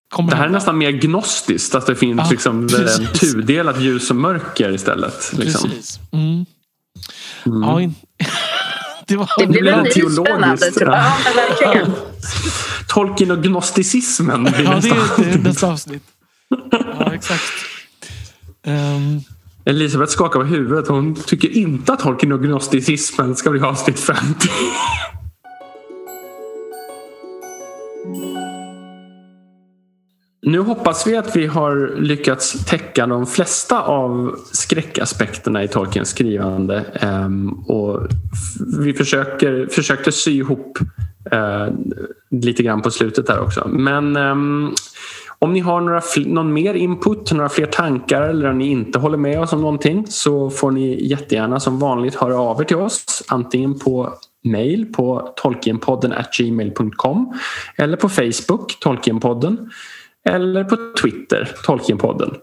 [0.09, 1.75] kommer Det här är nästan mer gnostiskt.
[1.75, 5.33] Att det finns Ja, liksom en tudelat ljus och mörker istället.
[5.37, 5.69] Liksom.
[5.69, 5.99] Precis.
[6.11, 6.45] Mm.
[7.45, 7.61] Mm.
[7.61, 7.95] Ja, in...
[9.07, 10.27] det var Det blir väldigt teologiskt.
[10.27, 10.97] spännande tror jag.
[10.97, 11.91] Ja, verkligen.
[12.87, 16.03] Tolkien och gnosticismen blir Ja, det är, det är nästa avsnitt.
[16.99, 17.43] Ja, exakt.
[18.65, 19.19] Ehm,
[19.65, 20.87] Elisabeth skakar på huvudet.
[20.87, 24.49] Hon tycker inte att Tolkien och gnosticismen ska bli avsnitt 50.
[30.41, 36.85] Nu hoppas vi att vi har lyckats täcka de flesta av skräckaspekterna i Tolkiens skrivande.
[36.93, 38.07] Ehm, och
[38.79, 40.79] vi försöker, försökte sy ihop
[41.31, 41.67] eh,
[42.31, 43.67] lite grann på slutet där också.
[43.67, 44.71] Men ehm,
[45.39, 48.99] om ni har några, fl- någon mer input, några fler tankar eller om ni inte
[48.99, 52.77] håller med oss om någonting så får ni jättegärna som vanligt höra av er till
[52.77, 53.23] oss.
[53.27, 57.33] Antingen på mail på tolkienpodden gmail.com
[57.77, 59.69] eller på Facebook, Tolkienpodden.
[60.27, 62.37] Eller på Twitter, Tolkienpodden.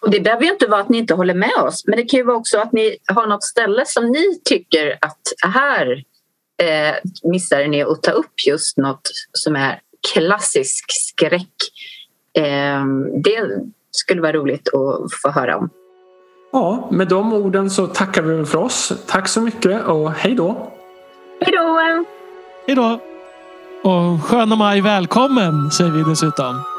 [0.00, 2.18] Och det behöver ju inte vara att ni inte håller med oss men det kan
[2.18, 6.04] ju vara också att ni har något ställe som ni tycker att här
[6.62, 9.80] eh, missar ni att ta upp just något som är
[10.12, 11.54] klassisk skräck.
[12.38, 12.84] Eh,
[13.24, 15.70] det skulle vara roligt att få höra om.
[16.52, 18.92] Ja, med de orden så tackar vi för oss.
[19.06, 20.72] Tack så mycket och hej då!
[21.40, 22.04] Hej då!
[22.66, 23.00] hej då!
[23.82, 26.69] Och sköna maj välkommen säger vi dessutom.